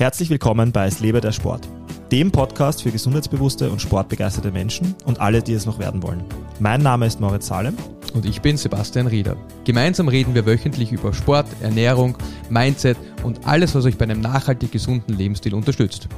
Herzlich 0.00 0.30
willkommen 0.30 0.72
bei 0.72 0.86
Es 0.86 1.00
lebe 1.00 1.20
der 1.20 1.30
Sport, 1.30 1.68
dem 2.10 2.32
Podcast 2.32 2.82
für 2.82 2.90
gesundheitsbewusste 2.90 3.70
und 3.70 3.82
sportbegeisterte 3.82 4.50
Menschen 4.50 4.94
und 5.04 5.20
alle, 5.20 5.42
die 5.42 5.52
es 5.52 5.66
noch 5.66 5.78
werden 5.78 6.02
wollen. 6.02 6.24
Mein 6.58 6.80
Name 6.80 7.04
ist 7.04 7.20
Moritz 7.20 7.48
Salem. 7.48 7.76
Und 8.14 8.24
ich 8.24 8.40
bin 8.40 8.56
Sebastian 8.56 9.08
Rieder. 9.08 9.36
Gemeinsam 9.64 10.08
reden 10.08 10.34
wir 10.34 10.46
wöchentlich 10.46 10.90
über 10.90 11.12
Sport, 11.12 11.48
Ernährung, 11.60 12.16
Mindset 12.48 12.96
und 13.24 13.46
alles, 13.46 13.74
was 13.74 13.84
euch 13.84 13.98
bei 13.98 14.06
einem 14.06 14.22
nachhaltig 14.22 14.72
gesunden 14.72 15.18
Lebensstil 15.18 15.52
unterstützt. 15.52 16.08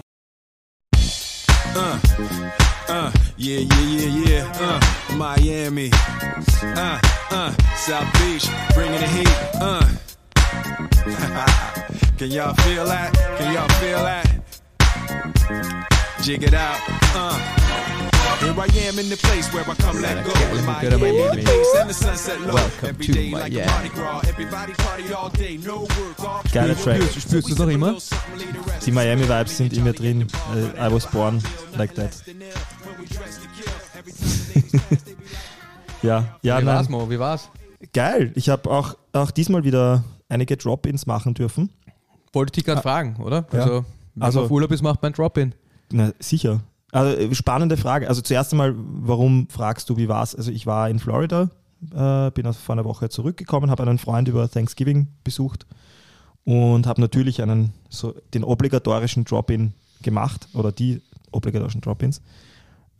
Uh, 1.75 1.81
uh, 2.89 3.11
yeah, 3.37 3.63
yeah, 4.29 4.47
uh, 4.61 4.79
Miami, 5.17 5.91
uh, 6.77 6.99
uh, 7.33 7.51
South 7.75 8.07
Beach, 8.13 8.49
bringing 8.77 9.01
the 9.01 9.09
heat. 9.09 9.29
Can 12.19 12.31
y'all 12.31 12.55
feel 12.55 12.85
that? 12.85 13.13
Can 13.39 13.55
y'all 13.55 13.69
feel 13.81 14.03
that? 14.05 14.27
Jig 16.23 16.43
it 16.45 16.55
out. 16.55 16.79
Uh. 17.15 17.39
Here 18.43 18.55
I 18.59 18.67
am 18.89 18.99
in 18.99 19.09
the 19.09 19.17
place 19.17 19.53
where 19.53 19.63
I 19.63 19.75
come 19.75 20.01
let 20.03 20.25
go. 20.25 20.33
Miami, 20.67 20.99
the 21.37 21.43
place 21.45 21.75
and 21.81 21.89
the 21.91 21.95
sunset 21.95 22.41
low. 22.41 22.55
Welcome 22.55 22.97
to 22.97 23.13
Miami. 23.31 23.89
Geiler 26.53 26.75
Track. 26.75 27.03
Spürst 27.03 27.49
du 27.49 27.53
es 27.53 27.59
noch 27.59 27.69
immer? 27.69 27.97
Die 28.85 28.91
Miami 28.91 29.29
Vibes 29.29 29.57
sind 29.57 29.73
in 29.73 29.85
mir 29.85 29.93
drin. 29.93 30.27
I 30.77 30.89
was 30.93 31.07
born 31.07 31.41
like 31.77 31.95
that. 31.95 32.11
ja, 36.03 36.25
ja, 36.43 36.59
Wie 36.59 36.65
nein. 36.65 36.67
war's, 36.67 36.89
Mo? 36.89 37.09
Wie 37.09 37.19
war's? 37.19 37.49
Geil. 37.93 38.33
Ich 38.35 38.49
habe 38.49 38.69
auch, 38.71 38.97
auch 39.13 39.31
diesmal 39.31 39.63
wieder 39.63 40.03
einige 40.29 40.57
Drop-ins 40.57 41.07
machen 41.07 41.35
dürfen. 41.35 41.71
Wollte 42.33 42.51
ich 42.51 42.53
dich 42.55 42.65
gerade 42.65 42.83
fragen, 42.83 43.17
oder? 43.23 43.47
Ja. 43.53 43.61
Also, 43.61 43.85
wenn 44.15 44.23
Also- 44.23 44.39
man 44.41 44.45
auf 44.47 44.51
Urlaub 44.53 44.73
ist, 44.73 44.83
macht 44.83 45.03
man 45.03 45.13
Drop-In. 45.13 45.55
Na, 45.93 46.13
sicher. 46.19 46.61
Also 46.91 47.17
äh, 47.17 47.35
spannende 47.35 47.77
Frage. 47.77 48.09
Also 48.09 48.21
zuerst 48.23 48.53
einmal, 48.53 48.75
warum 48.77 49.49
fragst 49.49 49.89
du, 49.91 49.97
wie 49.97 50.09
war's? 50.09 50.35
Also 50.35 50.51
ich 50.51 50.67
war 50.67 50.89
in 50.91 50.99
Florida, 50.99 51.51
äh, 51.95 52.31
bin 52.31 52.47
aus- 52.47 52.57
vor 52.59 52.75
einer 52.75 52.85
Woche 52.85 53.09
zurückgekommen, 53.09 53.71
habe 53.71 53.83
einen 53.83 53.99
Freund 53.99 54.29
über 54.29 54.51
Thanksgiving 54.51 55.09
besucht 55.25 55.67
und 56.45 56.87
habe 56.87 57.01
natürlich 57.01 57.41
einen 57.43 57.73
so 57.89 58.15
den 58.35 58.45
obligatorischen 58.45 59.25
Drop-in 59.25 59.73
gemacht 60.03 60.49
oder 60.55 60.73
die 60.73 61.01
obligatorischen 61.31 61.81
Drop-ins. 61.81 62.21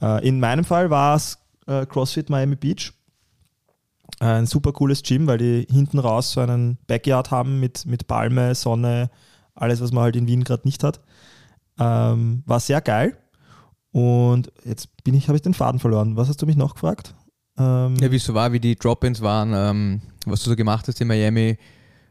Äh, 0.01 0.27
in 0.27 0.41
meinem 0.41 0.65
Fall 0.65 0.89
war 0.91 1.17
es 1.17 1.39
äh, 1.67 1.85
CrossFit 1.87 2.29
Miami 2.31 2.57
Beach. 2.57 2.93
Äh, 4.21 4.25
Ein 4.25 4.47
super 4.47 4.73
cooles 4.73 5.03
Gym, 5.03 5.27
weil 5.27 5.39
die 5.39 5.67
hinten 5.71 5.99
raus 5.99 6.33
so 6.33 6.41
einen 6.41 6.79
Backyard 6.87 7.31
haben 7.31 7.61
mit, 7.61 7.85
mit 7.87 8.07
Palme, 8.07 8.55
Sonne, 8.55 9.11
alles, 9.55 9.81
was 9.81 9.93
man 9.93 10.05
halt 10.05 10.17
in 10.17 10.27
Wien 10.27 10.45
gerade 10.45 10.63
nicht 10.65 10.85
hat. 10.85 11.01
Ähm, 11.79 12.43
war 12.47 12.61
sehr 12.61 12.81
geil. 12.81 13.17
Und 13.93 14.51
jetzt 14.65 14.89
bin 15.05 15.15
ich, 15.15 15.29
habe 15.29 15.37
ich 15.37 15.43
den 15.43 15.55
Faden 15.55 15.81
verloren. 15.81 16.17
Was 16.17 16.29
hast 16.29 16.41
du 16.41 16.47
mich 16.47 16.57
noch 16.57 16.75
gefragt? 16.75 17.15
Ähm, 17.59 17.97
Ja, 18.01 18.11
wie 18.11 18.17
es 18.17 18.25
so 18.25 18.35
war, 18.35 18.53
wie 18.53 18.61
die 18.61 18.77
Drop-Ins 18.77 19.21
waren, 19.21 19.53
ähm, 19.55 20.01
was 20.27 20.43
du 20.43 20.51
so 20.51 20.57
gemacht 20.57 20.89
hast 20.89 21.01
in 21.01 21.09
Miami. 21.09 21.59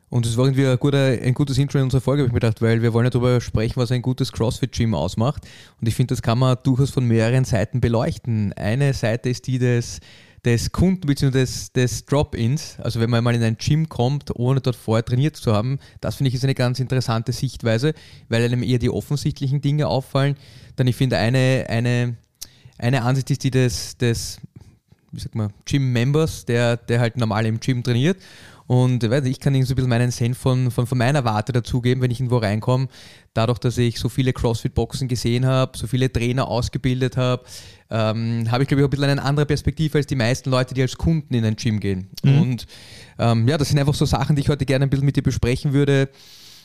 Und 0.09 0.25
es 0.25 0.35
war 0.35 0.45
irgendwie 0.45 0.67
ein, 0.67 0.77
guter, 0.77 1.05
ein 1.05 1.33
gutes 1.33 1.57
Intro 1.57 1.77
in 1.77 1.85
unserer 1.85 2.01
Folge, 2.01 2.21
habe 2.21 2.27
ich 2.27 2.33
mir 2.33 2.41
gedacht, 2.41 2.61
weil 2.61 2.81
wir 2.81 2.93
wollen 2.93 3.05
ja 3.05 3.09
darüber 3.09 3.39
sprechen, 3.39 3.77
was 3.77 3.91
ein 3.91 4.01
gutes 4.01 4.31
CrossFit-Gym 4.33 4.93
ausmacht. 4.93 5.47
Und 5.79 5.87
ich 5.87 5.95
finde, 5.95 6.13
das 6.13 6.21
kann 6.21 6.37
man 6.37 6.57
durchaus 6.63 6.91
von 6.91 7.05
mehreren 7.05 7.45
Seiten 7.45 7.79
beleuchten. 7.79 8.51
Eine 8.53 8.93
Seite 8.93 9.29
ist 9.29 9.47
die 9.47 9.57
des, 9.57 10.01
des 10.45 10.71
Kunden 10.71 11.05
bzw. 11.05 11.31
des, 11.31 11.71
des 11.71 12.05
Drop-Ins. 12.05 12.79
Also 12.79 12.99
wenn 12.99 13.09
man 13.09 13.23
mal 13.23 13.35
in 13.35 13.43
ein 13.43 13.57
Gym 13.57 13.89
kommt, 13.89 14.35
ohne 14.35 14.61
dort 14.61 14.75
vorher 14.75 15.05
trainiert 15.05 15.35
zu 15.35 15.53
haben, 15.53 15.79
das 15.99 16.15
finde 16.15 16.29
ich 16.29 16.35
ist 16.35 16.43
eine 16.43 16.55
ganz 16.55 16.79
interessante 16.79 17.31
Sichtweise, 17.31 17.93
weil 18.29 18.43
einem 18.43 18.63
eher 18.63 18.79
die 18.79 18.89
offensichtlichen 18.89 19.61
Dinge 19.61 19.87
auffallen. 19.87 20.35
Dann 20.75 20.87
ich 20.87 20.95
finde 20.95 21.17
eine, 21.17 21.65
eine, 21.69 22.15
eine 22.77 23.03
Ansicht 23.03 23.29
ist 23.29 23.43
die 23.43 23.51
des, 23.51 23.97
des 23.97 24.39
Gym-Members, 25.65 26.45
der, 26.45 26.77
der 26.77 26.99
halt 26.99 27.17
normal 27.17 27.45
im 27.45 27.59
Gym 27.59 27.83
trainiert. 27.83 28.17
Und 28.71 29.03
ich 29.03 29.11
weiß 29.11 29.25
ich 29.25 29.41
kann 29.41 29.53
Ihnen 29.53 29.65
so 29.65 29.73
ein 29.73 29.75
bisschen 29.75 29.89
meinen 29.89 30.11
Senf 30.11 30.37
von, 30.37 30.71
von, 30.71 30.87
von 30.87 30.97
meiner 30.97 31.25
Warte 31.25 31.51
dazugeben, 31.51 32.01
wenn 32.01 32.09
ich 32.09 32.21
irgendwo 32.21 32.37
reinkomme. 32.37 32.87
Dadurch, 33.33 33.59
dass 33.59 33.77
ich 33.77 33.99
so 33.99 34.07
viele 34.07 34.31
CrossFit-Boxen 34.31 35.09
gesehen 35.09 35.45
habe, 35.45 35.77
so 35.77 35.87
viele 35.87 36.09
Trainer 36.09 36.47
ausgebildet 36.47 37.17
habe, 37.17 37.43
ähm, 37.89 38.49
habe 38.49 38.63
ich, 38.63 38.69
glaube 38.69 38.79
ich, 38.79 38.85
auch 38.85 38.87
ein 38.87 38.91
bisschen 38.91 39.09
eine 39.09 39.23
andere 39.23 39.45
Perspektive 39.45 39.97
als 39.97 40.07
die 40.07 40.15
meisten 40.15 40.49
Leute, 40.49 40.73
die 40.73 40.81
als 40.81 40.97
Kunden 40.97 41.33
in 41.33 41.43
ein 41.43 41.57
Gym 41.57 41.81
gehen. 41.81 42.11
Und 42.23 42.65
ähm, 43.19 43.45
ja, 43.45 43.57
das 43.57 43.67
sind 43.67 43.77
einfach 43.77 43.93
so 43.93 44.05
Sachen, 44.05 44.37
die 44.37 44.41
ich 44.41 44.47
heute 44.47 44.65
gerne 44.65 44.85
ein 44.85 44.89
bisschen 44.89 45.05
mit 45.05 45.17
dir 45.17 45.23
besprechen 45.23 45.73
würde 45.73 46.07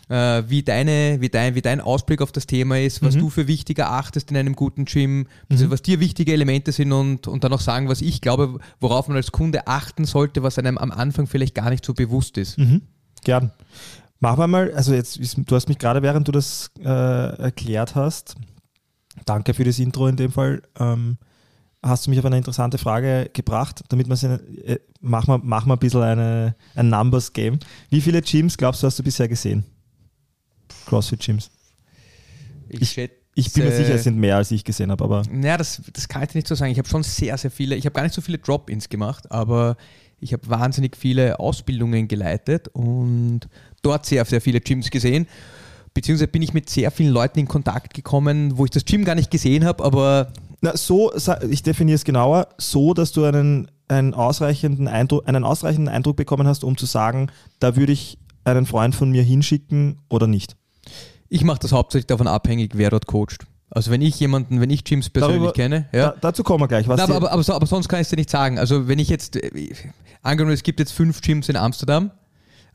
äh, 0.09 0.43
wie, 0.47 0.63
deine, 0.63 1.21
wie, 1.21 1.29
dein, 1.29 1.55
wie 1.55 1.63
dein 1.63 1.81
Ausblick 1.81 2.23
auf 2.23 2.33
das 2.33 2.47
Thema 2.47 2.79
ist, 2.79 3.03
was 3.03 3.17
du 3.17 3.29
für 3.29 3.49
wichtig 3.49 3.79
erachtest 3.79 4.31
in 4.31 4.37
einem 4.37 4.55
guten 4.55 4.85
Gym, 4.85 5.27
also 5.51 5.71
was 5.71 5.83
dir 5.83 6.01
wichtige 6.01 6.33
Elemente 6.33 6.73
sind 6.73 6.93
und, 6.93 7.27
und 7.27 7.43
dann 7.43 7.53
auch 7.53 7.61
sagen, 7.61 7.89
was 7.89 8.01
ich 8.03 8.21
glaube, 8.21 8.59
worauf 8.81 9.09
man 9.09 9.17
als 9.17 9.33
Kunde 9.33 9.67
achten 9.67 10.05
sollte, 10.05 10.43
was 10.43 10.59
einem 10.59 10.79
am 10.79 10.93
Anfang 10.93 11.27
vielleicht 11.27 11.55
gar 11.55 11.71
nicht 11.71 11.85
so 11.85 11.95
bewusst 11.95 12.39
ist. 12.39 12.59
Mhm. 12.59 12.83
Gern. 13.25 13.51
Machen 14.21 14.39
wir 14.39 14.47
mal, 14.47 14.73
also 14.73 14.95
jetzt, 14.95 15.19
du 15.19 15.55
hast 15.55 15.69
mich 15.69 15.79
gerade, 15.79 16.03
während 16.03 16.29
du 16.29 16.33
das 16.33 16.71
äh, 16.79 16.85
erklärt 16.85 17.95
hast, 17.95 18.37
danke 19.25 19.55
für 19.55 19.65
das 19.65 19.79
Intro 19.79 20.07
in 20.07 20.17
dem 20.17 20.31
Fall, 20.31 20.63
ähm, 20.79 21.19
hast 21.83 22.07
du 22.07 22.11
mich 22.11 22.19
auf 22.19 22.25
eine 22.25 22.39
interessante 22.39 22.79
Frage 22.79 23.29
gebracht, 23.33 23.83
damit 23.89 24.09
man 24.09 24.19
äh, 24.65 24.79
machen 25.01 25.29
wir, 25.29 25.39
machen 25.39 25.69
wir 25.69 25.75
ein 25.75 25.79
bisschen 25.79 26.03
eine, 26.03 26.55
ein 26.75 26.89
Numbers-Game. 26.89 27.59
Wie 27.91 28.01
viele 28.01 28.23
Gyms 28.23 28.57
glaubst 28.57 28.83
du, 28.83 28.87
hast 28.87 28.99
du 28.99 29.03
bisher 29.03 29.29
gesehen? 29.29 29.65
CrossFit-Gyms. 30.87 31.51
Ich- 32.69 32.91
schätze, 32.91 33.15
Ich 33.39 33.53
bin 33.53 33.65
mir 33.65 33.73
sicher, 33.73 33.95
es 33.95 34.05
sind 34.05 34.17
mehr, 34.17 34.37
als 34.37 34.51
ich 34.51 34.65
gesehen 34.65 34.91
habe, 34.91 35.05
aber 35.05 35.23
Naja, 35.31 35.59
das, 35.59 35.83
das 35.93 36.09
kann 36.09 36.23
ich 36.23 36.31
dir 36.31 36.39
nicht 36.39 36.49
so 36.49 36.55
sagen. 36.55 36.73
Ich 36.73 36.79
habe 36.79 36.89
schon 36.89 37.03
sehr, 37.03 37.37
sehr 37.37 37.51
viele, 37.51 37.77
ich 37.77 37.85
habe 37.85 37.93
gar 37.95 38.03
nicht 38.03 38.15
so 38.15 38.23
viele 38.23 38.39
Drop-ins 38.39 38.89
gemacht, 38.89 39.31
aber 39.31 39.77
ich 40.21 40.33
habe 40.33 40.49
wahnsinnig 40.49 40.97
viele 40.97 41.39
Ausbildungen 41.39 42.09
geleitet 42.09 42.69
und 42.69 43.41
dort 43.83 44.07
sehr, 44.07 44.25
sehr 44.25 44.41
viele 44.41 44.61
Gyms 44.61 44.91
gesehen. 44.91 45.27
Beziehungsweise 45.93 46.29
bin 46.29 46.43
ich 46.43 46.55
mit 46.55 46.69
sehr 46.71 46.91
vielen 46.91 47.13
Leuten 47.13 47.39
in 47.39 47.49
Kontakt 47.49 47.95
gekommen, 47.95 48.57
wo 48.57 48.65
ich 48.65 48.71
das 48.71 48.85
Gym 48.85 49.05
gar 49.05 49.15
nicht 49.15 49.31
gesehen 49.31 49.65
habe, 49.65 49.85
aber 49.85 50.33
Na, 50.63 50.75
so, 50.77 51.13
ich 51.51 51.63
definiere 51.63 51.97
es 51.97 52.05
genauer, 52.05 52.49
so, 52.57 52.95
dass 52.95 53.13
du 53.13 53.25
einen, 53.25 53.71
einen, 53.89 54.15
ausreichenden 54.15 54.89
Eindruck, 54.89 55.29
einen 55.29 55.45
ausreichenden 55.45 55.93
Eindruck 55.93 56.17
bekommen 56.17 56.47
hast, 56.47 56.65
um 56.65 56.79
zu 56.79 56.87
sagen, 56.87 57.31
da 57.61 57.77
würde 57.77 57.93
ich 57.93 58.19
einen 58.47 58.67
Freund 58.67 58.95
von 58.95 59.11
mir 59.11 59.23
hinschicken 59.23 59.99
oder 60.09 60.27
nicht. 60.27 60.57
ich 61.29 61.43
mache 61.43 61.59
das 61.59 61.73
hauptsächlich 61.73 62.07
davon 62.07 62.29
abhängig, 62.29 62.73
wer 62.75 62.91
dort 62.91 63.07
coacht. 63.07 63.47
Also 63.71 63.91
wenn 63.91 64.01
ich 64.01 64.19
jemanden, 64.21 64.61
wenn 64.61 64.71
ich 64.71 64.85
Gyms 64.85 65.11
persönlich 65.11 65.39
Darüber- 65.39 65.53
kenne, 65.53 65.89
ja. 65.93 66.11
Da, 66.11 66.17
dazu 66.21 66.45
kommen 66.45 66.63
wir 66.63 66.69
gleich. 66.69 66.87
Was 66.87 66.99
Na, 66.99 67.05
aber, 67.05 67.17
aber, 67.17 67.33
aber, 67.33 67.55
aber 67.55 67.67
sonst 67.67 67.89
kann 67.89 67.99
ich 68.01 68.05
es 68.05 68.11
dir 68.11 68.17
nicht 68.17 68.31
sagen. 68.31 68.59
Also 68.59 68.87
wenn 68.87 69.01
ich 69.01 69.09
jetzt, 69.09 69.35
äh, 69.37 69.75
angenommen, 70.23 70.55
es 70.55 70.63
gibt 70.63 70.79
jetzt 70.79 70.93
fünf 70.93 71.21
Gyms 71.21 71.49
in 71.49 71.57
Amsterdam, 71.57 72.13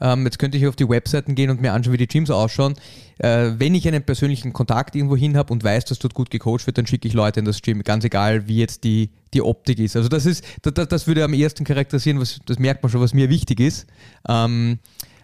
ähm, 0.02 0.26
jetzt 0.26 0.38
könnte 0.38 0.58
ich 0.58 0.68
auf 0.68 0.76
die 0.76 0.90
Webseiten 0.90 1.34
gehen 1.36 1.50
und 1.50 1.62
mir 1.62 1.72
anschauen, 1.72 1.94
wie 1.94 1.98
die 1.98 2.08
Gyms 2.08 2.30
ausschauen. 2.30 2.74
Äh, 3.20 3.52
wenn 3.58 3.74
ich 3.74 3.88
einen 3.88 4.04
persönlichen 4.04 4.52
Kontakt 4.52 4.96
irgendwo 4.96 5.16
hin 5.16 5.38
habe 5.38 5.54
und 5.54 5.64
weiß, 5.64 5.86
dass 5.86 6.00
dort 6.00 6.14
gut 6.14 6.30
gecoacht 6.30 6.66
wird, 6.68 6.78
dann 6.78 6.88
schicke 6.88 7.08
ich 7.08 7.14
Leute 7.14 7.40
in 7.40 7.46
das 7.46 7.62
Gym, 7.62 7.82
ganz 7.84 8.04
egal, 8.04 8.48
wie 8.48 8.58
jetzt 8.58 8.84
die, 8.84 9.12
die 9.34 9.42
Optik 9.44 9.80
ist. 9.80 9.96
Also 9.96 10.10
das 10.10 10.26
ist, 10.26 10.44
das, 10.64 10.88
das 10.90 11.08
würde 11.08 11.24
am 11.24 11.34
ersten 11.34 11.64
charakterisieren, 11.64 12.20
was, 12.20 12.40
das 12.46 12.60
merkt 12.60 12.84
man 12.84 12.92
schon, 12.92 13.00
was 13.00 13.14
mir 13.14 13.30
wichtig 13.30 13.60
ist. 13.62 13.88
Ähm, 14.28 14.80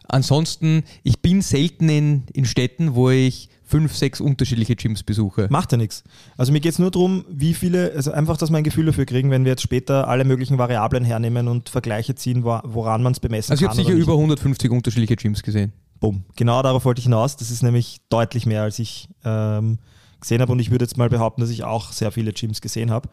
ansonsten, 0.07 0.83
ich 1.03 1.21
bin 1.21 1.41
selten 1.41 1.89
in, 1.89 2.23
in 2.33 2.45
Städten, 2.45 2.95
wo 2.95 3.09
ich 3.09 3.49
fünf, 3.63 3.95
sechs 3.95 4.21
unterschiedliche 4.21 4.75
Gyms 4.75 5.03
besuche. 5.03 5.47
Macht 5.49 5.73
ja 5.73 5.77
nichts. 5.77 6.03
Also 6.37 6.53
mir 6.53 6.61
geht 6.61 6.71
es 6.71 6.79
nur 6.79 6.89
darum, 6.89 7.25
wie 7.29 7.53
viele, 7.53 7.91
also 7.93 8.11
einfach, 8.11 8.37
dass 8.37 8.49
wir 8.49 8.57
ein 8.57 8.63
Gefühl 8.63 8.85
dafür 8.85 9.05
kriegen, 9.05 9.29
wenn 9.29 9.43
wir 9.43 9.51
jetzt 9.51 9.61
später 9.61 10.07
alle 10.07 10.23
möglichen 10.23 10.57
Variablen 10.57 11.03
hernehmen 11.03 11.47
und 11.49 11.67
Vergleiche 11.69 12.15
ziehen, 12.15 12.43
wo, 12.45 12.59
woran 12.63 13.03
man 13.03 13.11
es 13.11 13.19
bemessen 13.19 13.51
Also 13.51 13.65
ich 13.65 13.67
kann. 13.67 13.71
habe 13.71 13.77
sicher 13.77 13.89
oder 13.89 13.95
nicht. 13.97 14.03
über 14.07 14.13
150 14.13 14.71
unterschiedliche 14.71 15.17
Gyms 15.17 15.43
gesehen. 15.43 15.73
Bumm. 15.99 16.23
Genau 16.35 16.61
darauf 16.61 16.85
wollte 16.85 16.99
ich 16.99 17.05
hinaus. 17.05 17.35
Das 17.35 17.51
ist 17.51 17.61
nämlich 17.61 17.97
deutlich 18.09 18.45
mehr, 18.45 18.61
als 18.61 18.79
ich 18.79 19.09
ähm, 19.25 19.79
gesehen 20.21 20.41
habe. 20.41 20.51
Und 20.53 20.59
ich 20.59 20.71
würde 20.71 20.85
jetzt 20.85 20.95
mal 20.97 21.09
behaupten, 21.09 21.41
dass 21.41 21.49
ich 21.49 21.63
auch 21.65 21.91
sehr 21.91 22.11
viele 22.11 22.31
Gyms 22.31 22.61
gesehen 22.61 22.89
habe. 22.91 23.09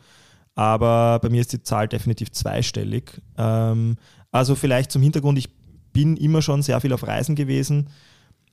Aber 0.55 1.19
bei 1.21 1.31
mir 1.31 1.41
ist 1.41 1.53
die 1.53 1.63
Zahl 1.63 1.89
definitiv 1.89 2.31
zweistellig. 2.31 3.21
Ähm, 3.37 3.97
also 4.31 4.55
vielleicht 4.55 4.93
zum 4.93 5.03
Hintergrund, 5.03 5.39
ich 5.39 5.49
bin 5.95 6.19
immer 6.19 6.43
schon 6.43 6.61
sehr 6.61 6.79
viel 6.83 6.93
auf 6.93 7.07
Reisen 7.07 7.37
gewesen, 7.37 7.89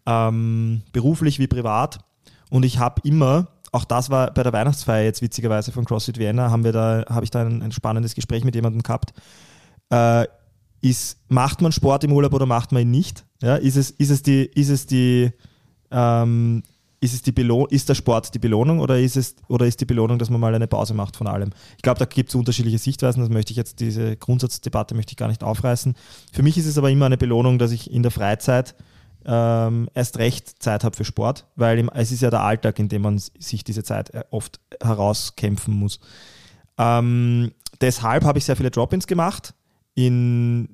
ähm, 0.06 0.84
beruflich 0.94 1.40
wie 1.40 1.48
privat. 1.48 2.00
Und 2.50 2.64
ich 2.64 2.80
habe 2.80 3.02
immer, 3.04 3.48
auch 3.74 3.84
das 3.84 4.10
war 4.10 4.34
bei 4.34 4.44
der 4.44 4.54
Weihnachtsfeier 4.54 5.04
jetzt 5.04 5.22
witzigerweise 5.22 5.74
von 5.74 5.84
CrossFit 5.84 6.18
Vienna, 6.18 6.50
haben 6.50 6.64
da, 6.64 7.04
habe 7.10 7.26
ich 7.26 7.32
da 7.32 7.42
ein, 7.42 7.62
ein 7.62 7.74
spannendes 7.74 8.16
Gespräch 8.16 8.46
mit 8.46 8.56
jemandem 8.56 8.84
gehabt. 8.84 9.14
Äh, 9.90 10.28
ist, 10.82 11.20
macht 11.28 11.62
man 11.62 11.74
Sport 11.74 12.06
im 12.06 12.14
Urlaub 12.14 12.34
oder 12.34 12.46
macht 12.46 12.72
man 12.72 12.84
ihn 12.84 12.92
nicht? 12.92 13.26
Ja, 13.42 13.56
ist 13.56 13.76
es, 13.76 13.92
ist 13.92 14.10
es 14.10 14.24
die, 14.24 14.46
ist 14.46 14.70
es 14.70 14.86
die, 14.86 15.32
ähm, 15.92 16.64
ist 17.01 17.13
es 17.13 17.24
die 17.24 17.33
ist 17.69 17.89
der 17.89 17.95
Sport 17.95 18.33
die 18.33 18.39
Belohnung 18.39 18.80
oder 18.80 19.00
ist 19.00 19.18
es 19.18 19.36
oder 19.48 19.65
ist 19.65 19.81
die 19.81 19.86
Belohnung, 19.86 20.19
dass 20.19 20.30
man 20.30 20.39
mal 20.39 20.53
eine 20.53 20.68
Pause 20.68 20.94
macht 20.94 21.18
von 21.18 21.25
allem? 21.25 21.50
Ich 21.75 21.81
glaube, 21.81 21.98
da 21.98 22.06
gibt 22.06 22.30
es 22.30 22.36
unterschiedliche 22.36 22.77
Sichtweisen. 22.77 23.21
Das 23.21 23.30
möchte 23.30 23.51
ich 23.51 23.57
jetzt 23.57 23.80
diese 23.80 24.15
Grundsatzdebatte 24.15 24.94
möchte 24.94 25.12
ich 25.12 25.18
gar 25.18 25.27
nicht 25.27 25.44
aufreißen. 25.44 25.95
Für 26.31 26.44
mich 26.44 26.59
ist 26.59 26.68
es 26.68 26.77
aber 26.77 26.92
immer 26.92 27.07
eine 27.07 27.18
Belohnung, 27.18 27.57
dass 27.57 27.71
ich 27.71 27.92
in 27.92 28.03
der 28.03 28.12
Freizeit 28.12 28.75
ähm, 29.25 29.89
erst 29.95 30.19
recht 30.19 30.62
Zeit 30.62 30.83
habe 30.83 30.95
für 30.95 31.03
Sport, 31.03 31.48
weil 31.56 31.80
im, 31.80 31.89
es 31.89 32.12
ist 32.12 32.21
ja 32.21 32.30
der 32.30 32.42
Alltag, 32.42 32.77
in 32.77 32.88
dem 32.88 33.01
man 33.01 33.18
sich 33.18 33.63
diese 33.63 33.83
Zeit 33.83 34.12
äh, 34.12 34.24
oft 34.30 34.59
herauskämpfen 34.80 35.74
muss. 35.74 36.00
Ähm, 36.77 37.51
deshalb 37.81 38.25
habe 38.25 38.38
ich 38.38 38.45
sehr 38.45 38.56
viele 38.56 38.71
Drop-ins 38.71 39.07
gemacht 39.07 39.56
in 39.95 40.69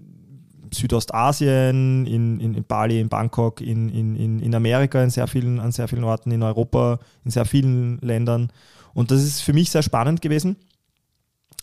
Südostasien, 0.74 2.06
in, 2.06 2.40
in, 2.40 2.56
in, 2.56 2.64
Bali, 2.64 3.00
in 3.00 3.10
Bangkok, 3.10 3.62
in, 3.62 3.90
in, 3.90 4.40
in 4.40 4.56
Amerika, 4.56 5.04
in 5.04 5.10
sehr 5.10 5.28
vielen, 5.28 5.60
an 5.60 5.72
sehr 5.72 5.88
vielen 5.88 6.04
Orten, 6.04 6.32
in 6.32 6.44
Europa, 6.44 7.00
in 7.24 7.32
sehr 7.32 7.46
vielen 7.46 8.00
Ländern. 8.00 8.52
Und 8.94 9.12
das 9.12 9.24
ist 9.24 9.42
für 9.42 9.54
mich 9.54 9.70
sehr 9.70 9.84
spannend 9.84 10.22
gewesen. 10.22 10.58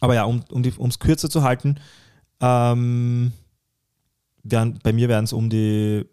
Aber 0.00 0.14
ja, 0.14 0.24
um 0.24 0.42
es 0.64 0.78
um 0.78 0.90
kürzer 0.90 1.30
zu 1.30 1.42
halten, 1.42 1.76
ähm, 2.40 3.32
werden, 4.42 4.78
bei 4.82 4.92
mir 4.92 5.08
werden 5.08 5.24
es 5.24 5.32
um 5.32 5.48
die 5.48 6.04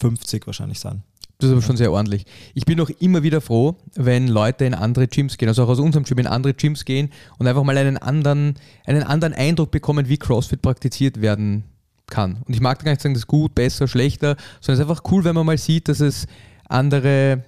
50 0.00 0.46
wahrscheinlich 0.46 0.80
sein. 0.80 1.02
Das 1.38 1.48
ist 1.48 1.52
aber 1.52 1.62
schon 1.62 1.76
sehr 1.76 1.92
ordentlich. 1.92 2.24
Ich 2.54 2.64
bin 2.64 2.80
auch 2.80 2.88
immer 2.98 3.22
wieder 3.22 3.40
froh, 3.40 3.76
wenn 3.94 4.26
Leute 4.26 4.64
in 4.64 4.74
andere 4.74 5.06
Gyms 5.06 5.36
gehen, 5.36 5.48
also 5.48 5.64
auch 5.64 5.68
aus 5.68 5.78
unserem 5.78 6.04
Gym 6.04 6.18
in 6.18 6.26
andere 6.26 6.54
Gyms 6.54 6.84
gehen 6.84 7.10
und 7.38 7.46
einfach 7.46 7.62
mal 7.62 7.76
einen 7.76 7.98
anderen, 7.98 8.54
einen 8.86 9.02
anderen 9.02 9.34
Eindruck 9.34 9.70
bekommen, 9.70 10.08
wie 10.08 10.16
CrossFit 10.16 10.62
praktiziert 10.62 11.20
werden 11.20 11.64
kann. 12.08 12.42
Und 12.46 12.54
ich 12.54 12.60
mag 12.60 12.82
gar 12.84 12.90
nicht 12.90 13.02
sagen, 13.02 13.14
das 13.14 13.22
ist 13.22 13.26
gut, 13.26 13.54
besser, 13.54 13.88
schlechter, 13.88 14.36
sondern 14.60 14.80
es 14.80 14.86
ist 14.86 14.90
einfach 14.90 15.10
cool, 15.10 15.24
wenn 15.24 15.34
man 15.34 15.46
mal 15.46 15.58
sieht, 15.58 15.88
dass 15.88 16.00
es 16.00 16.26
andere, 16.68 17.44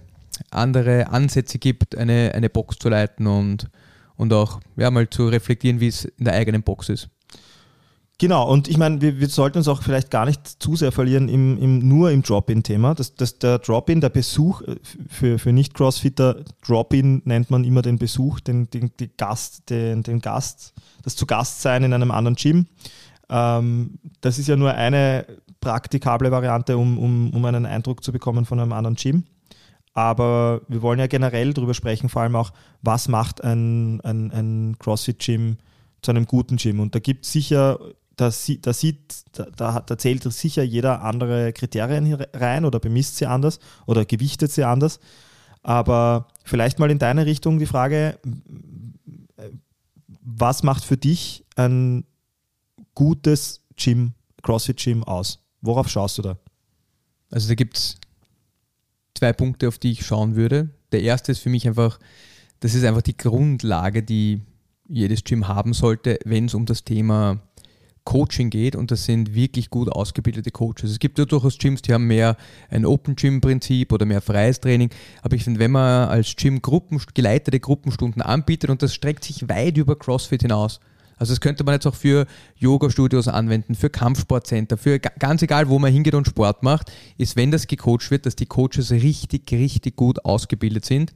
andere 0.51 1.09
Ansätze 1.09 1.59
gibt, 1.59 1.97
eine, 1.97 2.33
eine 2.35 2.51
Box 2.51 2.79
zu 2.79 2.89
leiten 2.89 3.27
und, 3.27 3.69
und 4.17 4.33
auch 4.33 4.61
ja, 4.77 4.91
mal 4.91 5.09
zu 5.09 5.29
reflektieren, 5.29 5.81
wie 5.81 5.89
es 5.89 6.05
in 6.05 6.25
der 6.25 6.35
eigenen 6.35 6.63
Box 6.63 6.89
ist. 6.89 7.09
Genau, 8.21 8.51
und 8.51 8.67
ich 8.67 8.77
meine, 8.77 9.01
wir, 9.01 9.21
wir, 9.21 9.29
sollten 9.29 9.59
uns 9.59 9.69
auch 9.69 9.81
vielleicht 9.81 10.11
gar 10.11 10.27
nicht 10.27 10.61
zu 10.61 10.75
sehr 10.75 10.91
verlieren 10.91 11.29
im, 11.29 11.57
im 11.57 11.79
nur 11.87 12.11
im 12.11 12.23
Drop-In-Thema. 12.23 12.97
Das, 12.97 13.15
das, 13.15 13.39
der 13.39 13.61
Drop-In, 13.61 14.01
der 14.01 14.09
Besuch, 14.09 14.61
äh, 14.63 14.75
für, 15.09 15.39
für 15.39 15.53
Nicht-Crossfitter, 15.53 16.43
Drop-In 16.67 17.23
nennt 17.27 17.53
man 17.53 17.63
immer 17.63 17.81
den 17.81 17.97
Besuch, 17.97 18.41
den, 18.41 18.69
den, 18.71 18.91
Gast, 19.17 19.71
den, 19.71 20.03
den 20.03 20.21
Gast, 20.21 20.75
das 21.05 21.15
zu 21.15 21.27
Gast 21.27 21.63
sein 21.63 21.85
in 21.85 21.93
einem 21.93 22.11
anderen 22.11 22.35
Gym. 22.35 22.67
Ähm, 23.31 23.99
das 24.21 24.39
ist 24.39 24.49
ja 24.49 24.57
nur 24.57 24.73
eine 24.73 25.27
praktikable 25.61 26.31
Variante, 26.31 26.79
um, 26.79 26.99
um, 26.99 27.35
um 27.35 27.45
einen 27.45 27.67
Eindruck 27.67 28.03
zu 28.03 28.13
bekommen 28.13 28.45
von 28.45 28.61
einem 28.61 28.73
anderen 28.73 28.97
Gym. 28.97 29.25
Aber 29.95 30.61
wir 30.69 30.83
wollen 30.83 31.01
ja 31.01 31.09
generell 31.09 31.53
darüber 31.53 31.75
sprechen, 31.75 32.09
vor 32.09 32.23
allem 32.23 32.37
auch, 32.37 32.53
was 32.83 33.09
macht 33.09 33.43
ein, 33.43 34.01
ein, 34.03 34.31
ein 34.31 34.77
CrossFit-Gym 34.79 35.57
zu 36.03 36.11
einem 36.11 36.27
guten 36.27 36.57
Gym. 36.57 36.79
Und 36.79 36.95
da 36.95 37.01
gibt 37.01 37.25
es 37.25 37.33
sicher 37.33 37.79
da, 38.19 38.31
da, 38.63 38.73
sieht, 38.73 39.25
da, 39.33 39.81
da 39.81 39.99
zählt 39.99 40.25
sicher 40.33 40.63
jeder 40.63 41.03
andere 41.03 41.53
Kriterien 41.53 42.13
rein 42.35 42.65
oder 42.65 42.81
bemisst 42.81 43.17
sie 43.17 43.27
anders 43.27 43.61
oder 43.87 44.05
gewichtet 44.05 44.51
sie 44.51 44.65
anders. 44.65 44.99
Aber 45.63 46.29
vielleicht 46.45 46.79
mal 46.79 46.91
in 46.91 46.99
deine 46.99 47.27
Richtung 47.27 47.59
die 47.59 47.67
Frage, 47.67 48.19
was 50.21 50.63
macht 50.63 50.85
für 50.85 50.97
dich 50.97 51.45
ein 51.57 52.05
gutes 52.99 53.61
Gym, 53.77 54.13
CrossFit-Gym 54.43 55.05
aus? 55.05 55.39
Worauf 55.61 55.89
schaust 55.89 56.19
du 56.19 56.23
da? 56.23 56.37
Also 57.31 57.47
da 57.47 57.55
gibt 57.55 57.77
es 57.77 57.97
zwei 59.15 59.33
Punkte, 59.33 59.69
auf 59.69 59.79
die 59.79 59.93
ich 59.93 60.05
schauen 60.05 60.35
würde. 60.35 60.71
Der 60.91 61.03
erste 61.03 61.31
ist 61.31 61.39
für 61.39 61.49
mich 61.49 61.69
einfach, 61.69 62.01
das 62.59 62.75
ist 62.75 62.83
einfach 62.83 63.03
die 63.03 63.17
Grundlage, 63.17 64.03
die 64.03 64.41
jedes 64.89 65.23
Gym 65.23 65.47
haben 65.47 65.75
sollte, 65.75 66.19
wenn 66.25 66.47
es 66.47 66.55
um 66.55 66.67
das 66.67 66.83
Thema 66.83 67.39
Coaching 68.03 68.51
geht 68.51 68.75
und 68.75 68.91
das 68.91 69.05
sind 69.05 69.33
wirklich 69.33 69.71
gut 69.71 69.89
ausgebildete 69.91 70.51
Coaches. 70.51 70.91
Es 70.91 70.99
gibt 70.99 71.21
ja 71.21 71.25
durchaus 71.25 71.57
Gyms, 71.59 71.83
die 71.83 71.95
haben 71.95 72.09
mehr 72.09 72.37
ein 72.69 72.85
Open 72.85 73.15
Gym 73.15 73.41
Prinzip 73.41 73.93
oder 73.93 74.07
mehr 74.07 74.23
freies 74.23 74.59
Training, 74.59 74.91
aber 75.23 75.37
ich 75.37 75.45
finde, 75.45 75.61
wenn 75.61 75.71
man 75.71 76.09
als 76.09 76.35
Gym 76.35 76.63
Gruppen, 76.63 77.01
geleitete 77.15 77.61
Gruppenstunden 77.61 78.23
anbietet 78.23 78.71
und 78.71 78.83
das 78.83 78.93
streckt 78.93 79.23
sich 79.23 79.49
weit 79.49 79.77
über 79.77 79.97
CrossFit 79.97 80.43
hinaus, 80.43 80.81
also 81.19 81.33
das 81.33 81.41
könnte 81.41 81.65
man 81.65 81.75
jetzt 81.75 81.87
auch 81.87 81.95
für 81.95 82.27
Yoga-Studios 82.57 83.29
anwenden, 83.29 83.75
für 83.75 83.91
Kampfsportcenter, 83.91 84.77
für 84.77 84.99
ganz 84.99 85.43
egal, 85.43 85.69
wo 85.69 85.79
man 85.79 85.93
hingeht 85.93 86.15
und 86.15 86.27
Sport 86.27 86.63
macht, 86.63 86.93
ist, 87.17 87.37
wenn 87.37 87.51
das 87.51 87.67
gecoacht 87.67 88.11
wird, 88.11 88.27
dass 88.27 88.37
die 88.37 88.47
Coaches 88.47 88.91
richtig, 88.91 89.51
richtig 89.53 89.97
gut 89.97 90.25
ausgebildet 90.25 90.85
sind. 90.85 91.13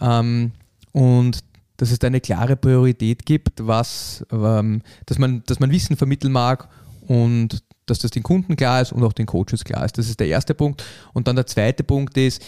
Ähm, 0.00 0.52
und 0.92 1.44
dass 1.76 1.90
es 1.90 1.98
da 1.98 2.06
eine 2.06 2.20
klare 2.20 2.56
Priorität 2.56 3.26
gibt, 3.26 3.66
was, 3.66 4.24
ähm, 4.30 4.82
dass, 5.06 5.18
man, 5.18 5.42
dass 5.46 5.58
man 5.58 5.70
Wissen 5.70 5.96
vermitteln 5.96 6.32
mag 6.32 6.68
und 7.06 7.62
dass 7.86 7.98
das 7.98 8.12
den 8.12 8.22
Kunden 8.22 8.56
klar 8.56 8.80
ist 8.80 8.92
und 8.92 9.02
auch 9.02 9.12
den 9.12 9.26
Coaches 9.26 9.64
klar 9.64 9.84
ist. 9.84 9.98
Das 9.98 10.08
ist 10.08 10.20
der 10.20 10.28
erste 10.28 10.54
Punkt. 10.54 10.84
Und 11.12 11.26
dann 11.26 11.36
der 11.36 11.46
zweite 11.46 11.82
Punkt 11.82 12.16
ist, 12.16 12.42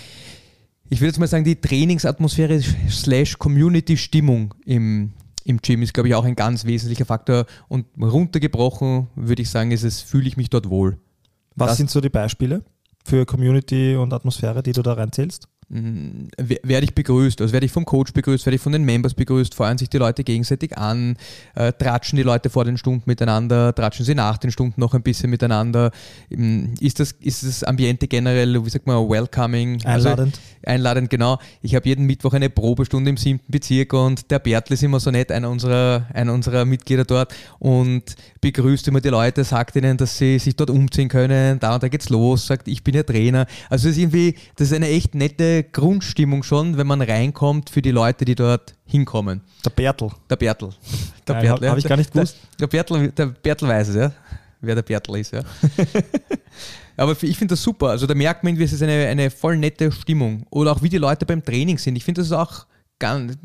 ich 0.88 1.00
würde 1.00 1.08
jetzt 1.08 1.18
mal 1.18 1.26
sagen, 1.26 1.44
die 1.44 1.60
Trainingsatmosphäre 1.60 2.60
slash 2.88 3.38
Community-Stimmung 3.38 4.54
im, 4.64 5.12
im 5.44 5.58
Gym 5.58 5.82
ist, 5.82 5.94
glaube 5.94 6.08
ich, 6.08 6.14
auch 6.14 6.24
ein 6.24 6.36
ganz 6.36 6.64
wesentlicher 6.64 7.04
Faktor. 7.04 7.46
Und 7.68 7.86
runtergebrochen 8.00 9.08
würde 9.14 9.42
ich 9.42 9.50
sagen, 9.50 9.70
ist 9.70 9.84
es, 9.84 10.00
fühle 10.00 10.26
ich 10.26 10.36
mich 10.36 10.50
dort 10.50 10.68
wohl. 10.68 10.98
Was 11.54 11.70
das 11.70 11.76
sind 11.76 11.90
so 11.90 12.00
die 12.00 12.08
Beispiele 12.08 12.64
für 13.04 13.26
Community 13.26 13.94
und 13.96 14.12
Atmosphäre, 14.12 14.62
die 14.62 14.72
du 14.72 14.82
da 14.82 14.94
reinzählst? 14.94 15.48
Mhm. 15.74 16.28
werde 16.38 16.84
ich 16.84 16.94
begrüßt, 16.94 17.40
also 17.40 17.52
werde 17.52 17.66
ich 17.66 17.72
vom 17.72 17.84
Coach 17.84 18.12
begrüßt, 18.12 18.46
werde 18.46 18.54
ich 18.54 18.62
von 18.62 18.70
den 18.70 18.84
Members 18.84 19.12
begrüßt, 19.12 19.56
feuern 19.56 19.76
sich 19.76 19.90
die 19.90 19.98
Leute 19.98 20.22
gegenseitig 20.22 20.78
an, 20.78 21.16
äh, 21.56 21.72
tratschen 21.72 22.16
die 22.16 22.22
Leute 22.22 22.48
vor 22.48 22.64
den 22.64 22.78
Stunden 22.78 23.02
miteinander, 23.06 23.74
tratschen 23.74 24.06
sie 24.06 24.14
nach 24.14 24.38
den 24.38 24.52
Stunden 24.52 24.80
noch 24.80 24.94
ein 24.94 25.02
bisschen 25.02 25.30
miteinander. 25.30 25.90
Ähm, 26.30 26.74
ist 26.78 27.00
das, 27.00 27.10
ist 27.20 27.42
das 27.42 27.64
Ambiente 27.64 28.06
generell, 28.06 28.64
wie 28.64 28.70
sagt 28.70 28.86
man, 28.86 29.08
welcoming? 29.08 29.84
Also 29.84 30.10
einladend. 30.10 30.36
Also, 30.36 30.70
einladend, 30.70 31.10
genau. 31.10 31.40
Ich 31.60 31.74
habe 31.74 31.88
jeden 31.88 32.06
Mittwoch 32.06 32.34
eine 32.34 32.50
Probestunde 32.50 33.10
im 33.10 33.16
siebten 33.16 33.50
Bezirk 33.50 33.94
und 33.94 34.30
der 34.30 34.38
Bertel 34.38 34.74
ist 34.74 34.82
immer 34.84 35.00
so 35.00 35.10
nett, 35.10 35.32
einer 35.32 35.50
unserer, 35.50 36.06
einer 36.14 36.34
unserer 36.34 36.64
Mitglieder 36.64 37.04
dort 37.04 37.34
und 37.58 38.14
begrüßt 38.40 38.86
immer 38.86 39.00
die 39.00 39.08
Leute, 39.08 39.42
sagt 39.42 39.74
ihnen, 39.74 39.96
dass 39.96 40.18
sie 40.18 40.38
sich 40.38 40.54
dort 40.54 40.70
umziehen 40.70 41.08
können, 41.08 41.58
da 41.58 41.74
und 41.74 41.82
da 41.82 41.88
geht's 41.88 42.10
los, 42.10 42.46
sagt, 42.46 42.68
ich 42.68 42.84
bin 42.84 42.94
ihr 42.94 43.04
Trainer. 43.04 43.46
Also 43.70 43.88
es 43.88 43.96
ist 43.96 44.02
irgendwie, 44.02 44.36
das 44.54 44.68
ist 44.68 44.74
eine 44.74 44.88
echt 44.88 45.16
nette 45.16 45.63
Grundstimmung 45.64 46.42
schon, 46.42 46.76
wenn 46.76 46.86
man 46.86 47.02
reinkommt 47.02 47.70
für 47.70 47.82
die 47.82 47.90
Leute, 47.90 48.24
die 48.24 48.34
dort 48.34 48.74
hinkommen. 48.84 49.40
Der 49.64 49.70
Bertel. 49.70 50.10
Der 50.30 50.36
Bertel. 50.36 50.70
Der 51.26 51.34
Bertel. 51.34 51.50
Habe 51.50 51.66
ja. 51.66 51.76
ich 51.76 51.84
gar 51.84 51.96
nicht 51.96 52.12
gewusst. 52.12 52.36
Der, 52.60 52.66
der, 52.66 52.66
Bertel, 52.66 53.10
der 53.12 53.26
Bertel 53.26 53.68
weiß 53.68 53.88
es, 53.88 53.96
ja. 53.96 54.12
Wer 54.60 54.74
der 54.76 54.82
Bertel 54.82 55.16
ist, 55.16 55.32
ja. 55.32 55.42
Aber 56.96 57.12
ich 57.12 57.36
finde 57.36 57.52
das 57.52 57.62
super. 57.62 57.88
Also 57.88 58.06
da 58.06 58.14
merkt 58.14 58.44
man 58.44 58.50
irgendwie, 58.50 58.64
es 58.64 58.72
ist 58.72 58.82
eine, 58.82 59.06
eine 59.08 59.30
voll 59.30 59.56
nette 59.56 59.90
Stimmung. 59.90 60.46
Oder 60.50 60.72
auch 60.72 60.82
wie 60.82 60.88
die 60.88 60.98
Leute 60.98 61.26
beim 61.26 61.44
Training 61.44 61.78
sind. 61.78 61.96
Ich 61.96 62.04
finde 62.04 62.20
das 62.20 62.32
auch 62.32 62.66
ganz 62.98 63.36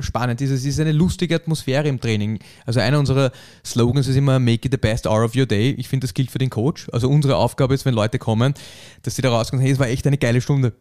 spannend. 0.00 0.40
Es 0.40 0.64
ist 0.64 0.80
eine 0.80 0.92
lustige 0.92 1.34
Atmosphäre 1.34 1.88
im 1.88 2.00
Training. 2.00 2.38
Also 2.66 2.80
einer 2.80 2.98
unserer 2.98 3.30
Slogans 3.64 4.08
ist 4.08 4.16
immer 4.16 4.38
Make 4.38 4.66
it 4.66 4.72
the 4.72 4.78
best 4.78 5.06
hour 5.06 5.24
of 5.24 5.36
your 5.36 5.46
day. 5.46 5.70
Ich 5.78 5.88
finde, 5.88 6.06
das 6.06 6.14
gilt 6.14 6.30
für 6.30 6.38
den 6.38 6.50
Coach. 6.50 6.88
Also 6.92 7.08
unsere 7.08 7.36
Aufgabe 7.36 7.74
ist, 7.74 7.84
wenn 7.84 7.94
Leute 7.94 8.18
kommen, 8.18 8.54
dass 9.02 9.16
sie 9.16 9.22
da 9.22 9.30
rauskommen, 9.30 9.62
hey, 9.62 9.72
es 9.72 9.78
war 9.78 9.88
echt 9.88 10.06
eine 10.06 10.18
geile 10.18 10.40
Stunde 10.40 10.72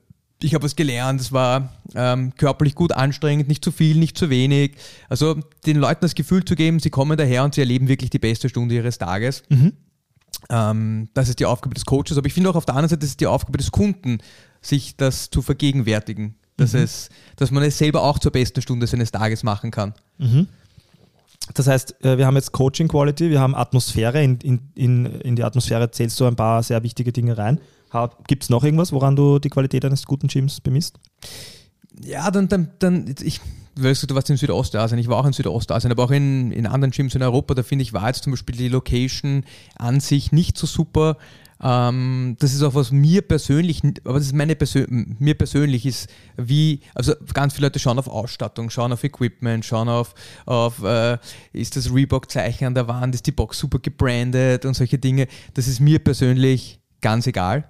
ich 0.44 0.54
habe 0.54 0.64
was 0.64 0.76
gelernt, 0.76 1.22
es 1.22 1.32
war 1.32 1.74
ähm, 1.96 2.34
körperlich 2.36 2.76
gut 2.76 2.92
anstrengend, 2.92 3.48
nicht 3.48 3.64
zu 3.64 3.72
viel, 3.72 3.98
nicht 3.98 4.18
zu 4.18 4.30
wenig. 4.30 4.76
Also 5.10 5.36
den 5.66 5.78
Leuten 5.78 6.02
das 6.02 6.16
Gefühl 6.16 6.44
zu 6.44 6.56
geben, 6.56 6.80
sie 6.80 6.90
kommen 6.90 7.18
daher 7.18 7.44
und 7.44 7.56
sie 7.56 7.62
erleben 7.62 7.88
wirklich 7.88 8.10
die 8.10 8.20
beste 8.20 8.50
Stunde 8.50 8.76
ihres 8.76 8.98
Tages. 8.98 9.44
Mhm. 9.50 9.74
Ähm, 10.50 11.10
das 11.14 11.30
ist 11.30 11.40
die 11.40 11.46
Aufgabe 11.46 11.74
des 11.74 11.86
Coaches. 11.86 12.18
Aber 12.18 12.28
ich 12.28 12.34
finde 12.34 12.50
auch 12.50 12.56
auf 12.56 12.66
der 12.66 12.76
anderen 12.76 12.90
Seite, 12.90 13.00
das 13.00 13.12
ist 13.12 13.22
die 13.22 13.28
Aufgabe 13.28 13.58
des 13.58 13.72
Kunden, 13.72 14.20
sich 14.62 14.98
das 14.98 15.30
zu 15.30 15.42
vergegenwärtigen. 15.42 16.36
Dass, 16.58 16.74
mhm. 16.74 16.82
es, 16.82 17.10
dass 17.36 17.50
man 17.50 17.64
es 17.64 17.78
selber 17.78 18.04
auch 18.04 18.20
zur 18.20 18.32
besten 18.32 18.62
Stunde 18.62 18.86
seines 18.86 19.12
Tages 19.12 19.42
machen 19.44 19.72
kann. 19.72 19.94
Mhm. 20.20 20.48
Das 21.54 21.68
heißt, 21.68 22.04
äh, 22.06 22.18
wir 22.18 22.26
haben 22.26 22.36
jetzt 22.36 22.52
Coaching 22.52 22.88
Quality, 22.88 23.30
wir 23.30 23.40
haben 23.40 23.56
Atmosphäre. 23.56 24.24
In, 24.24 24.40
in, 24.40 24.60
in, 24.76 25.06
in 25.06 25.36
die 25.36 25.44
Atmosphäre 25.44 25.90
zählst 25.92 26.20
du 26.20 26.26
ein 26.26 26.36
paar 26.36 26.62
sehr 26.64 26.84
wichtige 26.84 27.12
Dinge 27.12 27.38
rein. 27.38 27.60
Gibt 28.28 28.44
es 28.44 28.50
noch 28.50 28.64
irgendwas, 28.64 28.92
woran 28.92 29.16
du 29.16 29.40
die 29.40 29.50
Qualität 29.50 29.86
eines 29.86 30.06
guten 30.06 30.28
Gyms 30.28 30.62
bemisst? 30.62 31.00
Ja, 32.02 32.32
dann, 32.32 32.48
dann, 32.48 32.72
dann 32.80 33.16
ich, 33.22 33.40
weißt 33.76 34.04
du, 34.04 34.08
du 34.08 34.16
warst 34.16 34.30
in 34.30 34.38
Südostasien, 34.38 35.00
ich 35.00 35.08
war 35.08 35.18
auch 35.18 35.26
in 35.26 35.34
Südostasien, 35.34 35.92
aber 35.92 36.04
auch 36.04 36.12
in, 36.12 36.52
in 36.52 36.66
anderen 36.66 36.92
Gyms 36.92 37.16
in 37.16 37.22
Europa, 37.22 37.54
da 37.54 37.64
finde 37.64 37.84
ich, 37.84 37.94
war 37.94 38.08
jetzt 38.08 38.24
zum 38.24 38.34
Beispiel 38.34 38.56
die 38.56 38.68
Location 38.68 39.46
an 39.76 40.00
sich 40.00 40.32
nicht 40.32 40.58
so 40.58 40.66
super. 40.66 41.18
Ähm, 41.62 42.36
das 42.40 42.54
ist 42.54 42.62
auch 42.62 42.76
was 42.76 42.92
mir 42.92 43.22
persönlich, 43.22 43.82
aber 44.04 44.16
das 44.16 44.28
ist 44.28 44.36
meine 44.36 44.56
Persön 44.56 45.16
mir 45.20 45.38
persönlich 45.38 45.86
ist, 45.86 46.10
wie, 46.36 46.82
also 46.94 47.14
ganz 47.34 47.54
viele 47.54 47.68
Leute 47.68 47.80
schauen 47.80 48.00
auf 48.00 48.08
Ausstattung, 48.08 48.70
schauen 48.70 48.92
auf 48.92 49.04
Equipment, 49.04 49.64
schauen 49.64 49.88
auf, 49.88 50.14
auf 50.46 50.84
äh, 50.84 51.18
ist 51.54 51.78
das 51.78 51.94
Reebok-Zeichen 51.94 52.68
an 52.68 52.76
der 52.76 52.88
Wand, 52.88 53.16
ist 53.16 53.28
die 53.28 53.32
Box 53.32 53.60
super 53.60 53.80
gebrandet 53.80 54.66
und 54.66 54.74
solche 54.74 54.98
Dinge. 54.98 55.28
Das 55.54 55.68
ist 55.68 55.80
mir 55.80 56.00
persönlich 56.00 56.80
ganz 57.02 57.28
egal. 57.28 57.70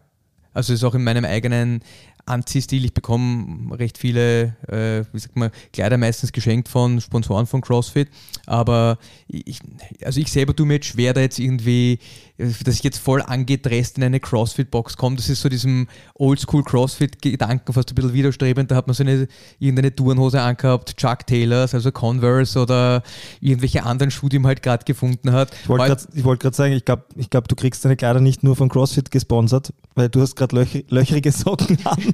Also 0.53 0.73
ist 0.73 0.83
auch 0.83 0.95
in 0.95 1.03
meinem 1.03 1.25
eigenen 1.25 1.81
Anziehstil. 2.25 2.85
Ich 2.85 2.93
bekomme 2.93 3.77
recht 3.77 3.97
viele, 3.97 4.55
äh, 4.67 5.03
wie 5.11 5.19
sagt 5.19 5.35
man, 5.35 5.51
Kleider 5.73 5.97
meistens 5.97 6.31
geschenkt 6.31 6.69
von 6.69 7.01
Sponsoren 7.01 7.47
von 7.47 7.61
CrossFit. 7.61 8.09
Aber 8.45 8.97
ich, 9.27 9.59
also 10.03 10.21
ich 10.21 10.31
selber 10.31 10.55
tue 10.55 10.65
mir 10.65 10.75
jetzt 10.75 10.87
schwer, 10.87 11.13
da 11.13 11.19
jetzt 11.19 11.37
irgendwie, 11.37 11.99
dass 12.37 12.75
ich 12.75 12.83
jetzt 12.83 12.99
voll 12.99 13.21
angedresst 13.21 13.97
in 13.97 14.05
eine 14.05 14.21
CrossFit-Box 14.21 14.95
komme. 14.95 15.17
Das 15.17 15.27
ist 15.27 15.41
so 15.41 15.49
diesem 15.49 15.87
Oldschool-CrossFit-Gedanken 16.15 17.73
fast 17.73 17.91
ein 17.91 17.95
bisschen 17.95 18.13
widerstrebend. 18.13 18.71
Da 18.71 18.75
hat 18.75 18.87
man 18.87 18.93
so 18.93 19.03
eine 19.03 19.27
irgendeine 19.59 19.93
Tourenhose 19.93 20.41
angehabt, 20.41 20.95
Chuck 20.95 21.27
Taylors, 21.27 21.73
also 21.73 21.91
Converse 21.91 22.57
oder 22.57 23.03
irgendwelche 23.41 23.83
anderen 23.83 24.11
Schuhe, 24.11 24.29
die 24.29 24.39
man 24.39 24.47
halt 24.47 24.63
gerade 24.63 24.85
gefunden 24.85 25.33
hat. 25.33 25.51
Ich 25.63 25.67
wollte 25.67 25.97
gerade 25.97 26.23
wollt 26.23 26.55
sagen, 26.55 26.71
ich 26.71 26.85
glaube, 26.85 27.03
ich 27.17 27.29
glaub, 27.29 27.49
du 27.49 27.55
kriegst 27.55 27.83
deine 27.83 27.97
Kleider 27.97 28.21
nicht 28.21 28.43
nur 28.43 28.55
von 28.55 28.69
CrossFit 28.69 29.11
gesponsert, 29.11 29.73
weil 29.95 30.09
du 30.09 30.21
hast 30.21 30.35
gerade 30.35 30.55
löch 30.55 30.83
löcherige 30.89 31.31
Socken 31.31 31.77
an. 31.85 31.97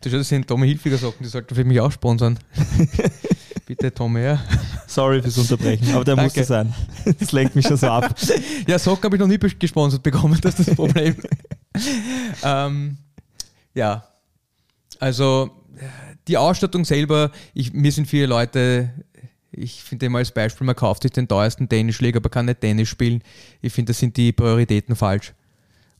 du 0.00 0.10
schaust, 0.10 0.14
das 0.14 0.28
sind 0.28 0.46
Tommy 0.46 0.66
Hilfiger 0.68 0.98
Socken, 0.98 1.22
die 1.22 1.28
sollten 1.28 1.54
für 1.54 1.64
mich 1.64 1.80
auch 1.80 1.92
sponsern. 1.92 2.38
Bitte, 3.66 3.94
Tommy, 3.94 4.22
ja. 4.22 4.44
Sorry 4.86 5.22
fürs 5.22 5.38
Unterbrechen, 5.38 5.88
aber 5.94 6.04
der 6.04 6.16
Danke. 6.16 6.24
musste 6.24 6.44
sein. 6.44 6.74
Das 7.18 7.32
lenkt 7.32 7.54
mich 7.54 7.66
schon 7.66 7.76
so 7.76 7.88
ab. 7.88 8.14
Ja, 8.66 8.78
Socken 8.78 9.04
habe 9.04 9.16
ich 9.16 9.20
noch 9.20 9.28
nie 9.28 9.38
gesponsert 9.38 10.02
bekommen, 10.02 10.38
das 10.40 10.58
ist 10.58 10.68
das 10.68 10.76
Problem. 10.76 11.16
ähm, 12.42 12.98
ja, 13.74 14.04
also 14.98 15.50
die 16.28 16.36
Ausstattung 16.36 16.84
selber, 16.84 17.30
ich, 17.54 17.72
mir 17.72 17.92
sind 17.92 18.06
viele 18.06 18.26
Leute, 18.26 18.90
ich 19.50 19.82
finde 19.82 20.06
immer 20.06 20.18
als 20.18 20.32
Beispiel, 20.32 20.66
man 20.66 20.76
kauft 20.76 21.02
sich 21.02 21.12
den 21.12 21.28
teuersten 21.28 21.68
Tennisschläger, 21.68 22.18
aber 22.18 22.30
kann 22.30 22.46
nicht 22.46 22.60
Tennis 22.60 22.88
spielen. 22.88 23.22
Ich 23.60 23.72
finde, 23.72 23.92
da 23.92 23.98
sind 23.98 24.16
die 24.16 24.32
Prioritäten 24.32 24.96
falsch. 24.96 25.34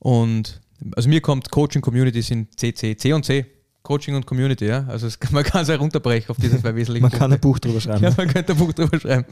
Und 0.02 0.60
also 0.96 1.08
mir 1.08 1.20
kommt 1.20 1.50
Coaching 1.52 1.80
Community 1.80 2.22
sind 2.22 2.58
CC, 2.58 2.96
C 2.96 3.12
und 3.12 3.24
C. 3.24 3.46
Coaching 3.84 4.16
und 4.16 4.26
Community, 4.26 4.66
ja. 4.66 4.84
Also 4.88 5.06
es, 5.06 5.16
man 5.30 5.44
kann 5.44 5.62
es 5.62 5.68
ja 5.68 5.76
runterbrechen 5.76 6.28
auf 6.30 6.36
diese 6.38 6.60
zwei 6.60 6.74
wesentlichen 6.74 7.02
Man 7.02 7.10
Punkte. 7.10 7.18
kann 7.18 7.32
ein 7.32 7.40
Buch 7.40 7.60
drüber 7.60 7.80
schreiben. 7.80 8.02
Ja, 8.02 8.12
man 8.16 8.26
könnte 8.26 8.52
ein 8.52 8.58
Buch 8.58 8.72
drüber 8.72 8.98
schreiben. 8.98 9.24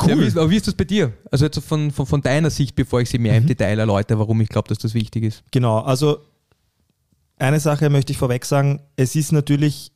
Cool. 0.00 0.10
Ja, 0.10 0.18
wie, 0.18 0.24
ist, 0.24 0.36
wie 0.36 0.56
ist 0.56 0.68
das 0.68 0.74
bei 0.74 0.84
dir? 0.84 1.12
Also 1.32 1.46
jetzt 1.46 1.58
von, 1.64 1.90
von, 1.90 2.06
von 2.06 2.22
deiner 2.22 2.50
Sicht, 2.50 2.76
bevor 2.76 3.00
ich 3.00 3.10
sie 3.10 3.18
mehr 3.18 3.32
mhm. 3.32 3.38
im 3.38 3.46
Detail 3.46 3.78
erläutere, 3.78 4.20
warum 4.20 4.40
ich 4.40 4.48
glaube, 4.48 4.68
dass 4.68 4.78
das 4.78 4.94
wichtig 4.94 5.24
ist. 5.24 5.42
Genau, 5.50 5.80
also 5.80 6.18
eine 7.38 7.58
Sache 7.58 7.90
möchte 7.90 8.12
ich 8.12 8.18
vorweg 8.18 8.44
sagen, 8.44 8.82
es 8.94 9.16
ist 9.16 9.32
natürlich, 9.32 9.90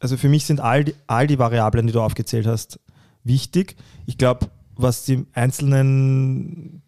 also 0.00 0.18
für 0.18 0.28
mich 0.28 0.44
sind 0.44 0.60
all 0.60 0.84
die, 0.84 0.94
all 1.06 1.26
die 1.26 1.38
Variablen, 1.38 1.86
die 1.86 1.94
du 1.94 2.02
aufgezählt 2.02 2.46
hast, 2.46 2.78
wichtig. 3.24 3.76
Ich 4.04 4.18
glaube, 4.18 4.50
was 4.74 5.04
die 5.04 5.24
einzelnen, 5.32 6.82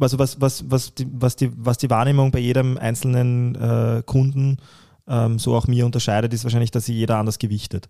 also 0.00 0.18
was, 0.18 0.40
was, 0.40 0.70
was, 0.70 0.94
die, 0.94 1.06
was, 1.10 1.36
die, 1.36 1.50
was 1.56 1.78
die 1.78 1.90
Wahrnehmung 1.90 2.30
bei 2.30 2.38
jedem 2.38 2.76
einzelnen 2.78 3.54
äh, 3.54 4.02
Kunden 4.04 4.58
ähm, 5.06 5.38
so 5.38 5.54
auch 5.54 5.66
mir 5.66 5.86
unterscheidet, 5.86 6.32
ist 6.34 6.44
wahrscheinlich, 6.44 6.70
dass 6.70 6.86
sie 6.86 6.94
jeder 6.94 7.16
anders 7.16 7.38
gewichtet. 7.38 7.88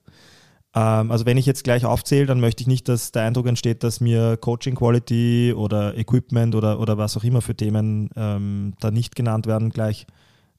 Ähm, 0.75 1.11
also 1.11 1.27
wenn 1.27 1.37
ich 1.37 1.47
jetzt 1.47 1.65
gleich 1.65 1.85
aufzähle, 1.85 2.27
dann 2.27 2.41
möchte 2.41 2.62
ich 2.62 2.67
nicht, 2.67 2.88
dass 2.88 3.12
der 3.12 3.23
Eindruck 3.23 3.47
entsteht, 3.47 3.83
dass 3.83 4.00
mir 4.00 4.37
Coaching 4.37 4.75
Quality 4.75 5.55
oder 5.57 5.97
Equipment 5.97 6.55
oder, 6.55 6.81
oder 6.81 6.99
was 6.99 7.17
auch 7.17 7.25
immer 7.25 7.43
für 7.43 7.55
Themen 7.55 8.11
ähm, 8.17 8.75
da 8.81 8.91
nicht 8.91 9.17
genannt 9.17 9.47
werden 9.47 9.71
gleich, 9.71 10.07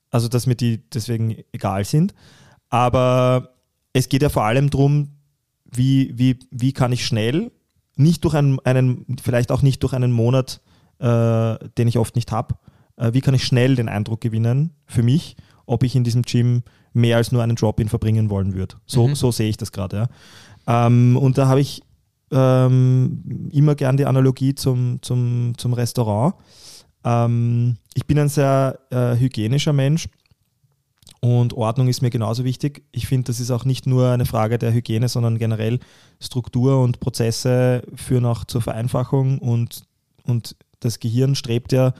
also 0.10 0.28
dass 0.28 0.48
mir 0.48 0.56
die 0.56 0.82
deswegen 0.90 1.38
egal 1.52 1.86
sind. 1.86 2.14
Aber 2.70 3.54
es 3.94 4.10
geht 4.10 4.22
ja 4.22 4.30
vor 4.30 4.44
allem 4.44 4.70
darum, 4.70 5.10
wie, 5.72 6.12
wie, 6.18 6.40
wie 6.52 6.74
kann 6.74 6.92
ich 6.92 7.06
schnell, 7.06 7.52
nicht 7.96 8.24
durch 8.24 8.34
einen, 8.34 8.60
einen 8.62 9.18
vielleicht 9.22 9.52
auch 9.52 9.62
nicht 9.62 9.84
durch 9.84 9.94
einen 9.94 10.12
Monat, 10.12 10.62
äh, 11.00 11.58
den 11.78 11.88
ich 11.88 11.98
oft 11.98 12.16
nicht 12.16 12.32
habe, 12.32 12.56
äh, 12.98 13.14
wie 13.14 13.22
kann 13.22 13.34
ich 13.34 13.44
schnell 13.44 13.76
den 13.76 13.90
Eindruck 13.90 14.22
gewinnen 14.22 14.72
für 14.86 15.04
mich, 15.04 15.36
ob 15.66 15.84
ich 15.84 15.96
in 15.96 16.04
diesem 16.04 16.24
Gym 16.24 16.64
mehr 16.94 17.18
als 17.18 17.32
nur 17.32 17.44
einen 17.44 17.56
Drop-in 17.56 17.90
verbringen 17.90 18.30
wollen 18.30 18.54
würde. 18.54 18.76
So, 18.86 19.08
mhm. 19.08 19.16
so 19.16 19.32
sehe 19.32 19.50
ich 19.50 19.58
das 19.58 19.72
gerade. 19.72 20.10
Ja. 20.68 20.88
Ähm, 20.88 21.18
und 21.18 21.38
da 21.38 21.48
habe 21.48 21.62
ich 21.62 21.82
ähm, 22.32 23.50
immer 23.52 23.76
gern 23.76 23.98
die 23.98 24.06
Analogie 24.06 24.56
zum, 24.56 25.02
zum, 25.02 25.54
zum 25.58 25.74
Restaurant. 25.74 26.36
Ähm, 27.04 27.78
ich 27.94 28.06
bin 28.06 28.20
ein 28.20 28.30
sehr 28.30 28.80
äh, 28.90 29.16
hygienischer 29.16 29.74
Mensch 29.74 30.10
und 31.22 31.54
Ordnung 31.54 31.88
ist 31.88 32.02
mir 32.02 32.10
genauso 32.10 32.44
wichtig. 32.44 32.84
Ich 32.92 33.08
finde, 33.08 33.26
das 33.26 33.40
ist 33.40 33.52
auch 33.52 33.66
nicht 33.66 33.88
nur 33.88 34.10
eine 34.10 34.26
Frage 34.26 34.58
der 34.58 34.74
Hygiene, 34.74 35.10
sondern 35.10 35.38
generell 35.38 35.80
Struktur 36.20 36.82
und 36.82 37.00
Prozesse 37.00 37.84
führen 37.96 38.26
auch 38.26 38.46
zur 38.46 38.62
Vereinfachung 38.62 39.40
und, 39.40 39.84
und 40.24 40.56
das 40.80 41.00
Gehirn 41.00 41.36
strebt 41.36 41.72
ja 41.72 41.94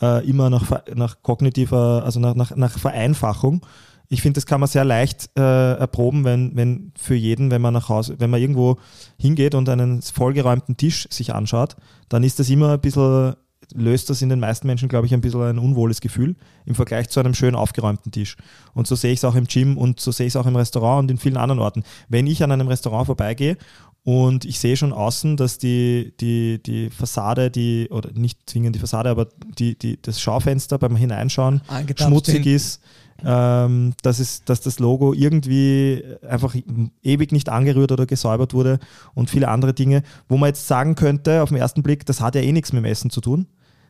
äh, 0.00 0.28
immer 0.28 0.50
nach, 0.50 0.84
nach 0.94 1.22
kognitiver, 1.22 2.02
also 2.04 2.20
nach, 2.20 2.34
nach, 2.34 2.54
nach 2.56 2.78
Vereinfachung. 2.78 3.64
Ich 4.08 4.22
finde, 4.22 4.38
das 4.38 4.46
kann 4.46 4.60
man 4.60 4.68
sehr 4.68 4.84
leicht 4.84 5.30
äh, 5.36 5.74
erproben, 5.74 6.24
wenn, 6.24 6.54
wenn 6.54 6.92
für 6.96 7.16
jeden, 7.16 7.50
wenn 7.50 7.62
man 7.62 7.74
nach 7.74 7.88
Hause, 7.88 8.16
wenn 8.18 8.30
man 8.30 8.40
irgendwo 8.40 8.76
hingeht 9.18 9.54
und 9.54 9.68
einen 9.68 10.00
vollgeräumten 10.00 10.76
Tisch 10.76 11.08
sich 11.10 11.34
anschaut, 11.34 11.76
dann 12.08 12.22
ist 12.22 12.38
das 12.38 12.48
immer 12.48 12.74
ein 12.74 12.80
bisschen, 12.80 13.34
löst 13.74 14.08
das 14.08 14.22
in 14.22 14.28
den 14.28 14.38
meisten 14.38 14.68
Menschen, 14.68 14.88
glaube 14.88 15.06
ich, 15.06 15.14
ein 15.14 15.20
bisschen 15.20 15.42
ein 15.42 15.58
unwohles 15.58 16.00
Gefühl 16.00 16.36
im 16.66 16.76
Vergleich 16.76 17.08
zu 17.08 17.18
einem 17.18 17.34
schön 17.34 17.56
aufgeräumten 17.56 18.12
Tisch. 18.12 18.36
Und 18.74 18.86
so 18.86 18.94
sehe 18.94 19.12
ich 19.12 19.18
es 19.18 19.24
auch 19.24 19.34
im 19.34 19.48
Gym 19.48 19.76
und 19.76 19.98
so 19.98 20.12
sehe 20.12 20.26
ich 20.26 20.32
es 20.32 20.36
auch 20.36 20.46
im 20.46 20.54
Restaurant 20.54 21.02
und 21.02 21.10
in 21.10 21.18
vielen 21.18 21.36
anderen 21.36 21.58
Orten. 21.58 21.82
Wenn 22.08 22.28
ich 22.28 22.44
an 22.44 22.52
einem 22.52 22.68
Restaurant 22.68 23.06
vorbeigehe 23.06 23.56
und 24.06 24.44
ich 24.44 24.60
sehe 24.60 24.76
schon 24.76 24.92
außen, 24.92 25.36
dass 25.36 25.58
die, 25.58 26.12
die, 26.20 26.62
die 26.62 26.90
Fassade, 26.90 27.50
die, 27.50 27.88
oder 27.90 28.12
nicht 28.12 28.38
zwingend 28.48 28.76
die 28.76 28.78
Fassade, 28.78 29.10
aber 29.10 29.26
die, 29.58 29.76
die, 29.76 30.00
das 30.00 30.20
Schaufenster 30.20 30.78
beim 30.78 30.94
Hineinschauen 30.94 31.60
schmutzig 31.96 32.44
sind. 32.44 32.46
ist, 32.46 32.80
ähm, 33.24 33.94
dass, 34.02 34.20
es, 34.20 34.44
dass 34.44 34.60
das 34.60 34.78
Logo 34.78 35.12
irgendwie 35.12 36.04
einfach 36.22 36.54
ewig 37.02 37.32
nicht 37.32 37.48
angerührt 37.48 37.90
oder 37.90 38.06
gesäubert 38.06 38.54
wurde 38.54 38.78
und 39.14 39.28
viele 39.28 39.48
andere 39.48 39.74
Dinge, 39.74 40.04
wo 40.28 40.36
man 40.36 40.50
jetzt 40.50 40.68
sagen 40.68 40.94
könnte, 40.94 41.42
auf 41.42 41.48
den 41.48 41.58
ersten 41.58 41.82
Blick, 41.82 42.06
das 42.06 42.20
hat 42.20 42.36
ja 42.36 42.42
eh 42.42 42.52
nichts 42.52 42.72
mit 42.72 42.84
dem 42.84 42.88
Essen 42.88 43.10
zu 43.10 43.20
tun. 43.20 43.48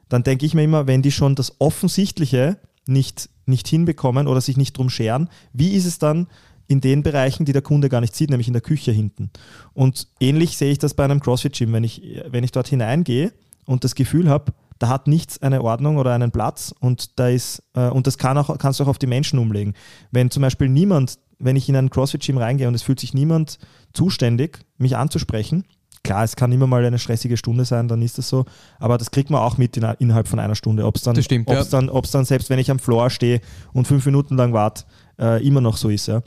Dann 0.08 0.22
denke 0.22 0.46
ich 0.46 0.54
mir 0.54 0.64
immer, 0.64 0.86
wenn 0.86 1.02
die 1.02 1.12
schon 1.12 1.34
das 1.34 1.60
Offensichtliche 1.60 2.56
nicht, 2.86 3.28
nicht 3.44 3.68
hinbekommen 3.68 4.28
oder 4.28 4.40
sich 4.40 4.56
nicht 4.56 4.78
drum 4.78 4.88
scheren, 4.88 5.28
wie 5.52 5.74
ist 5.74 5.84
es 5.84 5.98
dann, 5.98 6.26
in 6.68 6.80
den 6.80 7.02
Bereichen, 7.02 7.44
die 7.44 7.52
der 7.52 7.62
Kunde 7.62 7.88
gar 7.88 8.00
nicht 8.00 8.14
sieht, 8.14 8.30
nämlich 8.30 8.48
in 8.48 8.52
der 8.52 8.62
Küche 8.62 8.92
hinten. 8.92 9.30
Und 9.72 10.08
ähnlich 10.20 10.56
sehe 10.56 10.72
ich 10.72 10.78
das 10.78 10.94
bei 10.94 11.04
einem 11.04 11.20
CrossFit-Gym. 11.20 11.72
Wenn 11.72 11.84
ich, 11.84 12.02
wenn 12.28 12.44
ich 12.44 12.52
dort 12.52 12.68
hineingehe 12.68 13.32
und 13.64 13.84
das 13.84 13.94
Gefühl 13.94 14.28
habe, 14.28 14.52
da 14.78 14.88
hat 14.88 15.06
nichts 15.06 15.40
eine 15.42 15.62
Ordnung 15.62 15.96
oder 15.96 16.12
einen 16.12 16.30
Platz 16.30 16.74
und 16.80 17.18
da 17.18 17.28
ist, 17.28 17.62
äh, 17.74 17.88
und 17.88 18.06
das 18.06 18.18
kann 18.18 18.36
auch, 18.36 18.56
kannst 18.58 18.80
du 18.80 18.84
auch 18.84 18.88
auf 18.88 18.98
die 18.98 19.06
Menschen 19.06 19.38
umlegen. 19.38 19.74
Wenn 20.10 20.30
zum 20.30 20.42
Beispiel 20.42 20.68
niemand, 20.68 21.18
wenn 21.38 21.56
ich 21.56 21.68
in 21.68 21.76
ein 21.76 21.90
CrossFit-Gym 21.90 22.38
reingehe 22.38 22.68
und 22.68 22.74
es 22.74 22.82
fühlt 22.82 23.00
sich 23.00 23.14
niemand 23.14 23.58
zuständig, 23.92 24.60
mich 24.76 24.96
anzusprechen, 24.96 25.64
klar, 26.02 26.24
es 26.24 26.36
kann 26.36 26.52
immer 26.52 26.66
mal 26.66 26.84
eine 26.84 26.98
stressige 26.98 27.36
Stunde 27.36 27.64
sein, 27.64 27.88
dann 27.88 28.02
ist 28.02 28.18
das 28.18 28.28
so, 28.28 28.44
aber 28.78 28.98
das 28.98 29.10
kriegt 29.10 29.30
man 29.30 29.40
auch 29.40 29.58
mit 29.58 29.76
in, 29.76 29.84
innerhalb 29.98 30.28
von 30.28 30.38
einer 30.38 30.54
Stunde. 30.54 30.84
Ob 30.84 30.96
es 30.96 31.02
dann, 31.02 31.20
stimmt, 31.22 31.48
ob's 31.48 31.70
ja. 31.72 31.80
dann, 31.80 31.90
dann, 32.12 32.24
selbst 32.24 32.50
wenn 32.50 32.58
ich 32.58 32.70
am 32.70 32.78
Floor 32.78 33.10
stehe 33.10 33.40
und 33.72 33.86
fünf 33.86 34.06
Minuten 34.06 34.36
lang 34.36 34.52
warte, 34.52 34.84
äh, 35.18 35.44
immer 35.46 35.60
noch 35.60 35.76
so 35.76 35.88
ist. 35.88 36.06
Ja. 36.06 36.22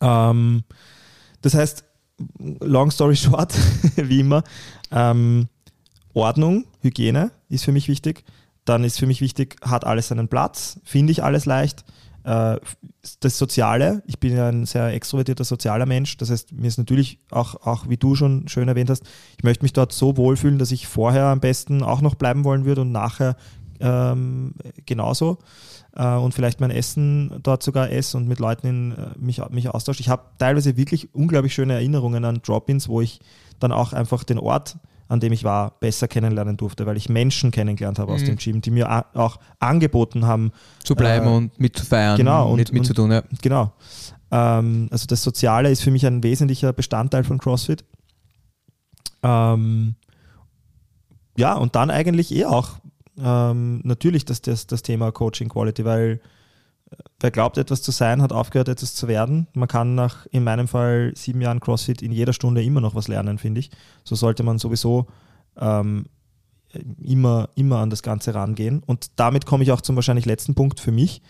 Ähm, 0.00 0.64
das 1.42 1.54
heißt, 1.54 1.84
long 2.38 2.90
story 2.90 3.16
short, 3.16 3.54
wie 3.96 4.20
immer, 4.20 4.42
ähm, 4.90 5.48
Ordnung, 6.14 6.64
Hygiene 6.80 7.32
ist 7.48 7.64
für 7.64 7.72
mich 7.72 7.88
wichtig. 7.88 8.24
Dann 8.64 8.84
ist 8.84 8.98
für 8.98 9.06
mich 9.06 9.20
wichtig, 9.20 9.56
hat 9.62 9.84
alles 9.84 10.08
seinen 10.08 10.28
Platz, 10.28 10.80
finde 10.84 11.12
ich 11.12 11.22
alles 11.22 11.44
leicht. 11.44 11.84
Äh, 12.24 12.56
das 13.20 13.36
Soziale, 13.36 14.02
ich 14.06 14.18
bin 14.18 14.34
ja 14.34 14.48
ein 14.48 14.64
sehr 14.64 14.94
extrovertierter 14.94 15.44
sozialer 15.44 15.84
Mensch, 15.84 16.16
das 16.16 16.30
heißt, 16.30 16.52
mir 16.52 16.68
ist 16.68 16.78
natürlich 16.78 17.18
auch, 17.30 17.66
auch, 17.66 17.88
wie 17.90 17.98
du 17.98 18.14
schon 18.14 18.48
schön 18.48 18.68
erwähnt 18.68 18.88
hast, 18.88 19.02
ich 19.36 19.44
möchte 19.44 19.62
mich 19.62 19.74
dort 19.74 19.92
so 19.92 20.16
wohlfühlen, 20.16 20.58
dass 20.58 20.72
ich 20.72 20.86
vorher 20.86 21.26
am 21.26 21.40
besten 21.40 21.82
auch 21.82 22.00
noch 22.00 22.14
bleiben 22.14 22.44
wollen 22.44 22.64
würde 22.64 22.80
und 22.80 22.92
nachher 22.92 23.36
ähm, 23.84 24.54
genauso 24.86 25.38
äh, 25.94 26.14
und 26.14 26.34
vielleicht 26.34 26.60
mein 26.60 26.70
Essen 26.70 27.38
dort 27.42 27.62
sogar 27.62 27.90
esse 27.90 28.16
und 28.16 28.26
mit 28.26 28.38
Leuten 28.38 28.66
in, 28.66 28.92
äh, 28.92 29.10
mich, 29.18 29.40
mich 29.50 29.68
austausche. 29.68 30.00
Ich 30.00 30.08
habe 30.08 30.22
teilweise 30.38 30.76
wirklich 30.76 31.14
unglaublich 31.14 31.54
schöne 31.54 31.74
Erinnerungen 31.74 32.24
an 32.24 32.40
Drop-ins, 32.42 32.88
wo 32.88 33.00
ich 33.00 33.20
dann 33.60 33.72
auch 33.72 33.92
einfach 33.92 34.24
den 34.24 34.38
Ort 34.38 34.76
an 35.06 35.20
dem 35.20 35.34
ich 35.34 35.44
war, 35.44 35.78
besser 35.80 36.08
kennenlernen 36.08 36.56
durfte, 36.56 36.86
weil 36.86 36.96
ich 36.96 37.10
Menschen 37.10 37.50
kennengelernt 37.50 37.98
habe 37.98 38.12
aus 38.12 38.22
mhm. 38.22 38.26
dem 38.26 38.36
Gym, 38.36 38.60
die 38.62 38.70
mir 38.70 39.04
auch 39.14 39.38
angeboten 39.58 40.26
haben. 40.26 40.50
Zu 40.82 40.94
bleiben 40.94 41.26
äh, 41.26 41.30
und 41.30 41.60
mitzufeiern, 41.60 42.16
genau, 42.16 42.50
und, 42.50 42.56
mit, 42.56 42.72
mitzutun. 42.72 43.12
Ja. 43.12 43.22
Genau. 43.42 43.72
Ähm, 44.30 44.88
also 44.90 45.06
das 45.06 45.22
Soziale 45.22 45.70
ist 45.70 45.82
für 45.82 45.90
mich 45.90 46.06
ein 46.06 46.22
wesentlicher 46.22 46.72
Bestandteil 46.72 47.22
von 47.22 47.38
CrossFit. 47.38 47.84
Ähm, 49.22 49.94
ja, 51.36 51.54
und 51.54 51.76
dann 51.76 51.90
eigentlich 51.90 52.34
eh 52.34 52.46
auch 52.46 52.78
ähm, 53.18 53.80
natürlich 53.84 54.24
das, 54.24 54.42
das, 54.42 54.66
das 54.66 54.82
Thema 54.82 55.12
Coaching 55.12 55.48
Quality, 55.48 55.84
weil 55.84 56.20
äh, 56.90 56.96
wer 57.20 57.30
glaubt, 57.30 57.58
etwas 57.58 57.82
zu 57.82 57.90
sein, 57.90 58.22
hat 58.22 58.32
aufgehört, 58.32 58.68
etwas 58.68 58.94
zu 58.94 59.08
werden. 59.08 59.46
Man 59.54 59.68
kann 59.68 59.94
nach, 59.94 60.26
in 60.26 60.44
meinem 60.44 60.68
Fall, 60.68 61.12
sieben 61.14 61.40
Jahren 61.40 61.60
CrossFit 61.60 62.02
in 62.02 62.12
jeder 62.12 62.32
Stunde 62.32 62.62
immer 62.62 62.80
noch 62.80 62.94
was 62.94 63.08
lernen, 63.08 63.38
finde 63.38 63.60
ich. 63.60 63.70
So 64.02 64.14
sollte 64.16 64.42
man 64.42 64.58
sowieso 64.58 65.06
ähm, 65.56 66.06
immer, 67.00 67.48
immer 67.54 67.78
an 67.78 67.90
das 67.90 68.02
Ganze 68.02 68.34
rangehen. 68.34 68.82
Und 68.84 69.12
damit 69.16 69.46
komme 69.46 69.62
ich 69.62 69.72
auch 69.72 69.80
zum 69.80 69.96
wahrscheinlich 69.96 70.26
letzten 70.26 70.54
Punkt 70.54 70.80
für 70.80 70.92
mich. 70.92 71.22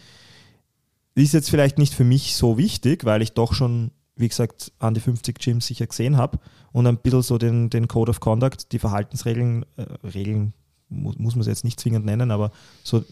ist 1.15 1.35
jetzt 1.35 1.51
vielleicht 1.51 1.79
nicht 1.79 1.95
für 1.95 2.05
mich 2.05 2.37
so 2.37 2.57
wichtig, 2.57 3.05
weil 3.05 3.21
ich 3.21 3.33
doch 3.33 3.53
schon, 3.53 3.91
wie 4.17 4.29
gesagt, 4.29 4.73
an 4.79 4.95
die 4.95 5.01
50 5.01 5.39
Gyms 5.39 5.67
sicher 5.67 5.87
gesehen 5.87 6.17
habe 6.17 6.39
und 6.73 6.87
ein 6.87 6.97
bisschen 6.97 7.23
so 7.23 7.37
den, 7.37 7.69
den 7.69 7.89
Code 7.89 8.11
of 8.11 8.21
Conduct, 8.21 8.73
die 8.73 8.79
Verhaltensregeln, 8.79 9.67
äh, 9.77 9.83
Regeln 10.07 10.55
muss, 10.89 11.19
muss 11.19 11.35
man 11.35 11.43
es 11.43 11.47
jetzt 11.47 11.65
nicht 11.65 11.81
zwingend 11.81 12.05
nennen, 12.05 12.31
aber 12.31 12.53
so, 12.83 13.05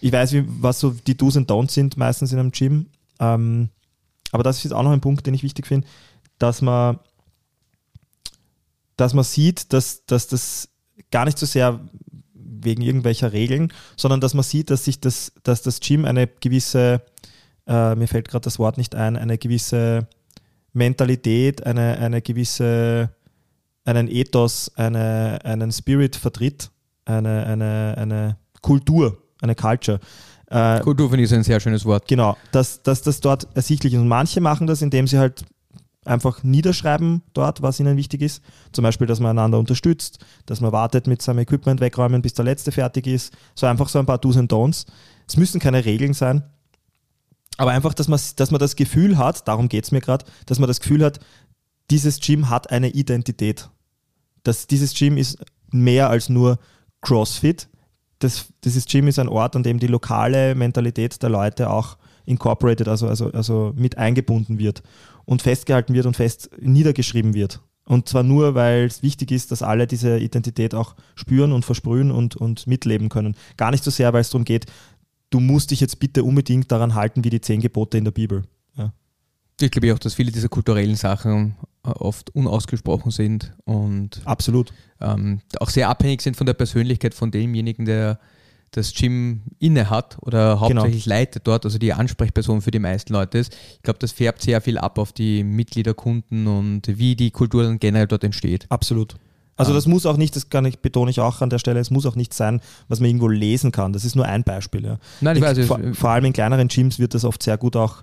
ich 0.00 0.12
weiß, 0.12 0.32
wie, 0.32 0.44
was 0.46 0.80
so 0.80 0.90
die 0.90 1.16
Do's 1.16 1.36
und 1.36 1.50
Don'ts 1.50 1.72
sind 1.72 1.96
meistens 1.96 2.32
in 2.32 2.38
einem 2.38 2.50
Gym. 2.50 2.86
Ähm, 3.20 3.68
aber 4.32 4.42
das 4.42 4.64
ist 4.64 4.72
auch 4.72 4.82
noch 4.82 4.90
ein 4.90 5.00
Punkt, 5.00 5.26
den 5.26 5.34
ich 5.34 5.42
wichtig 5.42 5.66
finde, 5.66 5.86
dass 6.38 6.60
man, 6.62 6.98
dass 8.96 9.14
man 9.14 9.24
sieht, 9.24 9.72
dass, 9.72 10.04
dass 10.06 10.26
das 10.26 10.68
gar 11.10 11.24
nicht 11.24 11.38
so 11.38 11.46
sehr 11.46 11.80
wegen 12.34 12.82
irgendwelcher 12.82 13.32
Regeln, 13.32 13.72
sondern 13.96 14.20
dass 14.20 14.34
man 14.34 14.42
sieht, 14.42 14.70
dass 14.70 14.84
sich 14.84 15.00
das, 15.00 15.32
dass 15.42 15.62
das 15.62 15.80
Gym 15.80 16.04
eine 16.04 16.26
gewisse, 16.26 17.02
äh, 17.66 17.94
mir 17.94 18.08
fällt 18.08 18.28
gerade 18.28 18.44
das 18.44 18.58
Wort 18.58 18.78
nicht 18.78 18.94
ein, 18.94 19.16
eine 19.16 19.38
gewisse 19.38 20.08
Mentalität, 20.72 21.64
eine, 21.66 21.98
eine 21.98 22.22
gewisse, 22.22 23.10
einen 23.84 24.08
Ethos, 24.08 24.72
eine, 24.76 25.38
einen 25.44 25.70
Spirit 25.72 26.16
vertritt, 26.16 26.70
eine, 27.04 27.46
eine, 27.46 27.94
eine 27.98 28.36
Kultur, 28.60 29.18
eine 29.40 29.54
Culture. 29.54 30.00
Äh, 30.46 30.80
Kultur 30.80 31.08
finde 31.08 31.24
ich 31.24 31.34
ein 31.34 31.42
sehr 31.42 31.60
schönes 31.60 31.84
Wort. 31.84 32.06
Genau, 32.08 32.36
dass, 32.52 32.82
dass 32.82 33.02
das 33.02 33.20
dort 33.20 33.48
ersichtlich 33.54 33.94
ist. 33.94 34.00
Und 34.00 34.08
manche 34.08 34.40
machen 34.40 34.66
das, 34.66 34.82
indem 34.82 35.06
sie 35.06 35.18
halt 35.18 35.44
einfach 36.04 36.42
niederschreiben 36.42 37.22
dort, 37.32 37.62
was 37.62 37.80
ihnen 37.80 37.96
wichtig 37.96 38.22
ist. 38.22 38.42
Zum 38.72 38.82
Beispiel, 38.82 39.06
dass 39.06 39.20
man 39.20 39.38
einander 39.38 39.58
unterstützt, 39.58 40.18
dass 40.46 40.60
man 40.60 40.72
wartet 40.72 41.06
mit 41.06 41.22
seinem 41.22 41.38
Equipment 41.40 41.80
wegräumen, 41.80 42.22
bis 42.22 42.34
der 42.34 42.44
letzte 42.44 42.72
fertig 42.72 43.06
ist. 43.06 43.32
So 43.54 43.66
einfach 43.66 43.88
so 43.88 43.98
ein 43.98 44.06
paar 44.06 44.18
Do's 44.18 44.36
und 44.36 44.52
Don'ts. 44.52 44.86
Es 45.28 45.36
müssen 45.36 45.60
keine 45.60 45.84
Regeln 45.84 46.14
sein. 46.14 46.42
Aber 47.58 47.70
einfach, 47.70 47.94
dass 47.94 48.08
man, 48.08 48.20
dass 48.36 48.50
man 48.50 48.58
das 48.58 48.76
Gefühl 48.76 49.18
hat, 49.18 49.46
darum 49.46 49.68
geht 49.68 49.84
es 49.84 49.92
mir 49.92 50.00
gerade, 50.00 50.24
dass 50.46 50.58
man 50.58 50.68
das 50.68 50.80
Gefühl 50.80 51.04
hat, 51.04 51.20
dieses 51.90 52.20
Gym 52.20 52.48
hat 52.48 52.70
eine 52.70 52.88
Identität. 52.88 53.68
Dass 54.42 54.66
dieses 54.66 54.94
Gym 54.94 55.16
ist 55.16 55.38
mehr 55.70 56.10
als 56.10 56.28
nur 56.28 56.58
CrossFit. 57.02 57.68
Das, 58.18 58.46
dieses 58.64 58.86
Gym 58.86 59.08
ist 59.08 59.18
ein 59.18 59.28
Ort, 59.28 59.56
an 59.56 59.62
dem 59.62 59.78
die 59.78 59.88
lokale 59.88 60.54
Mentalität 60.54 61.22
der 61.22 61.30
Leute 61.30 61.70
auch 61.70 61.98
incorporated, 62.24 62.88
also, 62.88 63.08
also, 63.08 63.30
also 63.32 63.72
mit 63.76 63.98
eingebunden 63.98 64.58
wird 64.58 64.82
und 65.24 65.42
festgehalten 65.42 65.92
wird 65.94 66.06
und 66.06 66.16
fest 66.16 66.50
niedergeschrieben 66.60 67.34
wird. 67.34 67.60
Und 67.84 68.08
zwar 68.08 68.22
nur, 68.22 68.54
weil 68.54 68.84
es 68.84 69.02
wichtig 69.02 69.32
ist, 69.32 69.50
dass 69.50 69.62
alle 69.62 69.86
diese 69.86 70.18
Identität 70.18 70.74
auch 70.74 70.94
spüren 71.16 71.52
und 71.52 71.64
versprühen 71.64 72.12
und, 72.12 72.36
und 72.36 72.66
mitleben 72.66 73.08
können. 73.08 73.34
Gar 73.56 73.72
nicht 73.72 73.82
so 73.82 73.90
sehr, 73.90 74.12
weil 74.12 74.20
es 74.20 74.30
darum 74.30 74.44
geht, 74.44 74.66
du 75.30 75.40
musst 75.40 75.72
dich 75.72 75.80
jetzt 75.80 75.98
bitte 75.98 76.22
unbedingt 76.22 76.70
daran 76.70 76.94
halten, 76.94 77.24
wie 77.24 77.30
die 77.30 77.40
zehn 77.40 77.60
Gebote 77.60 77.98
in 77.98 78.04
der 78.04 78.12
Bibel. 78.12 78.42
Ja. 78.76 78.92
Ich 79.60 79.70
glaube 79.70 79.92
auch, 79.92 79.98
dass 79.98 80.14
viele 80.14 80.30
dieser 80.30 80.48
kulturellen 80.48 80.94
Sachen 80.94 81.56
oft 81.82 82.34
unausgesprochen 82.34 83.10
sind 83.10 83.54
und 83.64 84.22
absolut 84.24 84.72
ähm, 85.00 85.40
auch 85.58 85.70
sehr 85.70 85.88
abhängig 85.88 86.22
sind 86.22 86.36
von 86.36 86.46
der 86.46 86.54
Persönlichkeit 86.54 87.14
von 87.14 87.30
demjenigen, 87.30 87.84
der 87.84 88.18
das 88.70 88.94
Gym 88.94 89.42
inne 89.58 89.90
hat 89.90 90.16
oder 90.22 90.60
hauptsächlich 90.60 91.04
genau. 91.04 91.16
leitet 91.16 91.46
dort, 91.46 91.64
also 91.64 91.78
die 91.78 91.92
Ansprechperson 91.92 92.62
für 92.62 92.70
die 92.70 92.78
meisten 92.78 93.12
Leute 93.12 93.38
ist. 93.38 93.54
Ich 93.76 93.82
glaube, 93.82 93.98
das 93.98 94.12
färbt 94.12 94.40
sehr 94.42 94.60
viel 94.60 94.78
ab 94.78 94.98
auf 94.98 95.12
die 95.12 95.44
Mitglieder, 95.44 95.92
Kunden 95.92 96.46
und 96.46 96.82
wie 96.86 97.14
die 97.14 97.30
Kultur 97.30 97.64
dann 97.64 97.78
generell 97.78 98.06
dort 98.06 98.24
entsteht. 98.24 98.66
Absolut. 98.70 99.16
Also 99.56 99.74
das 99.74 99.86
muss 99.86 100.06
auch 100.06 100.16
nicht, 100.16 100.34
das 100.34 100.48
kann 100.48 100.64
ich, 100.64 100.78
betone 100.78 101.10
ich 101.10 101.20
auch 101.20 101.42
an 101.42 101.50
der 101.50 101.58
Stelle, 101.58 101.78
es 101.78 101.90
muss 101.90 102.06
auch 102.06 102.16
nicht 102.16 102.32
sein, 102.32 102.60
was 102.88 103.00
man 103.00 103.08
irgendwo 103.08 103.28
lesen 103.28 103.70
kann. 103.70 103.92
Das 103.92 104.04
ist 104.04 104.16
nur 104.16 104.24
ein 104.24 104.42
Beispiel. 104.42 104.84
Ja. 104.84 104.98
Nein, 105.20 105.36
ich, 105.36 105.42
ich 105.42 105.48
weiß, 105.48 105.66
vor, 105.66 105.78
vor, 105.92 106.10
allem 106.10 106.24
in 106.24 106.32
kleineren 106.32 106.68
Gyms 106.68 106.98
wird 106.98 107.14
das 107.14 107.24
oft 107.24 107.42
sehr 107.42 107.58
gut 107.58 107.76
auch 107.76 108.02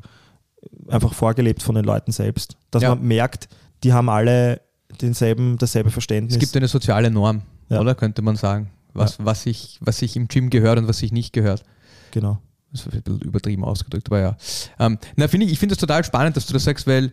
einfach 0.87 1.13
vorgelebt 1.13 1.63
von 1.63 1.75
den 1.75 1.85
Leuten 1.85 2.11
selbst. 2.11 2.55
Dass 2.71 2.83
ja. 2.83 2.89
man 2.89 3.05
merkt, 3.05 3.49
die 3.83 3.93
haben 3.93 4.09
alle 4.09 4.61
denselben, 5.01 5.57
dasselbe 5.57 5.91
Verständnis. 5.91 6.35
Es 6.35 6.39
gibt 6.39 6.55
eine 6.55 6.67
soziale 6.67 7.11
Norm, 7.11 7.43
ja. 7.69 7.79
oder 7.79 7.95
könnte 7.95 8.21
man 8.21 8.35
sagen 8.35 8.71
was, 8.93 9.17
ja. 9.17 9.25
was, 9.25 9.45
ich, 9.45 9.77
was 9.81 10.01
ich 10.01 10.15
im 10.15 10.27
Gym 10.27 10.49
gehört 10.49 10.77
und 10.77 10.87
was 10.87 11.01
ich 11.01 11.11
nicht 11.11 11.33
gehört. 11.33 11.63
Genau. 12.11 12.39
Das 12.71 12.81
ist 12.85 12.93
ein 12.93 13.01
bisschen 13.01 13.21
übertrieben 13.21 13.63
ausgedrückt, 13.63 14.07
aber 14.09 14.19
ja. 14.19 14.37
Ähm, 14.79 14.99
na, 15.15 15.27
find 15.27 15.43
ich 15.43 15.51
ich 15.51 15.59
finde 15.59 15.73
es 15.73 15.79
total 15.79 16.03
spannend, 16.03 16.37
dass 16.37 16.45
du 16.45 16.53
das 16.53 16.63
sagst, 16.63 16.85
weil 16.85 17.11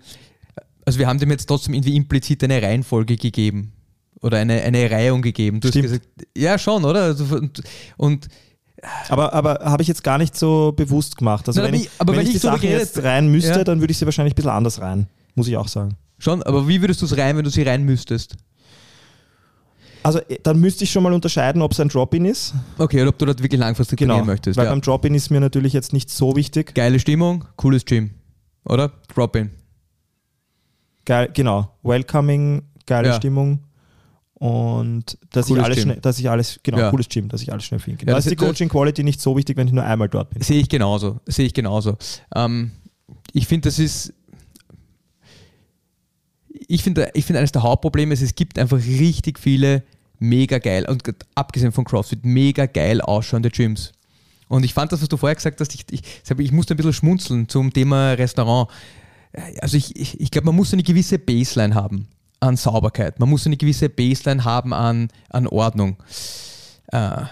also 0.85 0.99
wir 0.99 1.07
haben 1.07 1.19
dem 1.19 1.31
jetzt 1.31 1.47
trotzdem 1.47 1.75
irgendwie 1.75 1.97
implizit 1.97 2.45
eine 2.45 2.63
Reihenfolge 2.63 3.17
gegeben 3.17 3.73
oder 4.21 4.39
eine, 4.39 4.63
eine 4.63 4.91
Reihung 4.91 5.23
gegeben. 5.23 5.61
Du 5.61 5.69
Stimmt. 5.69 5.87
hast 5.87 5.93
gesagt, 5.93 6.09
ja 6.37 6.59
schon, 6.59 6.85
oder? 6.85 7.05
Also, 7.05 7.37
und, 7.37 7.63
und 7.97 8.29
aber, 9.09 9.33
aber 9.33 9.61
habe 9.65 9.83
ich 9.83 9.89
jetzt 9.89 10.05
gar 10.05 10.19
nicht 10.19 10.37
so 10.37 10.73
bewusst 10.73 11.17
gemacht. 11.17 11.49
Also 11.49 11.63
Nein, 11.63 11.73
wenn, 11.73 11.81
ich, 11.81 11.91
aber 11.99 12.13
wenn, 12.13 12.21
wenn 12.21 12.27
ich 12.27 12.35
die 12.35 12.39
so 12.39 12.49
Sachen 12.49 12.69
jetzt 12.69 13.03
rein 13.03 13.29
müsste, 13.29 13.59
ja. 13.59 13.65
dann 13.65 13.81
würde 13.81 13.91
ich 13.91 13.99
sie 13.99 14.05
wahrscheinlich 14.05 14.35
ein 14.35 14.37
bisschen 14.37 14.51
anders 14.51 14.81
rein. 14.81 15.09
Muss 15.35 15.49
ich 15.49 15.57
auch 15.57 15.69
sagen. 15.69 15.97
Schon, 16.19 16.43
aber 16.43 16.67
wie 16.67 16.81
würdest 16.81 17.03
du 17.03 17.07
es 17.07 17.17
rein, 17.17 17.37
wenn 17.37 17.45
du 17.45 17.51
sie 17.51 17.63
rein 17.63 17.85
müsstest? 17.85 18.37
Also 20.03 20.21
äh, 20.21 20.39
dann 20.43 20.61
müsste 20.61 20.85
ich 20.85 20.91
schon 20.91 21.03
mal 21.03 21.13
unterscheiden, 21.13 21.63
ob 21.63 21.73
es 21.73 21.81
ein 21.81 21.89
Drop-In 21.89 22.25
ist. 22.25 22.55
Okay, 22.79 23.03
oder 23.03 23.11
ob 23.11 23.19
du 23.19 23.27
dort 23.27 23.43
wirklich 23.43 23.61
langfristig 23.61 23.99
genau, 23.99 24.15
trainieren 24.15 24.27
möchtest. 24.27 24.57
Weil 24.57 24.67
ja. 24.67 24.71
beim 24.71 24.81
Drop-In 24.81 25.15
ist 25.15 25.31
mir 25.31 25.41
natürlich 25.41 25.73
jetzt 25.73 25.93
nicht 25.93 26.11
so 26.11 26.37
wichtig. 26.37 26.75
Geile 26.75 26.99
Stimmung, 27.01 27.45
cooles 27.57 27.85
Gym, 27.85 28.11
oder? 28.65 28.93
Drop-In. 29.15 29.51
Geil, 31.05 31.31
genau. 31.35 31.77
Welcoming, 31.83 32.63
geile 32.87 33.09
ja. 33.09 33.15
Stimmung 33.15 33.61
und 34.39 35.17
dass 35.31 35.49
ich, 35.49 35.59
alles 35.59 35.81
schnell, 35.81 35.97
dass 35.97 36.19
ich 36.19 36.29
alles, 36.29 36.61
genau, 36.63 36.79
ja. 36.79 36.91
cooles 36.91 37.09
Gym, 37.09 37.29
dass 37.29 37.41
ich 37.41 37.51
alles 37.51 37.65
schnell 37.65 37.81
finde. 37.81 38.05
Ja, 38.05 38.13
da 38.13 38.19
ist 38.19 38.31
die 38.31 38.37
Coaching 38.37 38.69
Quality 38.69 39.03
nicht 39.03 39.21
so 39.21 39.35
wichtig, 39.37 39.57
wenn 39.57 39.67
ich 39.67 39.73
nur 39.73 39.85
einmal 39.85 40.11
dort 40.11 40.31
bin. 40.31 40.43
Sehe 40.43 40.61
ich 40.61 40.69
genauso, 40.69 41.21
sehe 41.25 41.47
ich 41.47 41.55
genauso. 41.55 41.97
Ähm, 42.35 42.73
ich 43.33 43.47
finde, 43.47 43.69
das 43.69 43.79
ist 43.79 44.13
ich 46.69 46.83
finde, 46.83 47.11
ich 47.15 47.25
finde 47.25 47.41
eines 47.41 47.53
der 47.53 47.63
Hauptprobleme 47.63 48.15
ist, 48.15 48.23
es 48.23 48.35
gibt 48.35 48.59
einfach 48.59 48.79
richtig 48.79 49.39
viele 49.39 49.83
mega 50.19 50.59
geil 50.59 50.87
und 50.89 51.03
abgesehen 51.35 51.73
von 51.73 51.85
CrossFit, 51.85 52.25
mega 52.25 52.67
geil 52.67 53.01
ausschauende 53.01 53.51
Gyms. 53.51 53.93
Und 54.49 54.65
ich 54.65 54.75
fand 54.75 54.93
das, 54.93 55.03
was 55.03 55.09
du 55.09 55.17
vorher 55.17 55.35
gesagt 55.35 55.61
hast, 55.61 55.75
ich, 55.75 55.85
ich, 55.91 56.03
ich 56.39 56.53
musste 56.53 56.75
ein 56.75 56.77
bisschen 56.77 56.93
schmunzeln 56.93 57.49
zum 57.49 57.73
Thema 57.73 58.13
Restaurant. 58.13 58.71
Also 59.61 59.77
ich, 59.77 59.97
ich, 59.97 60.21
ich 60.21 60.31
glaube, 60.31 60.47
man 60.47 60.57
muss 60.57 60.73
eine 60.73 60.83
gewisse 60.83 61.19
Baseline 61.19 61.75
haben 61.75 62.09
an 62.41 62.57
Sauberkeit. 62.57 63.19
Man 63.19 63.29
muss 63.29 63.47
eine 63.47 63.57
gewisse 63.57 63.89
Baseline 63.89 64.45
haben 64.45 64.73
an, 64.73 65.09
an 65.31 65.47
Ordnung. 65.49 65.97
Äh, 66.93 67.23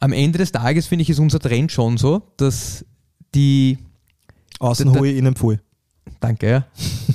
am 0.00 0.12
Ende 0.12 0.38
des 0.38 0.52
Tages 0.52 0.86
finde 0.86 1.02
ich, 1.02 1.10
ist 1.10 1.18
unser 1.18 1.40
Trend 1.40 1.70
schon 1.70 1.98
so, 1.98 2.22
dass 2.38 2.84
die 3.34 3.78
Außen 4.58 5.04
ich 5.04 5.16
innen 5.16 5.34
pfui. 5.34 5.58
Danke, 6.22 6.48
ja. 6.48 6.66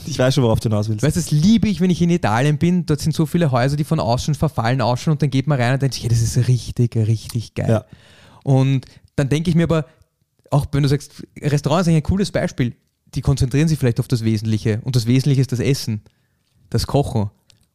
Ich 0.10 0.18
weiß 0.18 0.36
schon, 0.36 0.46
worauf 0.46 0.62
du 0.62 0.70
hinaus 0.70 0.88
willst. 0.88 1.04
Weißt 1.04 1.18
du, 1.18 1.20
das 1.20 1.32
liebe 1.32 1.68
ich, 1.68 1.82
wenn 1.82 1.90
ich 1.90 2.02
in 2.02 2.10
Italien 2.10 2.58
bin. 2.58 2.86
Dort 2.86 3.02
sind 3.02 3.14
so 3.14 3.26
viele 3.26 3.52
Häuser, 3.52 3.76
die 3.76 3.84
von 3.84 4.00
außen 4.00 4.36
verfallen 4.36 4.80
ausschauen 4.80 5.12
und 5.14 5.22
dann 5.22 5.30
geht 5.30 5.48
man 5.48 5.60
rein 5.60 5.74
und 5.74 5.82
denkt 5.82 5.96
sich, 5.96 6.04
hey, 6.04 6.10
das 6.10 6.22
ist 6.22 6.48
richtig, 6.48 6.96
richtig 6.96 7.54
geil. 7.54 7.70
Ja. 7.70 7.86
Und 8.44 8.86
dann 9.18 9.28
denke 9.28 9.50
ich 9.50 9.56
mir 9.58 9.64
aber, 9.64 9.86
auch 10.50 10.66
wenn 10.72 10.84
du 10.84 10.88
sagst, 10.88 11.28
Restaurant 11.42 11.82
ist 11.82 11.88
eigentlich 11.90 12.04
ein 12.04 12.04
cooles 12.04 12.32
Beispiel, 12.32 12.74
die 13.16 13.22
konzentrieren 13.22 13.68
sich 13.68 13.78
vielleicht 13.78 14.00
auf 14.00 14.08
das 14.08 14.24
Wesentliche 14.24 14.80
und 14.86 14.96
das 14.96 15.08
Wesentliche 15.08 15.42
ist 15.42 15.52
das 15.52 15.60
Essen, 15.60 16.04
das 16.70 16.88
Kochen 16.88 17.30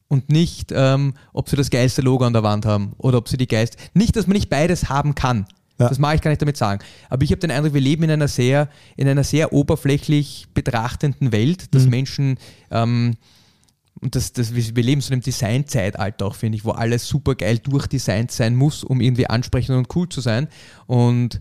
und 0.09 0.31
nicht, 0.31 0.73
ähm, 0.75 1.13
ob 1.35 1.51
sie 1.51 1.57
das 1.57 1.69
geilste 1.69 2.01
Logo 2.01 2.25
an 2.25 2.33
der 2.33 2.43
Wand 2.43 2.65
haben 2.65 2.93
oder 2.97 3.19
ob 3.19 3.29
sie 3.29 3.37
die 3.37 3.49
geilste. 3.49 3.77
Nicht, 3.93 4.17
dass 4.17 4.27
man 4.27 4.35
nicht 4.35 4.49
beides 4.49 4.89
haben 4.89 5.15
kann. 5.15 5.45
Ja. 5.83 5.89
Das 5.89 5.99
mag 5.99 6.15
ich 6.15 6.21
gar 6.21 6.31
nicht 6.31 6.43
damit 6.43 6.57
sagen. 6.57 6.83
Aber 7.11 7.23
ich 7.23 7.31
habe 7.31 7.41
den 7.41 7.51
Eindruck, 7.51 7.75
wir 7.75 7.81
leben 7.81 8.05
in 8.05 8.11
einer 8.11 8.29
sehr, 8.29 8.69
in 8.97 9.09
einer 9.09 9.25
sehr 9.25 9.53
oberflächlich 9.53 10.47
betrachtenden 10.55 11.33
Welt, 11.33 11.75
dass 11.75 11.85
mhm. 11.85 11.91
Menschen 11.91 12.39
ähm, 12.71 13.17
und 14.01 14.17
das, 14.17 14.33
das, 14.33 14.53
wir 14.55 14.83
leben 14.83 15.01
so 15.01 15.09
in 15.09 15.15
einem 15.15 15.23
Design-Zeitalter 15.23 16.27
auch, 16.27 16.35
finde 16.35 16.57
ich, 16.57 16.65
wo 16.65 16.73
alles 16.73 17.07
super 17.07 17.37
geil 17.37 17.59
durchdesignt 17.59 18.33
sein 18.33 18.57
muss, 18.57 18.83
um 18.83 19.01
irgendwie 19.01 19.29
ansprechend 19.29 19.77
und 19.77 19.95
cool 19.95 20.09
zu 20.09 20.21
sein. 20.21 20.49
Und 20.87 21.41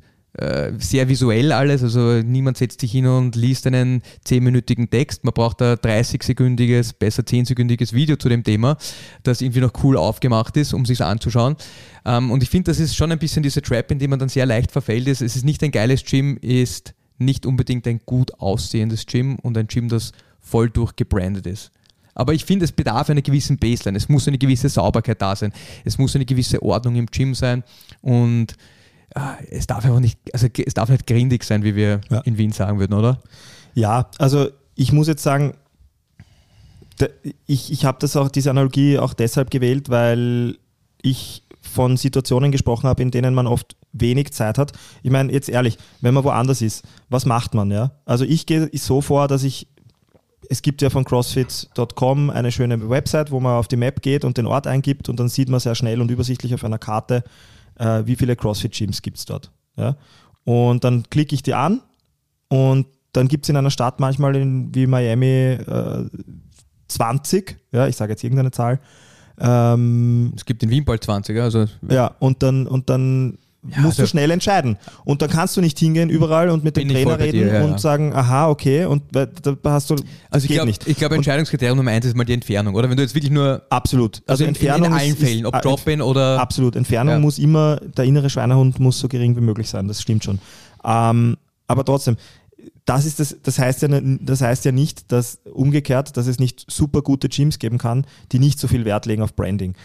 sehr 0.77 1.09
visuell 1.09 1.51
alles, 1.51 1.83
also 1.83 2.21
niemand 2.21 2.55
setzt 2.55 2.79
sich 2.79 2.93
hin 2.93 3.05
und 3.05 3.35
liest 3.35 3.67
einen 3.67 4.01
10-minütigen 4.25 4.89
Text. 4.89 5.25
Man 5.25 5.33
braucht 5.33 5.61
ein 5.61 5.75
30-sekündiges, 5.75 6.93
besser 6.97 7.23
10-sekündiges 7.23 7.91
Video 7.91 8.15
zu 8.15 8.29
dem 8.29 8.43
Thema, 8.43 8.77
das 9.23 9.41
irgendwie 9.41 9.59
noch 9.59 9.73
cool 9.83 9.97
aufgemacht 9.97 10.55
ist, 10.55 10.73
um 10.73 10.85
sich 10.85 11.03
anzuschauen. 11.03 11.57
Ähm, 12.05 12.31
und 12.31 12.43
ich 12.43 12.49
finde, 12.49 12.71
das 12.71 12.79
ist 12.79 12.95
schon 12.95 13.11
ein 13.11 13.19
bisschen 13.19 13.43
diese 13.43 13.61
Trap, 13.61 13.91
in 13.91 13.99
die 13.99 14.07
man 14.07 14.19
dann 14.19 14.29
sehr 14.29 14.45
leicht 14.45 14.71
verfällt. 14.71 15.09
Es 15.09 15.19
ist 15.19 15.43
nicht 15.43 15.63
ein 15.63 15.71
geiles 15.71 16.05
Gym, 16.05 16.37
ist 16.37 16.93
nicht 17.17 17.45
unbedingt 17.45 17.85
ein 17.85 17.99
gut 18.05 18.33
aussehendes 18.39 19.05
Gym 19.05 19.35
und 19.35 19.57
ein 19.57 19.67
Gym, 19.67 19.89
das 19.89 20.13
voll 20.39 20.69
durchgebrandet 20.69 21.45
ist. 21.45 21.71
Aber 22.15 22.33
ich 22.33 22.45
finde, 22.45 22.65
es 22.65 22.71
bedarf 22.71 23.09
einer 23.09 23.21
gewissen 23.21 23.57
Baseline. 23.57 23.97
Es 23.97 24.09
muss 24.09 24.27
eine 24.27 24.37
gewisse 24.37 24.69
Sauberkeit 24.69 25.21
da 25.21 25.35
sein. 25.35 25.53
Es 25.85 25.97
muss 25.97 26.15
eine 26.15 26.25
gewisse 26.25 26.61
Ordnung 26.61 26.95
im 26.95 27.07
Gym 27.07 27.35
sein. 27.35 27.63
Und 28.01 28.55
Ah, 29.13 29.35
es 29.49 29.67
darf 29.67 29.83
einfach 29.83 29.99
nicht, 29.99 30.19
also 30.33 30.47
es 30.65 30.73
darf 30.73 30.89
nicht 30.89 31.05
grindig 31.05 31.43
sein, 31.43 31.63
wie 31.63 31.75
wir 31.75 32.01
ja. 32.09 32.21
in 32.21 32.37
Wien 32.37 32.51
sagen 32.51 32.79
würden, 32.79 32.93
oder? 32.93 33.21
Ja, 33.73 34.09
also 34.17 34.49
ich 34.75 34.91
muss 34.91 35.07
jetzt 35.07 35.23
sagen, 35.23 35.53
ich, 37.45 37.71
ich 37.71 37.85
habe 37.85 37.97
das 37.99 38.15
auch, 38.15 38.29
diese 38.29 38.49
Analogie 38.49 38.99
auch 38.99 39.13
deshalb 39.13 39.51
gewählt, 39.51 39.89
weil 39.89 40.57
ich 41.01 41.43
von 41.61 41.97
Situationen 41.97 42.51
gesprochen 42.51 42.87
habe, 42.87 43.01
in 43.01 43.11
denen 43.11 43.33
man 43.33 43.47
oft 43.47 43.75
wenig 43.93 44.33
Zeit 44.33 44.57
hat. 44.57 44.71
Ich 45.03 45.11
meine, 45.11 45.31
jetzt 45.31 45.49
ehrlich, 45.49 45.77
wenn 46.01 46.13
man 46.13 46.23
woanders 46.23 46.61
ist, 46.61 46.83
was 47.09 47.25
macht 47.25 47.53
man, 47.53 47.71
ja? 47.71 47.91
Also 48.05 48.25
ich 48.25 48.45
gehe 48.45 48.69
so 48.73 49.01
vor, 49.01 49.27
dass 49.27 49.43
ich 49.43 49.67
es 50.49 50.61
gibt 50.61 50.81
ja 50.81 50.89
von 50.89 51.05
CrossFit.com 51.05 52.29
eine 52.29 52.51
schöne 52.51 52.89
Website, 52.89 53.31
wo 53.31 53.39
man 53.39 53.53
auf 53.53 53.69
die 53.69 53.77
Map 53.77 54.01
geht 54.01 54.25
und 54.25 54.37
den 54.37 54.47
Ort 54.47 54.67
eingibt 54.67 55.07
und 55.07 55.17
dann 55.17 55.29
sieht 55.29 55.47
man 55.47 55.61
sehr 55.61 55.75
schnell 55.75 56.01
und 56.01 56.11
übersichtlich 56.11 56.53
auf 56.53 56.65
einer 56.65 56.79
Karte, 56.79 57.23
äh, 57.81 58.05
wie 58.05 58.15
viele 58.15 58.35
CrossFit-Gyms 58.35 59.01
gibt 59.01 59.17
es 59.17 59.25
dort. 59.25 59.51
Ja? 59.75 59.97
Und 60.43 60.83
dann 60.83 61.03
klicke 61.09 61.35
ich 61.35 61.43
die 61.43 61.53
an 61.53 61.81
und 62.47 62.87
dann 63.13 63.27
gibt 63.27 63.45
es 63.45 63.49
in 63.49 63.57
einer 63.57 63.71
Stadt 63.71 63.99
manchmal 63.99 64.35
in, 64.35 64.73
wie 64.73 64.87
Miami 64.87 65.27
äh, 65.27 66.05
20, 66.87 67.57
ja, 67.71 67.87
ich 67.87 67.95
sage 67.95 68.13
jetzt 68.13 68.23
irgendeine 68.23 68.51
Zahl. 68.51 68.79
Ähm, 69.39 70.33
es 70.35 70.45
gibt 70.45 70.61
in 70.63 70.69
Wien 70.69 70.85
bald 70.85 71.03
20, 71.03 71.39
also. 71.39 71.65
Ja, 71.89 72.15
und 72.19 72.43
dann, 72.43 72.67
und 72.67 72.89
dann 72.89 73.37
ja, 73.67 73.81
musst 73.81 73.99
du 73.99 74.07
schnell 74.07 74.31
entscheiden. 74.31 74.77
Und 75.05 75.21
dann 75.21 75.29
kannst 75.29 75.55
du 75.55 75.61
nicht 75.61 75.77
hingehen 75.77 76.09
überall 76.09 76.49
und 76.49 76.63
mit 76.63 76.77
dem 76.77 76.89
Trainer 76.89 77.19
reden 77.19 77.31
dir, 77.39 77.53
ja, 77.53 77.63
und 77.63 77.71
ja. 77.71 77.77
sagen, 77.77 78.13
aha, 78.13 78.49
okay, 78.49 78.85
und 78.85 79.03
da 79.11 79.27
hast 79.65 79.89
du. 79.89 79.95
Also 80.29 80.45
ich 80.45 80.51
glaube, 80.51 80.71
ich 80.71 80.97
glaube, 80.97 81.15
Entscheidungskriterium 81.15 81.77
Nummer 81.77 81.91
eins 81.91 82.05
ist 82.05 82.15
mal 82.15 82.23
die 82.23 82.33
Entfernung, 82.33 82.73
oder? 82.73 82.89
Wenn 82.89 82.97
du 82.97 83.03
jetzt 83.03 83.13
wirklich 83.13 83.31
nur. 83.31 83.61
Absolut. 83.69 84.23
Also, 84.25 84.43
also 84.43 84.45
Entfernung. 84.45 84.87
In, 84.87 84.93
in 84.93 84.99
allen 84.99 85.13
ist, 85.13 85.19
Fällen, 85.19 85.45
ob 85.45 85.61
Drop-In 85.61 86.01
oder. 86.01 86.39
Absolut. 86.39 86.75
Entfernung 86.75 87.21
muss 87.21 87.37
immer, 87.37 87.77
der 87.77 88.05
innere 88.05 88.29
Schweinehund 88.29 88.79
muss 88.79 88.99
so 88.99 89.07
gering 89.07 89.35
wie 89.35 89.41
möglich 89.41 89.69
sein, 89.69 89.87
das 89.87 90.01
stimmt 90.01 90.23
schon. 90.23 90.39
Ähm, 90.83 91.37
aber 91.67 91.85
trotzdem, 91.85 92.17
das, 92.85 93.05
ist 93.05 93.19
das, 93.19 93.37
das, 93.43 93.59
heißt 93.59 93.83
ja, 93.83 93.87
das 94.01 94.41
heißt 94.41 94.65
ja 94.65 94.71
nicht, 94.71 95.11
dass 95.11 95.39
umgekehrt, 95.53 96.17
dass 96.17 96.27
es 96.27 96.39
nicht 96.39 96.65
super 96.69 97.01
gute 97.01 97.29
Gyms 97.29 97.59
geben 97.59 97.77
kann, 97.77 98.05
die 98.31 98.39
nicht 98.39 98.59
so 98.59 98.67
viel 98.67 98.85
Wert 98.85 99.05
legen 99.05 99.21
auf 99.21 99.35
Branding. 99.35 99.75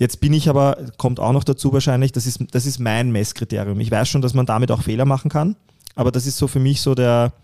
Jetzt 0.00 0.22
bin 0.22 0.32
ich 0.32 0.48
aber, 0.48 0.78
kommt 0.96 1.20
auch 1.20 1.32
noch 1.32 1.44
dazu 1.44 1.74
wahrscheinlich, 1.74 2.10
das 2.10 2.26
ist, 2.26 2.40
das 2.52 2.64
ist 2.64 2.78
mein 2.78 3.12
Messkriterium. 3.12 3.78
Ich 3.80 3.90
weiß 3.90 4.08
schon, 4.08 4.22
dass 4.22 4.32
man 4.32 4.46
damit 4.46 4.70
auch 4.70 4.80
Fehler 4.82 5.04
machen 5.04 5.30
kann, 5.30 5.56
aber 5.94 6.10
das 6.10 6.26
ist 6.26 6.38
so 6.38 6.48
für 6.48 6.58
mich 6.58 6.80
so 6.80 6.94
der, 6.94 7.34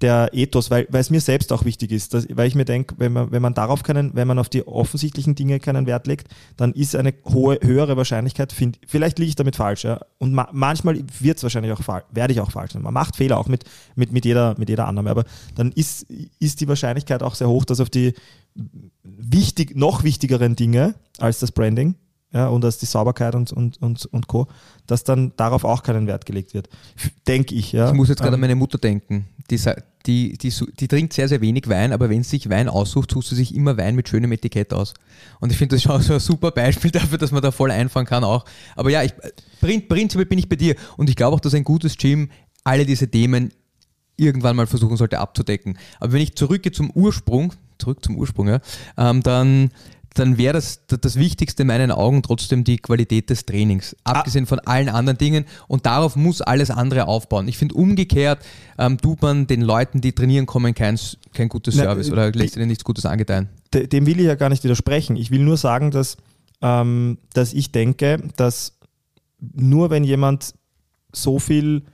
der 0.00 0.30
Ethos, 0.32 0.70
weil, 0.70 0.86
weil 0.90 1.00
es 1.00 1.10
mir 1.10 1.20
selbst 1.20 1.52
auch 1.52 1.64
wichtig 1.64 1.90
ist, 1.90 2.14
dass, 2.14 2.26
weil 2.30 2.46
ich 2.46 2.54
mir 2.54 2.64
denke, 2.64 2.94
wenn 2.98 3.12
man, 3.12 3.30
wenn 3.32 3.42
man 3.42 3.54
darauf 3.54 3.82
keinen, 3.82 4.14
wenn 4.14 4.28
man 4.28 4.38
auf 4.38 4.48
die 4.48 4.66
offensichtlichen 4.66 5.34
Dinge 5.34 5.58
keinen 5.60 5.86
Wert 5.86 6.06
legt, 6.06 6.28
dann 6.56 6.72
ist 6.72 6.94
eine 6.94 7.14
hohe, 7.24 7.58
höhere 7.62 7.96
Wahrscheinlichkeit, 7.96 8.52
find, 8.52 8.78
vielleicht 8.86 9.18
liege 9.18 9.30
ich 9.30 9.36
damit 9.36 9.56
falsch, 9.56 9.84
ja. 9.84 10.00
Und 10.18 10.32
ma 10.32 10.48
manchmal 10.52 11.02
wird 11.20 11.38
es 11.38 11.42
wahrscheinlich 11.42 11.72
auch 11.72 11.80
werde 12.10 12.32
ich 12.32 12.40
auch 12.40 12.50
falsch. 12.50 12.74
Man 12.74 12.94
macht 12.94 13.16
Fehler 13.16 13.38
auch 13.38 13.48
mit, 13.48 13.64
mit, 13.96 14.12
mit, 14.12 14.24
jeder, 14.24 14.54
mit 14.58 14.68
jeder 14.68 14.86
Annahme, 14.86 15.10
aber 15.10 15.24
dann 15.56 15.72
ist, 15.72 16.06
ist 16.38 16.60
die 16.60 16.68
Wahrscheinlichkeit 16.68 17.22
auch 17.22 17.34
sehr 17.34 17.48
hoch, 17.48 17.64
dass 17.64 17.80
auf 17.80 17.90
die 17.90 18.14
wichtig, 19.02 19.76
noch 19.76 20.04
wichtigeren 20.04 20.56
Dinge 20.56 20.94
als 21.18 21.38
das 21.40 21.52
Branding 21.52 21.96
ja, 22.32 22.48
und 22.48 22.62
als 22.64 22.76
die 22.76 22.86
Sauberkeit 22.86 23.34
und, 23.34 23.52
und, 23.52 23.80
und, 23.80 24.04
und 24.06 24.26
Co., 24.26 24.48
dass 24.86 25.02
dann 25.02 25.32
darauf 25.36 25.64
auch 25.64 25.82
keinen 25.82 26.06
Wert 26.06 26.26
gelegt 26.26 26.52
wird. 26.52 26.68
Denke 27.26 27.54
ich, 27.54 27.72
ja. 27.72 27.88
Ich 27.88 27.94
muss 27.94 28.08
jetzt 28.08 28.18
gerade 28.18 28.30
ähm, 28.30 28.34
an 28.34 28.40
meine 28.40 28.54
Mutter 28.54 28.76
denken. 28.76 29.28
Die, 29.50 29.58
die, 30.04 30.36
die, 30.36 30.52
die, 30.78 30.88
trinkt 30.88 31.14
sehr, 31.14 31.26
sehr 31.28 31.40
wenig 31.40 31.68
Wein, 31.70 31.90
aber 31.90 32.10
wenn 32.10 32.22
sie 32.22 32.30
sich 32.30 32.50
Wein 32.50 32.68
aussucht, 32.68 33.12
sucht 33.12 33.28
sie 33.28 33.34
sich 33.34 33.54
immer 33.54 33.78
Wein 33.78 33.94
mit 33.94 34.10
schönem 34.10 34.30
Etikett 34.32 34.74
aus. 34.74 34.92
Und 35.40 35.52
ich 35.52 35.56
finde 35.58 35.76
das 35.76 35.82
schon 35.82 36.02
so 36.02 36.14
ein 36.14 36.20
super 36.20 36.50
Beispiel 36.50 36.90
dafür, 36.92 37.16
dass 37.16 37.32
man 37.32 37.40
da 37.40 37.50
voll 37.50 37.70
einfahren 37.70 38.04
kann 38.04 38.24
auch. 38.24 38.44
Aber 38.76 38.90
ja, 38.90 39.02
ich, 39.02 39.14
prinzipiell 39.60 40.26
bin 40.26 40.38
ich 40.38 40.50
bei 40.50 40.56
dir. 40.56 40.76
Und 40.98 41.08
ich 41.08 41.16
glaube 41.16 41.34
auch, 41.34 41.40
dass 41.40 41.54
ein 41.54 41.64
gutes 41.64 41.96
Gym 41.96 42.28
alle 42.62 42.84
diese 42.84 43.10
Themen 43.10 43.52
irgendwann 44.16 44.56
mal 44.56 44.66
versuchen 44.66 44.98
sollte 44.98 45.18
abzudecken. 45.18 45.78
Aber 45.98 46.12
wenn 46.12 46.20
ich 46.20 46.36
zurückgehe 46.36 46.72
zum 46.72 46.90
Ursprung, 46.90 47.54
zurück 47.78 48.04
zum 48.04 48.16
Ursprung, 48.16 48.48
ja, 48.48 48.60
ähm, 48.98 49.22
dann 49.22 49.70
dann 50.14 50.38
wäre 50.38 50.54
das, 50.54 50.80
das 50.86 51.16
Wichtigste 51.16 51.62
in 51.62 51.68
meinen 51.68 51.90
Augen 51.90 52.22
trotzdem 52.22 52.64
die 52.64 52.78
Qualität 52.78 53.30
des 53.30 53.46
Trainings, 53.46 53.96
abgesehen 54.04 54.46
von 54.46 54.58
allen 54.60 54.88
anderen 54.88 55.18
Dingen. 55.18 55.44
Und 55.68 55.86
darauf 55.86 56.16
muss 56.16 56.40
alles 56.40 56.70
andere 56.70 57.06
aufbauen. 57.06 57.48
Ich 57.48 57.58
finde, 57.58 57.74
umgekehrt 57.74 58.44
ähm, 58.78 58.98
tut 58.98 59.22
man 59.22 59.46
den 59.46 59.62
Leuten, 59.62 60.00
die 60.00 60.12
trainieren 60.12 60.46
kommen, 60.46 60.74
kein, 60.74 60.98
kein 61.32 61.48
gutes 61.48 61.76
Na, 61.76 61.84
Service 61.84 62.10
oder 62.10 62.32
lässt 62.32 62.56
ihnen 62.56 62.68
nichts 62.68 62.84
Gutes 62.84 63.06
angedeihen. 63.06 63.48
Dem 63.72 64.06
will 64.06 64.18
ich 64.18 64.26
ja 64.26 64.34
gar 64.34 64.48
nicht 64.48 64.64
widersprechen. 64.64 65.16
Ich 65.16 65.30
will 65.30 65.44
nur 65.44 65.56
sagen, 65.56 65.90
dass, 65.90 66.16
ähm, 66.62 67.18
dass 67.34 67.52
ich 67.52 67.70
denke, 67.72 68.22
dass 68.36 68.78
nur 69.40 69.90
wenn 69.90 70.04
jemand 70.04 70.54
so 71.12 71.38
viel 71.38 71.84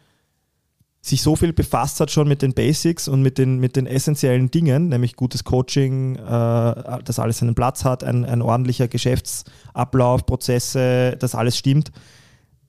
sich 1.05 1.21
so 1.21 1.37
viel 1.37 1.53
befasst 1.53 2.01
hat 2.01 2.11
schon 2.11 2.27
mit 2.27 2.41
den 2.41 2.55
Basics 2.55 3.09
und 3.09 3.21
mit 3.21 3.37
den, 3.37 3.59
mit 3.59 3.77
den 3.77 3.87
essentiellen 3.87 4.51
Dingen, 4.51 4.89
nämlich 4.89 5.17
gutes 5.17 5.45
Coaching, 5.45 6.17
äh, 6.17 6.19
dass 6.25 7.19
alles 7.19 7.39
seinen 7.39 7.55
Platz 7.55 7.85
hat, 7.85 8.03
ein, 8.03 8.25
ein 8.25 8.41
ordentlicher 8.41 8.89
Geschäftsablauf, 8.89 10.25
Prozesse, 10.25 11.17
dass 11.19 11.35
alles 11.35 11.59
stimmt, 11.59 11.93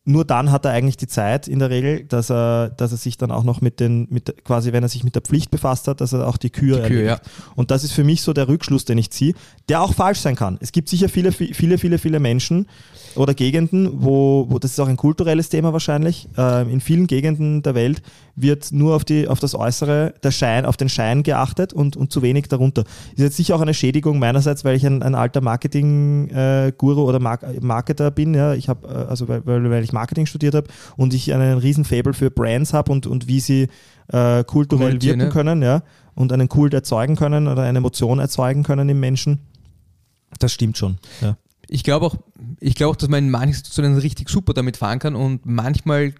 nur 0.05 0.23
dann 0.23 0.51
hat 0.51 0.65
er 0.65 0.71
eigentlich 0.71 0.97
die 0.97 1.07
Zeit 1.07 1.47
in 1.47 1.57
der 1.57 1.71
Regel, 1.71 2.05
dass 2.05 2.29
er, 2.29 2.69
dass 2.69 2.91
er 2.91 2.97
sich 2.97 3.17
dann 3.17 3.31
auch 3.31 3.43
noch 3.43 3.61
mit 3.61 3.79
den, 3.79 4.07
mit, 4.11 4.45
quasi 4.45 4.71
wenn 4.71 4.83
er 4.83 4.89
sich 4.89 5.03
mit 5.03 5.15
der 5.15 5.23
Pflicht 5.23 5.49
befasst 5.49 5.87
hat, 5.87 5.99
dass 5.99 6.13
er 6.13 6.27
auch 6.27 6.37
die 6.37 6.51
Kühe, 6.51 6.79
die 6.81 6.87
Kühe 6.87 7.05
ja. 7.05 7.19
Und 7.55 7.71
das 7.71 7.83
ist 7.83 7.91
für 7.91 8.03
mich 8.03 8.21
so 8.21 8.31
der 8.31 8.47
Rückschluss, 8.47 8.85
den 8.85 8.99
ich 8.99 9.09
ziehe, 9.09 9.33
der 9.67 9.81
auch 9.81 9.93
falsch 9.95 10.19
sein 10.19 10.35
kann. 10.35 10.59
Es 10.61 10.71
gibt 10.71 10.89
sicher 10.89 11.09
viele, 11.09 11.31
viele, 11.31 11.77
viele, 11.79 11.97
viele 11.97 12.19
Menschen 12.19 12.67
oder 13.15 13.33
Gegenden, 13.33 14.03
wo, 14.03 14.45
wo 14.49 14.59
das 14.59 14.71
ist 14.71 14.79
auch 14.79 14.87
ein 14.87 14.97
kulturelles 14.97 15.49
Thema 15.49 15.73
wahrscheinlich, 15.73 16.27
äh, 16.37 16.71
in 16.71 16.81
vielen 16.81 17.07
Gegenden 17.07 17.63
der 17.63 17.73
Welt 17.73 18.01
wird 18.35 18.71
nur 18.71 18.95
auf, 18.95 19.05
die, 19.05 19.27
auf 19.27 19.39
das 19.39 19.55
Äußere, 19.55 20.13
der 20.21 20.31
Schein, 20.31 20.65
auf 20.65 20.77
den 20.77 20.89
Schein 20.89 21.23
geachtet 21.23 21.73
und, 21.73 21.95
und 21.95 22.11
zu 22.11 22.21
wenig 22.21 22.47
darunter. 22.49 22.83
Ist 23.15 23.19
jetzt 23.19 23.37
sicher 23.37 23.55
auch 23.55 23.61
eine 23.61 23.73
Schädigung 23.73 24.19
meinerseits, 24.19 24.65
weil 24.65 24.75
ich 24.75 24.85
ein, 24.85 25.01
ein 25.01 25.15
alter 25.15 25.41
Marketing-Guru 25.41 27.01
äh, 27.01 27.03
oder 27.03 27.19
Mark 27.19 27.45
Marketer 27.61 28.11
bin. 28.11 28.33
Ja. 28.33 28.53
Ich 28.53 28.67
habe, 28.67 28.87
äh, 28.87 29.09
also 29.09 29.27
weil, 29.29 29.45
weil 29.45 29.83
ich 29.83 29.93
Marketing 29.95 30.25
studiert 30.25 30.53
habe 30.53 30.67
und 30.97 31.13
ich 31.13 31.33
einen 31.33 31.57
riesen 31.57 31.85
Fable 31.85 32.13
für 32.13 32.29
Brands 32.29 32.73
habe 32.73 32.91
und, 32.91 33.07
und 33.07 33.27
wie 33.27 33.39
sie 33.39 33.67
äh, 34.09 34.43
kulturell 34.43 34.91
Kulti, 34.91 35.07
wirken 35.07 35.19
ne? 35.19 35.29
können, 35.29 35.61
ja, 35.61 35.83
und 36.13 36.31
einen 36.31 36.49
Kult 36.49 36.73
erzeugen 36.73 37.15
können 37.15 37.47
oder 37.47 37.63
eine 37.63 37.79
Emotion 37.79 38.19
erzeugen 38.19 38.63
können 38.63 38.89
im 38.89 38.99
Menschen. 38.99 39.39
Das 40.39 40.51
stimmt 40.51 40.77
schon. 40.77 40.97
Ja. 41.21 41.37
Ich 41.67 41.83
glaube 41.83 42.05
auch, 42.05 42.15
ich 42.59 42.75
glaube 42.75 42.91
auch, 42.91 42.95
dass 42.95 43.09
man 43.09 43.23
in 43.23 43.31
manchen 43.31 43.55
Situationen 43.55 43.97
richtig 43.97 44.29
super 44.29 44.53
damit 44.53 44.77
fahren 44.77 44.99
kann 44.99 45.15
und 45.15 45.45
manchmal 45.45 46.13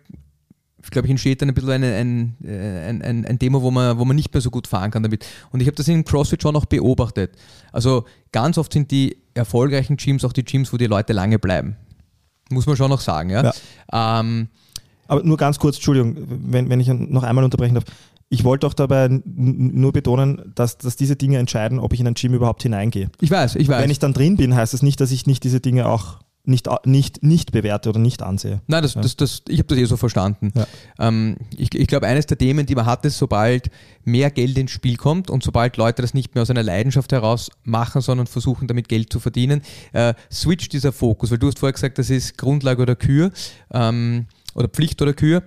glaube 0.92 1.08
ich, 1.08 1.12
entsteht 1.12 1.42
dann 1.42 1.50
ein 1.50 1.56
bisschen 1.56 1.72
eine, 1.72 1.96
ein, 1.96 2.36
ein, 2.44 3.02
ein, 3.02 3.26
ein 3.26 3.40
Thema, 3.40 3.62
wo 3.62 3.72
man, 3.72 3.98
wo 3.98 4.06
man 4.06 4.16
nicht 4.16 4.34
mehr 4.34 4.42
so 4.42 4.50
gut 4.50 4.68
fahren 4.68 4.92
kann 4.92 5.04
damit. 5.04 5.26
Und 5.52 5.62
ich 5.62 5.68
habe 5.68 5.76
das 5.76 5.88
in 5.88 6.06
CrossFit 6.06 6.42
schon 6.42 6.56
auch 6.56 6.66
beobachtet. 6.66 7.36
Also 7.72 8.06
ganz 8.32 8.58
oft 8.58 8.74
sind 8.74 8.92
die 8.92 9.18
erfolgreichen 9.34 9.98
Gyms 9.98 10.24
auch 10.24 10.34
die 10.34 10.46
Gyms, 10.46 10.72
wo 10.72 10.78
die 10.78 10.88
Leute 10.88 11.14
lange 11.14 11.40
bleiben. 11.40 11.76
Muss 12.50 12.66
man 12.66 12.76
schon 12.76 12.90
noch 12.90 13.02
sagen, 13.02 13.30
ja. 13.30 13.44
ja. 13.44 14.20
Ähm, 14.20 14.50
Aber 15.08 15.24
nur 15.24 15.38
ganz 15.38 15.60
kurz, 15.60 15.78
Entschuldigung, 15.78 16.16
wenn, 16.18 16.70
wenn 16.70 16.80
ich 16.80 16.88
noch 16.88 17.24
einmal 17.24 17.44
unterbrechen 17.44 17.76
darf. 17.76 17.86
Ich 18.30 18.44
wollte 18.44 18.66
auch 18.66 18.74
dabei 18.74 19.08
nur 19.24 19.94
betonen, 19.94 20.52
dass, 20.56 20.78
dass 20.80 20.96
diese 20.96 21.16
Dinge 21.16 21.38
entscheiden, 21.38 21.80
ob 21.80 21.94
ich 21.94 22.00
in 22.00 22.08
ein 22.08 22.16
Gym 22.16 22.34
überhaupt 22.34 22.64
hineingehe. 22.64 23.10
Ich 23.22 23.30
weiß, 23.30 23.56
ich 23.56 23.68
weiß. 23.68 23.84
Wenn 23.84 23.92
ich 23.92 24.00
dann 24.00 24.14
drin 24.14 24.36
bin, 24.36 24.56
heißt 24.56 24.74
das 24.74 24.82
nicht, 24.82 25.00
dass 25.00 25.12
ich 25.12 25.28
nicht 25.28 25.44
diese 25.44 25.60
Dinge 25.62 25.88
auch 25.88 26.20
nicht, 26.48 26.70
nicht, 26.86 27.24
nicht 27.24 27.52
bewerte 27.52 27.90
oder 27.90 28.00
nicht 28.00 28.22
ansehe. 28.22 28.62
Nein, 28.68 28.84
das, 28.84 28.96
ja. 28.96 29.02
das, 29.02 29.16
das, 29.16 29.42
ich 29.48 29.60
habe 29.60 29.68
das 29.68 29.78
eh 29.78 29.86
so 29.86 29.98
verstanden. 29.98 30.52
Ja. 30.56 30.68
Ähm, 31.00 31.38
ich 31.58 31.74
ich 31.74 31.88
glaube, 31.88 32.08
eines 32.08 32.26
der 32.26 32.38
Themen, 32.38 32.66
die 32.66 32.76
man 32.76 32.86
hat, 32.86 33.06
ist, 33.06 33.18
sobald 33.18 33.70
mehr 34.04 34.32
Geld 34.32 34.58
ins 34.58 34.72
Spiel 34.72 34.98
kommt 34.98 35.30
und 35.30 35.44
sobald 35.44 35.78
Leute 35.78 36.02
das 36.02 36.14
nicht 36.14 36.36
mehr 36.36 36.42
aus 36.42 36.50
einer 36.50 36.64
Leidenschaft 36.64 37.12
heraus 37.12 37.50
machen, 37.64 38.02
sondern 38.02 38.28
versuchen, 38.28 38.68
damit 38.68 38.90
Geld 38.90 39.12
zu 39.12 39.20
verdienen, 39.20 39.62
äh, 39.94 40.14
switcht 40.32 40.74
dieser 40.74 40.92
Fokus. 40.92 41.32
Weil 41.32 41.40
du 41.40 41.48
hast 41.48 41.60
vorher 41.60 41.74
gesagt, 41.74 41.98
das 41.98 42.10
ist 42.10 42.38
Grundlage 42.38 42.82
oder 42.82 42.96
Kür 42.96 43.32
ähm, 43.72 44.28
oder 44.54 44.68
Pflicht 44.68 45.02
oder 45.02 45.14
Kür, 45.14 45.44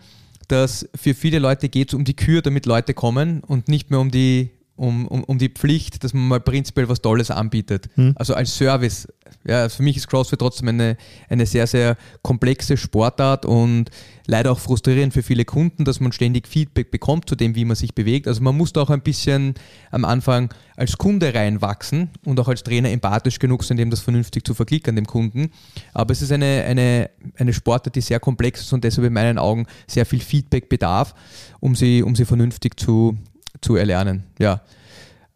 dass 0.49 0.89
für 0.95 1.15
viele 1.15 1.39
Leute 1.39 1.69
geht 1.69 1.89
es 1.89 1.95
um 1.95 2.05
die 2.05 2.15
Kür, 2.17 2.43
damit 2.43 2.67
Leute 2.67 2.95
kommen 2.95 3.41
und 3.41 3.69
nicht 3.69 3.91
mehr 3.91 4.01
um 4.01 4.11
die 4.11 4.51
um, 4.79 5.07
um, 5.09 5.25
um 5.25 5.39
die 5.39 5.49
Pflicht, 5.49 6.05
dass 6.05 6.15
man 6.15 6.29
mal 6.29 6.41
prinzipiell 6.41 6.89
was 6.89 7.03
Tolles 7.03 7.31
anbietet. 7.31 7.89
Hm. 7.95 8.15
Also 8.17 8.35
als 8.35 8.57
Service. 8.57 9.09
Ja, 9.45 9.69
für 9.69 9.83
mich 9.83 9.97
ist 9.97 10.09
CrossFit 10.09 10.39
trotzdem 10.39 10.69
eine, 10.69 10.97
eine 11.29 11.45
sehr, 11.45 11.67
sehr 11.67 11.97
komplexe 12.23 12.77
Sportart 12.77 13.45
und 13.45 13.91
leider 14.27 14.53
auch 14.53 14.59
frustrierend 14.59 15.13
für 15.13 15.23
viele 15.23 15.45
Kunden, 15.45 15.85
dass 15.85 16.01
man 16.01 16.13
ständig 16.13 16.49
Feedback 16.49 16.91
bekommt 16.91 17.29
zu 17.29 17.35
dem, 17.35 17.55
wie 17.55 17.65
man 17.65 17.77
sich 17.77 17.95
bewegt. 17.95 18.27
Also 18.27 18.43
man 18.43 18.57
muss 18.57 18.73
da 18.73 18.83
auch 18.83 18.91
ein 18.91 19.03
bisschen 19.03 19.55
am 19.91 20.05
Anfang 20.05 20.53
als 20.77 20.97
Kunde 20.97 21.35
reinwachsen 21.35 22.11
und 22.25 22.39
auch 22.41 22.49
als 22.49 22.63
Trainer 22.63 22.91
empathisch 22.91 23.39
genug 23.39 23.65
sein, 23.65 23.77
dem 23.77 23.91
das 23.91 24.01
vernünftig 24.01 24.47
zu 24.47 24.55
verklickern, 24.55 24.97
dem 24.97 25.07
Kunden. 25.07 25.51
Aber 25.93 26.13
es 26.13 26.23
ist 26.23 26.33
eine, 26.33 26.65
eine, 26.67 27.11
eine 27.37 27.53
Sportart, 27.53 27.97
die 27.97 28.01
sehr 28.01 28.21
komplex 28.21 28.61
ist 28.61 28.73
und 28.73 28.85
deshalb 28.85 29.07
in 29.07 29.13
meinen 29.13 29.39
Augen 29.39 29.67
sehr 29.87 30.07
viel 30.07 30.21
Feedback 30.21 30.69
bedarf, 30.69 31.15
um 31.61 31.75
sie, 31.75 32.03
um 32.03 32.15
sie 32.15 32.25
vernünftig 32.25 32.79
zu, 32.79 33.19
zu 33.61 33.77
erlernen. 33.77 34.25
Ja. 34.39 34.63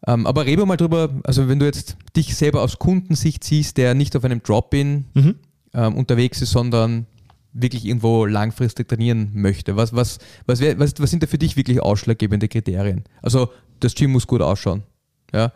Ähm, 0.05 0.27
aber 0.27 0.45
reden 0.45 0.61
wir 0.61 0.65
mal 0.65 0.77
drüber, 0.77 1.09
also 1.23 1.47
wenn 1.47 1.59
du 1.59 1.65
jetzt 1.65 1.97
dich 2.15 2.35
selber 2.35 2.61
aus 2.61 2.79
Kundensicht 2.79 3.43
siehst, 3.43 3.77
der 3.77 3.93
nicht 3.93 4.15
auf 4.15 4.23
einem 4.23 4.43
Drop-In 4.43 5.05
mhm. 5.13 5.35
ähm, 5.73 5.95
unterwegs 5.95 6.41
ist, 6.41 6.51
sondern 6.51 7.05
wirklich 7.53 7.85
irgendwo 7.85 8.25
langfristig 8.25 8.87
trainieren 8.87 9.31
möchte, 9.33 9.75
was, 9.75 9.93
was, 9.93 10.19
was, 10.45 10.59
wär, 10.59 10.79
was, 10.79 10.93
was 10.97 11.11
sind 11.11 11.23
da 11.23 11.27
für 11.27 11.37
dich 11.37 11.55
wirklich 11.55 11.81
ausschlaggebende 11.81 12.47
Kriterien? 12.47 13.03
Also 13.21 13.49
das 13.79 13.95
Gym 13.95 14.11
muss 14.11 14.27
gut 14.27 14.41
ausschauen. 14.41 14.83
Ja. 15.31 15.53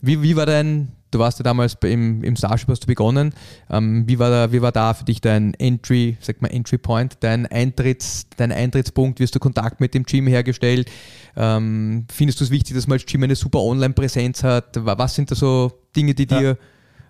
Wie, 0.00 0.22
wie 0.22 0.36
war 0.36 0.46
dein, 0.46 0.92
du 1.10 1.18
warst 1.18 1.38
ja 1.38 1.42
damals 1.42 1.76
im, 1.82 2.22
im 2.22 2.36
Starship, 2.36 2.68
hast 2.68 2.82
du 2.82 2.86
begonnen. 2.86 3.32
Ähm, 3.70 4.04
wie, 4.06 4.18
war 4.18 4.30
da, 4.30 4.52
wie 4.52 4.62
war 4.62 4.72
da 4.72 4.94
für 4.94 5.04
dich 5.04 5.20
dein 5.20 5.54
Entry, 5.54 6.16
sag 6.20 6.42
mal 6.42 6.48
Entry 6.48 6.78
Point, 6.78 7.18
dein, 7.20 7.46
Eintritts, 7.46 8.26
dein 8.36 8.52
Eintrittspunkt? 8.52 9.18
Wie 9.18 9.24
hast 9.24 9.34
du 9.34 9.38
Kontakt 9.38 9.80
mit 9.80 9.94
dem 9.94 10.04
Gym 10.04 10.26
hergestellt? 10.26 10.90
Ähm, 11.36 12.06
findest 12.10 12.40
du 12.40 12.44
es 12.44 12.50
wichtig, 12.50 12.74
dass 12.74 12.86
man 12.86 12.98
als 12.98 13.06
Gym 13.06 13.22
eine 13.22 13.36
super 13.36 13.60
Online-Präsenz 13.60 14.42
hat? 14.42 14.74
Was 14.74 15.14
sind 15.14 15.30
da 15.30 15.34
so 15.34 15.72
Dinge, 15.94 16.14
die 16.14 16.26
ja. 16.30 16.38
dir 16.38 16.58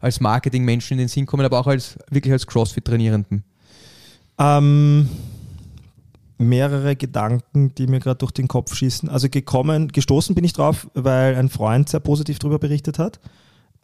als 0.01 0.21
Marketing-Menschen 0.21 0.95
in 0.95 0.99
den 0.99 1.09
Sinn 1.09 1.27
kommen, 1.27 1.45
aber 1.45 1.59
auch 1.59 1.67
als 1.67 1.99
wirklich 2.11 2.33
als 2.33 2.47
CrossFit-Trainierenden? 2.47 3.43
Ähm, 4.39 5.09
mehrere 6.39 6.95
Gedanken, 6.95 7.75
die 7.75 7.87
mir 7.89 7.99
gerade 7.99 8.19
durch 8.19 8.31
den 8.31 8.49
Kopf 8.49 8.75
schießen. 8.75 9.09
Also 9.09 9.29
gekommen, 9.29 9.89
gestoßen 9.89 10.35
bin 10.35 10.45
ich 10.45 10.53
drauf, 10.53 10.89
weil 10.95 11.35
ein 11.35 11.49
Freund 11.49 11.89
sehr 11.89 12.01
positiv 12.01 12.39
darüber 12.39 12.59
berichtet 12.59 12.99
hat. 12.99 13.19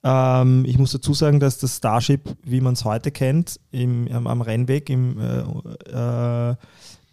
Ähm, 0.05 0.65
ich 0.67 0.79
muss 0.79 0.93
dazu 0.93 1.15
sagen, 1.15 1.41
dass 1.41 1.59
das 1.59 1.79
Starship, 1.79 2.37
wie 2.45 2.61
man 2.61 2.75
es 2.75 2.85
heute 2.85 3.11
kennt, 3.11 3.59
im, 3.71 4.07
am, 4.13 4.27
am 4.27 4.43
Rennweg, 4.43 4.91
im, 4.91 5.19
äh, 5.19 5.41
äh, 5.91 6.55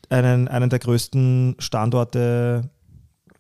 einen, 0.10 0.48
einen 0.50 0.70
der 0.70 0.80
größten 0.80 1.56
Standorte 1.58 2.70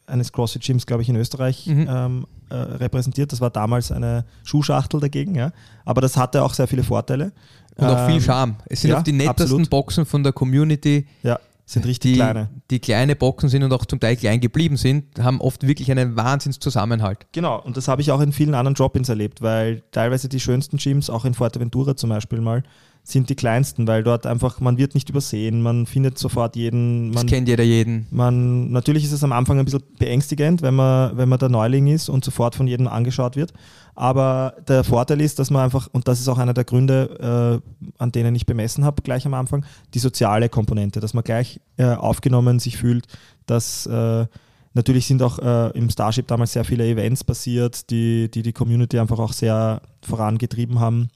eines 0.08 0.32
CrossFit-Gyms, 0.32 0.86
glaube 0.86 1.04
ich, 1.04 1.10
in 1.10 1.18
Österreich 1.18 1.68
mhm. 1.68 1.88
ähm, 1.90 2.28
äh, 2.50 2.56
repräsentiert. 2.56 3.32
Das 3.32 3.42
war 3.42 3.50
damals 3.50 3.92
eine 3.92 4.26
Schuhschachtel 4.44 5.02
dagegen, 5.02 5.36
ja. 5.36 5.52
Aber 5.86 6.00
das 6.00 6.16
hatte 6.16 6.44
auch 6.44 6.54
sehr 6.54 6.68
viele 6.68 6.84
Vorteile. 6.84 7.34
Und 7.76 7.88
auch 7.88 8.06
viel 8.06 8.16
ähm, 8.16 8.22
Charme. 8.22 8.56
Es 8.68 8.82
sind 8.82 8.92
ja, 8.92 9.00
auch 9.00 9.04
die 9.04 9.14
nettesten 9.14 9.44
absolut. 9.44 9.70
Boxen 9.70 10.06
von 10.06 10.24
der 10.24 10.34
Community. 10.34 11.08
Ja 11.24 11.40
sind 11.72 11.86
richtig 11.86 12.14
die, 12.14 12.18
kleine. 12.18 12.50
Die 12.70 12.80
kleine 12.80 13.16
Boxen 13.16 13.50
sind 13.50 13.64
und 13.64 13.72
auch 13.74 13.86
zum 13.86 14.00
Teil 14.00 14.16
klein 14.16 14.40
geblieben 14.40 14.78
sind, 14.78 15.20
haben 15.20 15.40
oft 15.40 15.66
wirklich 15.66 15.90
einen 15.92 16.16
Wahnsinnszusammenhalt. 16.16 17.28
Genau, 17.32 17.62
und 17.62 17.78
das 17.78 17.88
habe 17.88 18.02
ich 18.02 18.12
auch 18.12 18.22
in 18.22 18.34
vielen 18.34 18.54
anderen 18.56 18.76
Drop-ins 18.76 19.10
erlebt, 19.10 19.42
weil 19.42 19.84
teilweise 19.92 20.30
die 20.30 20.40
schönsten 20.40 20.78
Gyms, 20.78 21.10
auch 21.10 21.26
in 21.26 21.34
Fuerteventura 21.34 21.96
zum 21.96 22.10
Beispiel 22.10 22.42
mal, 22.42 22.64
sind 23.04 23.30
die 23.30 23.36
kleinsten, 23.36 23.88
weil 23.88 24.04
dort 24.04 24.28
einfach, 24.28 24.60
man 24.60 24.78
wird 24.78 24.94
nicht 24.94 25.10
übersehen, 25.10 25.62
man 25.62 25.86
findet 25.88 26.20
sofort 26.20 26.56
jeden. 26.56 27.06
Man, 27.06 27.14
das 27.14 27.26
kennt 27.26 27.48
jeder 27.48 27.64
jeden. 27.64 28.06
Man, 28.12 28.72
natürlich 28.72 29.04
ist 29.04 29.12
es 29.12 29.24
am 29.24 29.32
Anfang 29.32 29.58
ein 29.58 29.66
bisschen 29.66 29.84
beängstigend, 29.98 30.62
wenn 30.62 30.76
man, 30.76 31.18
wenn 31.18 31.28
man 31.28 31.40
der 31.40 31.50
Neuling 31.50 31.88
ist 31.88 32.10
und 32.10 32.24
sofort 32.24 32.54
von 32.54 32.68
jedem 32.68 32.88
angeschaut 32.88 33.36
wird. 33.36 33.54
Aber 33.96 34.56
der 34.68 34.84
Vorteil 34.84 35.22
ist, 35.22 35.40
dass 35.40 35.50
man 35.50 35.64
einfach, 35.64 35.90
und 35.92 36.08
das 36.08 36.20
ist 36.20 36.28
auch 36.28 36.38
einer 36.38 36.54
der 36.54 36.64
Gründe, 36.64 37.62
äh, 37.62 37.94
an 37.98 38.12
denen 38.12 38.36
ich 38.36 38.46
bemessen 38.46 38.86
habe, 38.86 39.02
gleich 39.02 39.26
am 39.26 39.34
Anfang, 39.34 39.66
die 39.94 40.00
soziale 40.00 40.50
Komponente, 40.50 41.00
dass 41.00 41.14
man 41.14 41.24
gleich 41.24 41.60
äh, 41.78 41.94
aufgenommen 41.94 42.60
sich 42.60 42.78
fühlt, 42.78 43.08
dass 43.46 43.86
äh, 43.86 44.26
natürlich 44.74 45.08
sind 45.08 45.22
auch 45.22 45.40
äh, 45.40 45.70
im 45.78 45.90
Starship 45.90 46.28
damals 46.28 46.54
sehr 46.54 46.64
viele 46.64 46.88
Events 46.88 47.24
passiert, 47.24 47.90
die, 47.90 48.32
die 48.32 48.42
die 48.42 48.54
Community 48.54 48.98
einfach 49.00 49.20
auch 49.20 49.34
sehr 49.34 49.82
vorangetrieben 50.02 50.80
haben. 50.80 51.10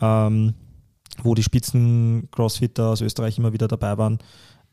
Ähm, 0.00 0.54
wo 1.22 1.34
die 1.34 1.42
Spitzen-Crossfitter 1.42 2.88
aus 2.88 3.00
Österreich 3.00 3.38
immer 3.38 3.52
wieder 3.52 3.68
dabei 3.68 3.98
waren. 3.98 4.18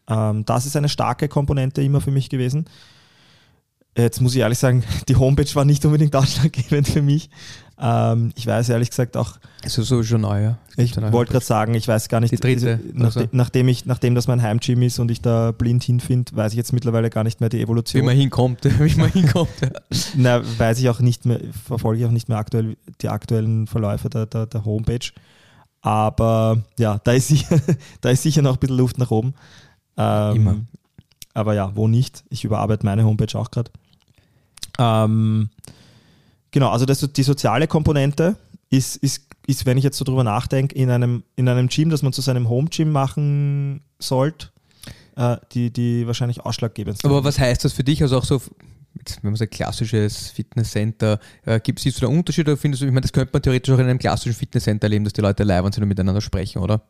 Ähm, 0.07 0.45
das 0.45 0.65
ist 0.65 0.75
eine 0.75 0.89
starke 0.89 1.27
Komponente 1.27 1.81
immer 1.81 2.01
für 2.01 2.11
mich 2.11 2.29
gewesen. 2.29 2.65
Jetzt 3.97 4.21
muss 4.21 4.35
ich 4.35 4.41
ehrlich 4.41 4.59
sagen, 4.59 4.83
die 5.07 5.15
Homepage 5.15 5.53
war 5.53 5.65
nicht 5.65 5.85
unbedingt 5.85 6.15
ausschlaggebend 6.15 6.87
für 6.87 7.01
mich. 7.01 7.29
Ähm, 7.77 8.31
ich 8.35 8.47
weiß 8.47 8.69
ehrlich 8.69 8.89
gesagt 8.89 9.17
auch. 9.17 9.37
Es 9.63 9.77
ist 9.77 9.87
sowieso 9.87 10.17
neu, 10.17 10.43
ja. 10.43 10.57
Ich 10.77 10.95
wollte 10.95 11.33
gerade 11.33 11.45
sagen, 11.45 11.73
ich 11.73 11.87
weiß 11.87 12.07
gar 12.07 12.19
nicht, 12.19 12.31
die 12.31 12.37
dritte, 12.37 12.79
also, 12.99 13.21
nach, 13.21 13.27
nachdem, 13.31 13.67
ich, 13.67 13.85
nachdem 13.85 14.15
das 14.15 14.27
mein 14.27 14.41
Heimgym 14.41 14.81
ist 14.81 14.99
und 14.99 15.11
ich 15.11 15.21
da 15.21 15.51
blind 15.51 15.83
hinfinde, 15.83 16.35
weiß 16.35 16.53
ich 16.53 16.57
jetzt 16.57 16.73
mittlerweile 16.73 17.09
gar 17.09 17.23
nicht 17.23 17.41
mehr 17.41 17.49
die 17.49 17.61
Evolution. 17.61 18.01
Wie 18.01 18.05
man 18.05 18.15
hinkommt, 18.15 18.63
wie 18.79 18.95
man 18.95 19.11
hinkommt. 19.11 19.49
Ja. 19.61 19.69
Na, 20.15 20.41
weiß 20.57 20.79
ich 20.79 20.89
auch 20.89 20.99
nicht 20.99 21.25
mehr, 21.25 21.39
verfolge 21.65 22.01
ich 22.01 22.05
auch 22.05 22.11
nicht 22.11 22.29
mehr 22.29 22.37
aktuell 22.37 22.77
die 23.01 23.09
aktuellen 23.09 23.67
Verläufe 23.67 24.09
der, 24.09 24.25
der, 24.25 24.45
der 24.45 24.63
Homepage. 24.63 25.11
Aber 25.81 26.63
ja, 26.79 26.99
da 27.03 27.11
ist 27.11 27.27
sicher, 27.27 27.59
da 28.01 28.09
ist 28.09 28.23
sicher 28.23 28.41
noch 28.41 28.53
ein 28.53 28.59
bisschen 28.59 28.77
Luft 28.77 28.97
nach 28.97 29.11
oben. 29.11 29.33
Ähm, 29.97 30.35
Immer. 30.35 30.55
Aber 31.33 31.53
ja, 31.53 31.75
wo 31.75 31.87
nicht? 31.87 32.23
Ich 32.29 32.45
überarbeite 32.45 32.85
meine 32.85 33.03
Homepage 33.03 33.37
auch 33.37 33.51
gerade. 33.51 33.69
Ähm, 34.79 35.49
genau, 36.51 36.69
also 36.69 36.85
das, 36.85 36.99
die 37.11 37.23
soziale 37.23 37.67
Komponente 37.67 38.35
ist, 38.69 38.97
ist, 38.97 39.23
ist, 39.47 39.65
wenn 39.65 39.77
ich 39.77 39.83
jetzt 39.83 39.97
so 39.97 40.05
drüber 40.05 40.23
nachdenke, 40.23 40.75
in 40.75 40.89
einem, 40.89 41.23
in 41.35 41.47
einem 41.47 41.67
Gym, 41.67 41.89
das 41.89 42.01
man 42.01 42.13
zu 42.13 42.21
seinem 42.21 42.49
Home-Gym 42.49 42.91
machen 42.91 43.81
sollte, 43.99 44.49
äh, 45.15 45.37
die, 45.53 45.71
die 45.71 46.07
wahrscheinlich 46.07 46.41
ausschlaggebend 46.41 46.97
sind. 46.97 47.09
Aber 47.09 47.23
was 47.23 47.39
heißt 47.39 47.63
das 47.63 47.73
für 47.73 47.83
dich? 47.83 48.01
Also 48.01 48.17
auch 48.17 48.25
so 48.25 48.41
wenn 49.21 49.31
man 49.31 49.35
sagt, 49.35 49.53
klassisches 49.53 50.29
Fitnesscenter, 50.29 51.19
äh, 51.45 51.59
gibt, 51.59 51.79
siehst 51.79 52.01
du 52.01 52.05
da 52.05 52.07
Unterschiede 52.07 52.51
oder 52.51 52.57
findest 52.57 52.81
du, 52.81 52.85
ich 52.85 52.91
meine, 52.91 53.01
das 53.01 53.13
könnte 53.13 53.31
man 53.33 53.41
theoretisch 53.41 53.73
auch 53.73 53.79
in 53.79 53.85
einem 53.85 53.99
klassischen 53.99 54.33
Fitnesscenter 54.33 54.85
erleben, 54.85 55.03
dass 55.03 55.13
die 55.13 55.21
Leute 55.21 55.43
live 55.43 55.65
sind 55.73 55.83
und 55.83 55.89
miteinander 55.89 56.21
sprechen, 56.21 56.59
oder? 56.59 56.81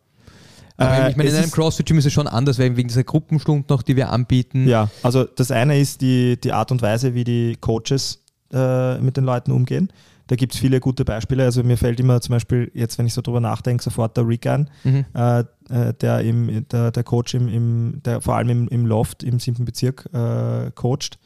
Aber 0.77 1.05
äh, 1.05 1.11
ich 1.11 1.15
meine, 1.15 1.29
in 1.29 1.35
einem 1.35 1.51
CrossFit-Gym 1.51 1.97
ist 1.97 2.05
es 2.05 2.13
schon 2.13 2.27
anders, 2.27 2.59
weil 2.59 2.75
wegen 2.75 2.87
dieser 2.87 3.03
Gruppenstunden 3.03 3.65
noch, 3.69 3.81
die 3.81 3.95
wir 3.95 4.09
anbieten. 4.09 4.67
Ja, 4.67 4.89
also 5.03 5.23
das 5.23 5.51
eine 5.51 5.79
ist 5.79 6.01
die, 6.01 6.39
die 6.39 6.51
Art 6.51 6.71
und 6.71 6.81
Weise, 6.81 7.13
wie 7.13 7.23
die 7.23 7.57
Coaches 7.59 8.23
äh, 8.51 8.97
mit 8.99 9.17
den 9.17 9.23
Leuten 9.23 9.51
umgehen. 9.51 9.91
Da 10.27 10.35
gibt 10.35 10.53
es 10.55 10.59
viele 10.59 10.79
gute 10.79 11.05
Beispiele. 11.05 11.43
Also 11.43 11.63
mir 11.63 11.77
fällt 11.77 11.99
immer 11.99 12.19
zum 12.19 12.33
Beispiel, 12.33 12.71
jetzt 12.73 12.97
wenn 12.97 13.05
ich 13.05 13.13
so 13.13 13.21
drüber 13.21 13.39
nachdenke, 13.39 13.83
sofort 13.83 14.17
der 14.17 14.27
Rick 14.27 14.47
ein, 14.47 14.69
mhm. 14.83 15.05
äh, 15.13 15.39
äh 15.39 15.93
der, 16.01 16.21
im, 16.21 16.67
der, 16.69 16.91
der 16.91 17.03
Coach 17.03 17.35
im, 17.35 17.47
im, 17.47 18.01
der 18.03 18.21
vor 18.21 18.35
allem 18.35 18.49
im, 18.49 18.67
im 18.67 18.85
Loft 18.85 19.23
im 19.23 19.39
siebten 19.39 19.65
Bezirk 19.65 20.09
äh, 20.13 20.71
coacht 20.71 21.19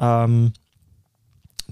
ähm, 0.00 0.52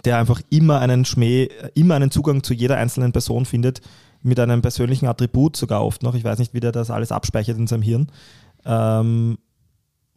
der 0.04 0.18
einfach 0.18 0.40
immer 0.50 0.78
einen 0.80 1.04
Schmäh, 1.04 1.48
immer 1.74 1.96
einen 1.96 2.10
Zugang 2.10 2.44
zu 2.44 2.54
jeder 2.54 2.76
einzelnen 2.76 3.12
Person 3.12 3.46
findet, 3.46 3.80
mit 4.22 4.40
einem 4.40 4.62
persönlichen 4.62 5.06
Attribut 5.06 5.56
sogar 5.56 5.84
oft 5.84 6.02
noch. 6.02 6.14
Ich 6.14 6.24
weiß 6.24 6.38
nicht, 6.38 6.54
wie 6.54 6.60
der 6.60 6.72
das 6.72 6.90
alles 6.90 7.12
abspeichert 7.12 7.58
in 7.58 7.66
seinem 7.66 7.82
Hirn. 7.82 8.10
Ähm, 8.64 9.38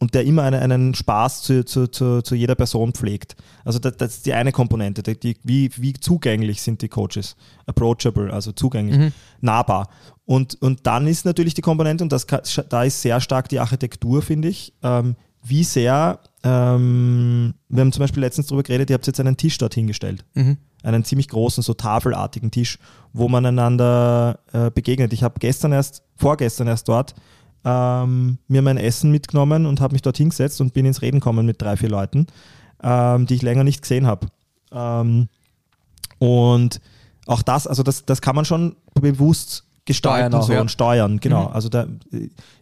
und 0.02 0.14
der 0.14 0.24
immer 0.24 0.42
eine, 0.42 0.60
einen 0.60 0.94
Spaß 0.94 1.42
zu, 1.42 1.64
zu, 1.64 1.86
zu, 1.86 2.22
zu, 2.22 2.34
jeder 2.34 2.56
Person 2.56 2.92
pflegt. 2.92 3.36
Also 3.64 3.78
das, 3.78 3.96
das 3.96 4.14
ist 4.16 4.26
die 4.26 4.32
eine 4.32 4.50
Komponente, 4.50 5.04
die, 5.04 5.36
wie, 5.44 5.70
wie 5.76 5.92
zugänglich 5.92 6.60
sind 6.60 6.82
die 6.82 6.88
Coaches? 6.88 7.36
Approachable, 7.66 8.32
also 8.32 8.50
zugänglich, 8.50 8.98
mhm. 8.98 9.12
nahbar. 9.40 9.88
Und, 10.24 10.60
und 10.60 10.88
dann 10.88 11.06
ist 11.06 11.24
natürlich 11.24 11.54
die 11.54 11.62
Komponente, 11.62 12.02
und 12.02 12.10
das, 12.10 12.26
da 12.68 12.82
ist 12.82 13.00
sehr 13.00 13.20
stark 13.20 13.48
die 13.48 13.60
Architektur, 13.60 14.22
finde 14.22 14.48
ich, 14.48 14.74
ähm, 14.82 15.14
wie 15.44 15.62
sehr, 15.62 16.18
ähm, 16.42 17.54
wir 17.68 17.82
haben 17.82 17.92
zum 17.92 18.00
Beispiel 18.00 18.22
letztens 18.22 18.48
darüber 18.48 18.64
geredet, 18.64 18.90
ihr 18.90 18.94
habt 18.94 19.06
jetzt 19.06 19.20
einen 19.20 19.36
Tisch 19.36 19.56
dort 19.58 19.74
hingestellt. 19.74 20.24
Mhm. 20.34 20.56
Einen 20.82 21.04
ziemlich 21.04 21.28
großen, 21.28 21.62
so 21.62 21.74
tafelartigen 21.74 22.50
Tisch, 22.50 22.78
wo 23.12 23.28
man 23.28 23.46
einander 23.46 24.40
äh, 24.52 24.70
begegnet. 24.70 25.12
Ich 25.12 25.22
habe 25.22 25.38
gestern 25.38 25.72
erst, 25.72 26.02
vorgestern 26.16 26.66
erst 26.66 26.88
dort 26.88 27.14
ähm, 27.64 28.38
mir 28.48 28.62
mein 28.62 28.76
Essen 28.76 29.10
mitgenommen 29.10 29.66
und 29.66 29.80
habe 29.80 29.92
mich 29.92 30.02
dort 30.02 30.16
hingesetzt 30.16 30.60
und 30.60 30.72
bin 30.72 30.86
ins 30.86 31.02
Reden 31.02 31.20
gekommen 31.20 31.46
mit 31.46 31.62
drei, 31.62 31.76
vier 31.76 31.88
Leuten, 31.88 32.26
ähm, 32.82 33.26
die 33.26 33.34
ich 33.34 33.42
länger 33.42 33.64
nicht 33.64 33.82
gesehen 33.82 34.06
habe. 34.06 34.26
Ähm, 34.72 35.28
und 36.18 36.80
auch 37.26 37.42
das, 37.42 37.66
also 37.66 37.82
das, 37.82 38.04
das 38.04 38.20
kann 38.20 38.34
man 38.34 38.44
schon 38.44 38.76
bewusst 38.94 39.64
gestalten 39.84 40.32
steuern 40.32 40.42
so 40.42 40.52
ja. 40.52 40.60
und 40.60 40.70
steuern, 40.70 41.20
genau. 41.20 41.48
Mhm. 41.48 41.54
Also 41.54 41.68
der 41.68 41.88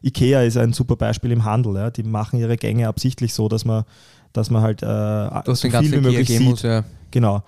IKEA 0.02 0.42
ist 0.42 0.56
ein 0.56 0.72
super 0.72 0.96
Beispiel 0.96 1.33
im 1.33 1.44
Handel. 1.44 1.74
Ja. 1.76 1.90
Die 1.90 2.02
machen 2.02 2.38
ihre 2.38 2.56
Gänge 2.56 2.88
absichtlich 2.88 3.35
so, 3.35 3.48
dass 3.48 3.64
man, 3.64 3.85
dass 4.33 4.50
man 4.50 4.62
halt 4.62 4.83
äh, 4.83 5.54
so 5.54 5.54
viel 5.54 5.92
wie 5.92 6.00
möglich 6.00 6.28
sieht. 6.28 6.40
Muss, 6.40 6.62
ja. 6.62 6.85
Genau. 7.11 7.42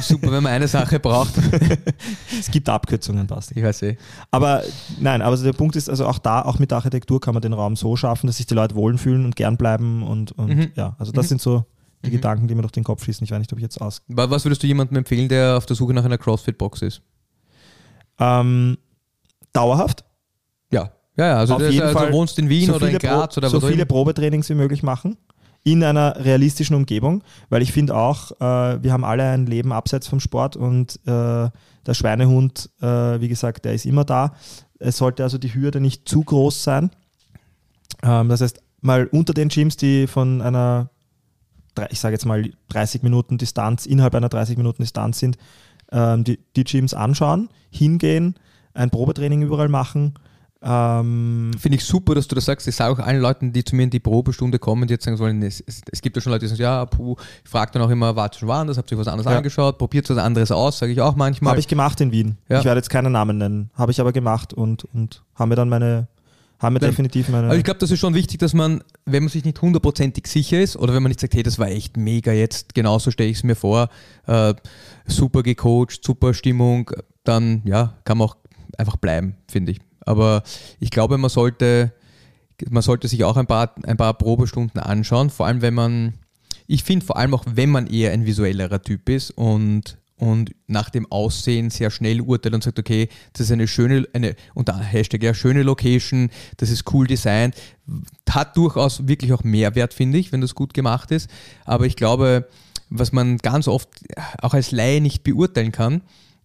Super, 0.00 0.32
wenn 0.32 0.42
man 0.42 0.52
eine 0.52 0.68
Sache 0.68 0.98
braucht. 0.98 1.34
es 2.38 2.50
gibt 2.50 2.68
Abkürzungen, 2.68 3.26
passt. 3.26 3.52
Ich 3.56 3.62
weiß 3.62 3.82
eh. 3.82 3.96
Aber 4.30 4.62
nein, 5.00 5.22
aber 5.22 5.36
der 5.36 5.52
Punkt 5.52 5.76
ist, 5.76 5.88
also 5.88 6.06
auch 6.06 6.18
da, 6.18 6.42
auch 6.42 6.58
mit 6.58 6.70
der 6.70 6.78
Architektur 6.78 7.20
kann 7.20 7.34
man 7.34 7.42
den 7.42 7.52
Raum 7.52 7.76
so 7.76 7.96
schaffen, 7.96 8.26
dass 8.26 8.38
sich 8.38 8.46
die 8.46 8.54
Leute 8.54 8.74
wohlfühlen 8.74 9.24
und 9.24 9.36
gern 9.36 9.56
bleiben 9.56 10.02
und, 10.02 10.32
und 10.32 10.56
mhm. 10.56 10.72
ja, 10.74 10.96
also 10.98 11.12
das 11.12 11.26
mhm. 11.26 11.28
sind 11.28 11.42
so 11.42 11.64
die 12.04 12.08
mhm. 12.08 12.14
Gedanken, 12.14 12.48
die 12.48 12.54
mir 12.54 12.62
durch 12.62 12.72
den 12.72 12.84
Kopf 12.84 13.04
schießen. 13.04 13.24
Ich 13.24 13.30
weiß 13.30 13.38
nicht, 13.38 13.52
ob 13.52 13.58
ich 13.58 13.62
jetzt 13.62 13.80
aus. 13.80 14.02
Was 14.08 14.44
würdest 14.44 14.62
du 14.62 14.66
jemandem 14.66 14.96
empfehlen, 14.98 15.28
der 15.28 15.56
auf 15.56 15.66
der 15.66 15.76
Suche 15.76 15.94
nach 15.94 16.04
einer 16.04 16.18
CrossFit-Box 16.18 16.82
ist? 16.82 17.02
Ähm, 18.18 18.78
dauerhaft. 19.52 20.04
Ja, 20.72 20.90
ja, 21.16 21.26
ja. 21.26 21.36
Also, 21.36 21.54
Auf 21.54 21.62
jeden 21.62 21.82
also 21.82 21.98
Fall 21.98 22.12
wohnst 22.12 22.38
in 22.38 22.48
Wien 22.48 22.66
so 22.66 22.74
oder 22.74 22.88
in 22.88 22.98
Graz 22.98 23.36
oder 23.36 23.48
so 23.48 23.60
viele 23.60 23.86
Probetrainings 23.86 24.48
wie 24.48 24.54
möglich 24.54 24.82
machen 24.82 25.16
in 25.64 25.84
einer 25.84 26.16
realistischen 26.16 26.74
Umgebung, 26.74 27.22
weil 27.48 27.62
ich 27.62 27.72
finde 27.72 27.94
auch, 27.94 28.32
äh, 28.40 28.82
wir 28.82 28.92
haben 28.92 29.04
alle 29.04 29.28
ein 29.30 29.46
Leben 29.46 29.72
abseits 29.72 30.08
vom 30.08 30.18
Sport 30.18 30.56
und 30.56 30.98
äh, 31.06 31.48
der 31.86 31.94
Schweinehund, 31.94 32.70
äh, 32.80 33.20
wie 33.20 33.28
gesagt, 33.28 33.64
der 33.64 33.74
ist 33.74 33.86
immer 33.86 34.04
da. 34.04 34.34
Es 34.78 34.96
sollte 34.96 35.22
also 35.22 35.38
die 35.38 35.54
Hürde 35.54 35.80
nicht 35.80 36.08
zu 36.08 36.22
groß 36.22 36.64
sein. 36.64 36.90
Ähm, 38.02 38.28
das 38.28 38.40
heißt, 38.40 38.60
mal 38.80 39.06
unter 39.06 39.34
den 39.34 39.48
Gyms, 39.48 39.76
die 39.76 40.08
von 40.08 40.42
einer, 40.42 40.90
ich 41.90 42.00
sage 42.00 42.14
jetzt 42.14 42.26
mal 42.26 42.50
30 42.70 43.02
Minuten 43.02 43.38
Distanz, 43.38 43.86
innerhalb 43.86 44.14
einer 44.14 44.28
30 44.28 44.56
Minuten 44.56 44.82
Distanz 44.82 45.20
sind, 45.20 45.38
ähm, 45.92 46.24
die, 46.24 46.40
die 46.56 46.64
Gyms 46.64 46.92
anschauen, 46.92 47.48
hingehen, 47.70 48.34
ein 48.74 48.90
Probetraining 48.90 49.42
überall 49.42 49.68
machen, 49.68 50.14
Ähm, 50.64 51.50
Finde 51.58 51.76
ich 51.76 51.84
super, 51.84 52.14
dass 52.14 52.28
du 52.28 52.34
das 52.34 52.44
sagst. 52.44 52.68
Ich 52.68 52.76
sage 52.76 52.92
auch 52.92 53.04
allen 53.04 53.20
Leuten, 53.20 53.52
die 53.52 53.64
zu 53.64 53.74
mir 53.74 53.82
in 53.82 53.90
die 53.90 53.98
Probestunde 53.98 54.58
kommen, 54.58 54.86
die 54.86 54.94
jetzt 54.94 55.04
sagen 55.04 55.16
sollen, 55.16 55.42
es, 55.42 55.62
es, 55.66 55.82
es 55.90 56.00
gibt 56.00 56.16
ja 56.16 56.22
schon 56.22 56.32
Leute, 56.32 56.44
die 56.44 56.50
sagen, 56.50 56.62
ja, 56.62 56.86
puh, 56.86 57.16
ich 57.44 57.50
frage 57.50 57.72
dann 57.72 57.82
auch 57.82 57.90
immer, 57.90 58.14
wart 58.14 58.36
schon 58.36 58.48
woanders, 58.48 58.78
habt 58.78 58.90
ihr 58.92 58.98
was 58.98 59.08
anderes 59.08 59.30
ja. 59.30 59.36
angeschaut, 59.36 59.78
probiert 59.78 60.08
was 60.08 60.18
anderes 60.18 60.52
aus, 60.52 60.78
sage 60.78 60.92
ich 60.92 61.00
auch 61.00 61.16
manchmal. 61.16 61.50
Habe 61.50 61.60
ich 61.60 61.68
gemacht 61.68 62.00
in 62.00 62.12
Wien. 62.12 62.38
Ja. 62.48 62.60
Ich 62.60 62.64
werde 62.64 62.78
jetzt 62.78 62.90
keinen 62.90 63.12
Namen 63.12 63.38
nennen. 63.38 63.70
Habe 63.74 63.90
ich 63.90 64.00
aber 64.00 64.12
gemacht 64.12 64.54
und, 64.54 64.84
und 64.92 65.22
haben 65.34 65.48
mir 65.48 65.56
dann 65.56 65.68
meine 65.68 66.06
haben 66.62 66.76
wir 66.76 66.80
definitiv 66.80 67.28
meine. 67.28 67.48
Aber 67.48 67.56
ich 67.56 67.64
glaube, 67.64 67.80
das 67.80 67.90
ist 67.90 67.98
schon 67.98 68.14
wichtig, 68.14 68.38
dass 68.38 68.54
man, 68.54 68.84
wenn 69.04 69.24
man 69.24 69.30
sich 69.30 69.44
nicht 69.44 69.60
hundertprozentig 69.60 70.28
sicher 70.28 70.60
ist 70.60 70.76
oder 70.76 70.94
wenn 70.94 71.02
man 71.02 71.10
nicht 71.10 71.18
sagt, 71.18 71.34
hey, 71.34 71.42
das 71.42 71.58
war 71.58 71.66
echt 71.66 71.96
mega 71.96 72.32
jetzt, 72.32 72.76
genauso 72.76 73.10
stelle 73.10 73.30
ich 73.30 73.38
es 73.38 73.42
mir 73.42 73.56
vor, 73.56 73.88
äh, 74.28 74.54
super 75.04 75.42
gecoacht, 75.42 76.04
super 76.04 76.34
Stimmung, 76.34 76.92
dann 77.24 77.62
ja, 77.64 77.94
kann 78.04 78.18
man 78.18 78.28
auch 78.28 78.36
einfach 78.78 78.96
bleiben, 78.96 79.34
finde 79.50 79.72
ich. 79.72 79.80
Aber 80.04 80.42
ich 80.80 80.90
glaube, 80.90 81.18
man 81.18 81.30
sollte, 81.30 81.92
man 82.68 82.82
sollte 82.82 83.08
sich 83.08 83.24
auch 83.24 83.36
ein 83.36 83.46
paar, 83.46 83.74
ein 83.84 83.96
paar 83.96 84.14
Probestunden 84.14 84.80
anschauen, 84.80 85.30
vor 85.30 85.46
allem 85.46 85.62
wenn 85.62 85.74
man, 85.74 86.14
ich 86.66 86.84
finde 86.84 87.04
vor 87.04 87.16
allem 87.16 87.34
auch, 87.34 87.44
wenn 87.46 87.70
man 87.70 87.86
eher 87.86 88.12
ein 88.12 88.26
visuellerer 88.26 88.82
Typ 88.82 89.08
ist 89.08 89.30
und 89.32 89.98
und 90.22 90.54
nach 90.68 90.88
dem 90.88 91.10
Aussehen 91.10 91.70
sehr 91.70 91.90
schnell 91.90 92.20
urteilt 92.20 92.54
und 92.54 92.62
sagt, 92.62 92.78
okay, 92.78 93.08
das 93.32 93.46
ist 93.46 93.50
eine 93.50 93.66
schöne, 93.66 94.06
eine, 94.12 94.36
unter 94.54 94.78
Hashtag, 94.78 95.20
ja, 95.24 95.34
schöne 95.34 95.64
Location, 95.64 96.30
das 96.58 96.70
ist 96.70 96.92
cool 96.92 97.08
designt, 97.08 97.56
hat 98.30 98.56
durchaus 98.56 99.08
wirklich 99.08 99.32
auch 99.32 99.42
Mehrwert, 99.42 99.92
finde 99.92 100.18
ich, 100.18 100.30
wenn 100.30 100.40
das 100.40 100.54
gut 100.54 100.74
gemacht 100.74 101.10
ist. 101.10 101.28
Aber 101.64 101.86
ich 101.86 101.96
glaube, 101.96 102.48
was 102.88 103.10
man 103.10 103.38
ganz 103.38 103.66
oft 103.66 103.88
auch 104.40 104.54
als 104.54 104.70
Laie 104.70 105.00
nicht 105.00 105.24
beurteilen 105.24 105.72
kann, 105.72 106.02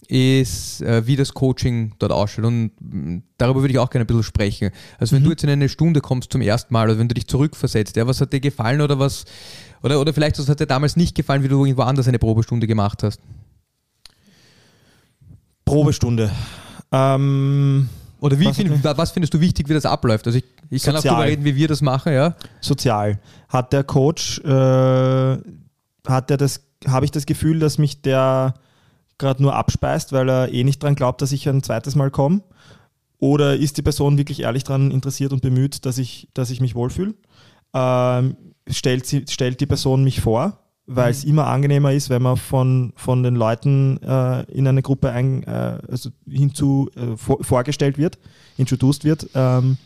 ist, 0.08 0.82
äh, 0.82 1.06
wie 1.06 1.16
das 1.16 1.34
Coaching 1.34 1.94
dort 2.00 2.12
ausschaut. 2.12 2.46
Und 2.46 2.72
mm, 2.80 3.24
darüber 3.38 3.62
würde 3.62 3.74
ich 3.74 3.80
auch 3.80 3.90
gerne 3.90 4.06
ein 4.06 4.08
bisschen 4.08 4.24
sprechen. 4.24 4.72
Also 4.98 5.16
wenn 5.16 5.22
mhm. 5.22 5.26
du 5.26 5.32
jetzt 5.32 5.44
in 5.44 5.50
eine 5.50 5.70
Stunde 5.70 6.02
kommst 6.02 6.32
zum 6.32 6.42
ersten 6.42 6.74
Mal 6.74 6.90
oder 6.90 7.00
wenn 7.00 7.08
du 7.08 7.16
dich 7.16 7.28
zurückversetzt, 7.28 7.96
ja, 7.96 8.08
was 8.08 8.22
hat 8.22 8.34
dir 8.34 8.40
gefallen 8.40 8.82
oder 8.82 9.00
was, 9.00 9.26
oder, 9.84 10.00
oder 10.00 10.14
vielleicht 10.14 10.40
was 10.40 10.50
hat 10.50 10.60
dir 10.60 10.68
damals 10.68 10.96
nicht 10.96 11.16
gefallen, 11.16 11.44
wie 11.44 11.48
du 11.48 11.64
irgendwo 11.64 11.84
anders 11.84 12.08
eine 12.08 12.20
Probestunde 12.20 12.68
gemacht 12.68 13.04
hast? 13.04 13.20
Probestunde. 15.66 16.32
Ähm, 16.92 17.90
Oder 18.20 18.40
wie 18.40 18.46
was, 18.46 18.56
find, 18.56 18.84
was, 18.84 19.12
findest 19.12 19.34
du 19.34 19.40
wichtig, 19.40 19.70
wie 19.70 19.74
das 19.74 19.86
abläuft? 19.86 20.26
Also 20.26 20.40
ich, 20.40 20.46
ich 20.70 20.84
kann 20.84 20.96
auch 20.96 21.04
darüber 21.04 21.26
reden, 21.26 21.44
wie 21.44 21.56
wir 21.56 21.68
das 21.68 21.82
machen, 21.82 22.14
ja. 22.14 22.36
Sozial. 22.62 23.20
Hat 23.50 23.74
der 23.74 23.84
Coach, 23.84 24.40
äh, 24.40 25.38
hat 26.08 26.30
der 26.30 26.38
das, 26.38 26.62
habe 26.88 27.06
ich 27.06 27.12
das 27.12 27.26
Gefühl, 27.26 27.60
dass 27.60 27.78
mich 27.78 28.02
der 28.02 28.56
gerade 29.18 29.42
nur 29.42 29.56
abspeist, 29.56 30.14
weil 30.14 30.30
er 30.30 30.54
eh 30.54 30.64
nicht 30.64 30.84
dran 30.84 30.96
glaubt, 30.96 31.22
dass 31.22 31.32
ich 31.32 31.48
ein 31.48 31.64
zweites 31.64 31.96
Mal 31.96 32.12
komme? 32.12 32.42
Oder 33.20 33.56
ist 33.56 33.78
die 33.78 33.82
Person 33.82 34.18
wirklich 34.18 34.42
ehrlich 34.42 34.64
daran 34.64 34.92
interessiert 34.92 35.34
und 35.34 35.42
bemüht, 35.42 35.86
dass 35.86 35.98
ich, 35.98 36.30
dass 36.34 36.52
ich 36.52 36.62
mich 36.62 36.76
wohlfühle? 36.76 37.16
Ähm, 37.74 38.38
stellt, 38.70 39.06
sie, 39.06 39.26
stellt 39.28 39.60
die 39.60 39.66
Person 39.66 40.04
mich 40.04 40.22
vor? 40.22 40.60
weil 40.88 41.12
es 41.12 41.24
mhm. 41.24 41.32
immer 41.32 41.48
angenehmer 41.48 41.92
ist, 41.92 42.10
wenn 42.10 42.22
man 42.22 42.38
von, 42.38 42.94
von 42.96 43.22
den 43.22 43.36
Leuten 43.36 44.02
äh, 44.02 44.44
in 44.44 44.66
eine 44.68 44.82
Gruppe 44.82 45.12
ein, 45.12 45.44
äh, 45.44 45.80
also 45.90 46.10
hinzu 46.28 46.90
äh, 46.96 47.18
vor, 47.18 47.44
vorgestellt 47.44 47.98
wird, 47.98 48.18
introduced 48.58 49.04
wird. 49.04 49.30
Ähm. 49.36 49.78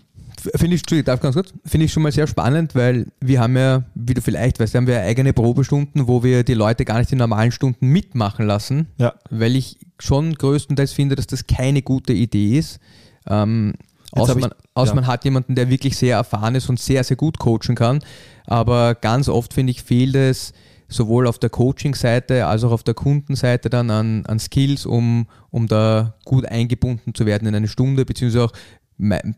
Finde 0.55 0.75
ich, 0.75 1.03
darf 1.03 1.19
ganz 1.19 1.35
kurz, 1.35 1.53
finde 1.65 1.85
ich 1.85 1.93
schon 1.93 2.03
mal 2.03 2.11
sehr 2.11 2.27
spannend, 2.27 2.73
weil 2.73 3.07
wir 3.19 3.39
haben 3.39 3.55
ja, 3.55 3.83
wie 3.95 4.13
du 4.13 4.21
vielleicht 4.21 4.59
weißt, 4.59 4.75
haben 4.75 4.87
wir 4.87 5.01
eigene 5.01 5.33
Probestunden, 5.33 6.07
wo 6.07 6.23
wir 6.23 6.43
die 6.43 6.53
Leute 6.53 6.85
gar 6.85 6.99
nicht 6.99 7.11
in 7.11 7.17
normalen 7.17 7.51
Stunden 7.51 7.87
mitmachen 7.87 8.45
lassen, 8.45 8.87
ja. 8.97 9.13
weil 9.29 9.55
ich 9.55 9.77
schon 9.99 10.33
größtenteils 10.33 10.93
finde, 10.93 11.15
dass 11.15 11.27
das 11.27 11.45
keine 11.47 11.81
gute 11.81 12.13
Idee 12.13 12.57
ist. 12.57 12.79
Ähm, 13.27 13.73
außer, 14.13 14.35
man, 14.35 14.51
außer 14.73 14.91
ja. 14.91 14.95
man 14.95 15.07
hat 15.07 15.25
jemanden, 15.25 15.55
der 15.55 15.69
wirklich 15.69 15.97
sehr 15.97 16.17
erfahren 16.17 16.55
ist 16.55 16.69
und 16.69 16.79
sehr, 16.79 17.03
sehr 17.03 17.17
gut 17.17 17.37
coachen 17.37 17.75
kann. 17.75 17.99
Aber 18.45 18.95
ganz 18.95 19.29
oft 19.29 19.53
finde 19.53 19.71
ich, 19.71 19.83
fehlt 19.83 20.15
es, 20.15 20.53
sowohl 20.91 21.25
auf 21.25 21.39
der 21.39 21.49
Coaching-Seite 21.49 22.45
als 22.45 22.63
auch 22.63 22.71
auf 22.71 22.83
der 22.83 22.93
Kundenseite 22.93 23.69
dann 23.69 23.89
an, 23.89 24.25
an 24.25 24.39
Skills, 24.39 24.85
um, 24.85 25.25
um 25.49 25.67
da 25.67 26.15
gut 26.25 26.45
eingebunden 26.45 27.15
zu 27.15 27.25
werden 27.25 27.47
in 27.47 27.55
eine 27.55 27.67
Stunde, 27.67 28.05
beziehungsweise 28.05 28.45
auch 28.45 28.51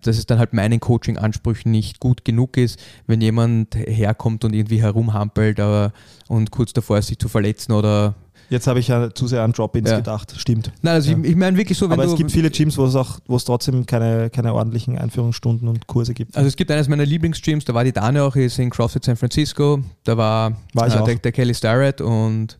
dass 0.01 0.17
es 0.17 0.25
dann 0.25 0.39
halt 0.39 0.53
meinen 0.53 0.79
Coaching-Ansprüchen 0.79 1.71
nicht 1.71 1.99
gut 1.99 2.25
genug 2.25 2.57
ist, 2.57 2.79
wenn 3.07 3.21
jemand 3.21 3.75
herkommt 3.75 4.43
und 4.45 4.53
irgendwie 4.53 4.81
herumhampelt 4.81 5.59
aber, 5.59 5.93
und 6.27 6.51
kurz 6.51 6.73
davor 6.73 6.97
ist, 6.97 7.07
sich 7.07 7.19
zu 7.19 7.29
verletzen 7.29 7.71
oder 7.71 8.15
Jetzt 8.49 8.67
habe 8.67 8.79
ich 8.79 8.87
ja 8.87 9.11
zu 9.11 9.27
sehr 9.27 9.41
an 9.41 9.51
Drop-ins 9.51 9.89
ja. 9.89 9.97
gedacht, 9.97 10.33
stimmt. 10.37 10.71
Nein, 10.83 10.93
also 10.93 11.11
ja. 11.11 11.17
ich, 11.17 11.31
ich 11.31 11.35
meine 11.35 11.57
wirklich 11.57 11.75
so, 11.77 11.89
wenn 11.89 11.93
Aber 11.93 12.05
es 12.05 12.15
gibt 12.15 12.31
viele 12.31 12.51
Gyms, 12.51 12.77
wo 12.77 12.85
es 12.85 12.95
auch, 12.95 13.19
wo 13.25 13.35
es 13.35 13.45
trotzdem 13.45 13.85
keine, 13.87 14.29
keine 14.29 14.53
ordentlichen 14.53 14.95
Einführungsstunden 14.97 15.67
und 15.67 15.87
Kurse 15.87 16.13
gibt. 16.13 16.37
Also 16.37 16.47
es 16.47 16.55
gibt 16.55 16.69
eines 16.69 16.87
meiner 16.87 17.05
Lieblingsgyms, 17.05 17.65
da 17.65 17.73
war 17.73 17.83
die 17.83 17.91
Dane 17.91 18.21
auch, 18.21 18.35
ist 18.35 18.59
in 18.59 18.69
CrossFit 18.69 19.05
San 19.05 19.15
Francisco, 19.15 19.79
da 20.03 20.17
war, 20.17 20.55
war 20.73 20.87
äh, 20.87 21.03
der, 21.03 21.15
der, 21.15 21.31
Kelly 21.31 21.55
Starrett 21.55 21.99
und, 21.99 22.59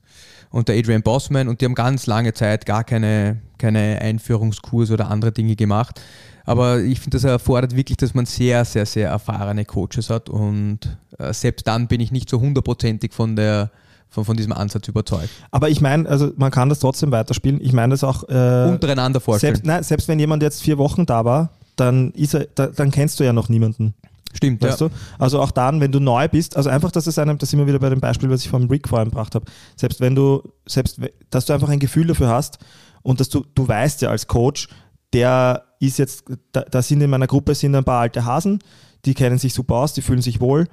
und 0.50 0.68
der 0.68 0.78
Adrian 0.78 1.04
Bossman 1.04 1.48
und 1.48 1.62
die 1.62 1.66
haben 1.66 1.76
ganz 1.76 2.08
lange 2.08 2.34
Zeit 2.34 2.66
gar 2.66 2.84
keine, 2.84 3.42
keine 3.60 4.00
Einführungskurse 4.02 4.94
oder 4.94 5.12
andere 5.12 5.32
Dinge 5.32 5.56
gemacht. 5.56 6.02
Aber 6.46 6.82
ich 6.82 7.00
finde, 7.00 7.18
das 7.18 7.24
erfordert 7.24 7.76
wirklich, 7.76 7.98
dass 7.98 8.14
man 8.14 8.26
sehr, 8.26 8.66
sehr, 8.66 8.86
sehr 8.86 9.10
erfahrene 9.10 9.66
Coaches 9.66 10.10
hat 10.10 10.30
und 10.30 10.80
äh, 11.18 11.34
selbst 11.34 11.68
dann 11.68 11.88
bin 11.88 12.02
ich 12.02 12.12
nicht 12.12 12.30
so 12.30 12.40
hundertprozentig 12.40 13.14
von 13.14 13.36
der 13.36 13.72
von, 14.14 14.26
von 14.26 14.38
diesem 14.38 14.54
Ansatz 14.54 14.88
überzeugt. 14.88 15.30
Aber 15.50 15.70
ich 15.70 15.82
meine, 15.82 16.08
also 16.08 16.32
man 16.38 16.52
kann 16.52 16.70
das 16.70 16.80
trotzdem 16.80 17.12
weiterspielen. 17.12 17.60
Ich 17.62 17.74
meine 17.74 17.94
das 17.94 18.04
auch. 18.04 18.24
Äh, 18.30 18.70
Untereinander 18.70 19.20
vorstellen. 19.20 19.56
Selbst, 19.56 19.66
nein, 19.66 19.82
selbst 19.82 20.08
wenn 20.08 20.20
jemand 20.20 20.44
jetzt 20.44 20.62
vier 20.62 20.78
Wochen 20.78 21.08
da 21.08 21.26
war, 21.26 21.50
dann, 21.76 22.12
ist 22.12 22.36
er, 22.36 22.48
da, 22.54 22.68
dann 22.68 22.92
kennst 22.92 23.20
du 23.20 23.24
ja 23.24 23.34
noch 23.34 23.50
niemanden. 23.50 23.96
Stimmt, 24.32 24.62
weißt 24.62 24.82
ja. 24.82 24.90
du? 24.90 24.94
Also 25.20 25.42
auch 25.42 25.52
dann, 25.52 25.80
wenn 25.80 25.92
du 25.92 26.00
neu 26.00 26.28
bist, 26.28 26.58
also 26.58 26.70
einfach, 26.70 26.92
dass 26.92 27.08
es 27.08 27.18
einem, 27.20 27.38
das 27.38 27.50
sind 27.50 27.60
wir 27.60 27.68
wieder 27.68 27.80
bei 27.80 27.90
dem 27.90 28.00
Beispiel, 28.00 28.30
was 28.30 28.42
ich 28.42 28.50
vom 28.50 28.68
Rick 28.68 28.88
vorhin 28.88 29.10
gebracht 29.10 29.36
habe, 29.36 29.46
selbst 29.76 30.00
wenn 30.00 30.16
du, 30.16 30.44
selbst, 30.66 31.00
dass 31.30 31.46
du 31.46 31.54
einfach 31.54 31.70
ein 31.70 31.80
Gefühl 31.80 32.08
dafür 32.08 32.30
hast 32.30 32.60
und 33.04 33.20
dass 33.20 33.30
du, 33.30 33.46
du 33.54 33.68
weißt 33.68 34.02
ja 34.02 34.10
als 34.10 34.28
Coach, 34.28 34.68
der 35.14 35.64
ist 35.80 36.00
jetzt, 36.00 36.26
da, 36.52 36.62
da 36.62 36.82
sind 36.82 37.02
in 37.02 37.10
meiner 37.10 37.28
Gruppe 37.28 37.56
sind 37.56 37.76
ein 37.76 37.84
paar 37.84 38.02
alte 38.02 38.26
Hasen, 38.26 38.60
die 39.06 39.14
kennen 39.14 39.38
sich 39.38 39.54
super 39.54 39.76
aus, 39.76 39.94
die 39.94 40.02
fühlen 40.02 40.22
sich 40.22 40.40
wohl 40.40 40.68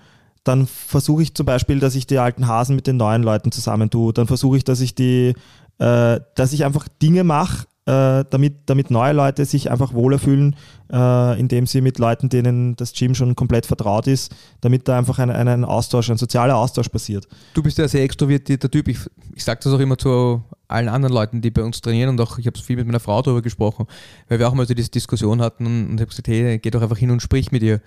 dann 0.44 0.66
versuche 0.66 1.22
ich 1.22 1.34
zum 1.34 1.46
Beispiel, 1.46 1.80
dass 1.80 1.94
ich 1.94 2.06
die 2.06 2.18
alten 2.18 2.46
Hasen 2.46 2.76
mit 2.76 2.86
den 2.86 2.96
neuen 2.96 3.22
Leuten 3.22 3.52
zusammentue. 3.52 4.12
Dann 4.12 4.26
versuche 4.26 4.56
ich, 4.56 4.64
dass 4.64 4.80
ich 4.80 4.94
die, 4.94 5.34
äh, 5.78 6.20
dass 6.34 6.52
ich 6.52 6.64
einfach 6.64 6.88
Dinge 7.02 7.24
mache, 7.24 7.66
äh, 7.86 8.24
damit, 8.30 8.54
damit 8.66 8.90
neue 8.90 9.12
Leute 9.12 9.44
sich 9.44 9.70
einfach 9.70 9.92
wohler 9.92 10.18
fühlen, 10.18 10.56
äh, 10.90 11.38
indem 11.38 11.66
sie 11.66 11.80
mit 11.82 11.98
Leuten, 11.98 12.30
denen 12.30 12.74
das 12.76 12.92
Gym 12.92 13.14
schon 13.14 13.36
komplett 13.36 13.66
vertraut 13.66 14.06
ist, 14.06 14.34
damit 14.60 14.88
da 14.88 14.98
einfach 14.98 15.18
ein, 15.18 15.30
ein 15.30 15.64
Austausch, 15.64 16.10
ein 16.10 16.16
sozialer 16.16 16.56
Austausch 16.56 16.88
passiert. 16.88 17.28
Du 17.52 17.62
bist 17.62 17.78
ja 17.78 17.86
sehr 17.86 18.02
extrovertierter 18.02 18.70
Typ. 18.70 18.88
Ich, 18.88 18.98
ich 19.34 19.44
sage 19.44 19.60
das 19.62 19.72
auch 19.72 19.78
immer 19.80 19.98
zu 19.98 20.42
allen 20.70 20.88
anderen 20.88 21.14
Leuten, 21.14 21.40
die 21.40 21.50
bei 21.50 21.62
uns 21.62 21.80
trainieren 21.80 22.10
und 22.10 22.20
auch 22.20 22.38
ich 22.38 22.46
habe 22.46 22.58
viel 22.58 22.76
mit 22.76 22.86
meiner 22.86 23.00
Frau 23.00 23.20
darüber 23.22 23.42
gesprochen, 23.42 23.86
weil 24.28 24.38
wir 24.38 24.48
auch 24.48 24.54
mal 24.54 24.66
so 24.66 24.74
diese 24.74 24.90
Diskussion 24.90 25.40
hatten 25.40 25.66
und, 25.66 25.90
und 25.90 25.94
ich 25.94 26.00
habe 26.00 26.10
gesagt, 26.10 26.28
hey, 26.28 26.58
geh 26.58 26.70
doch 26.70 26.82
einfach 26.82 26.98
hin 26.98 27.10
und 27.10 27.20
sprich 27.20 27.52
mit 27.52 27.62
ihr. 27.62 27.80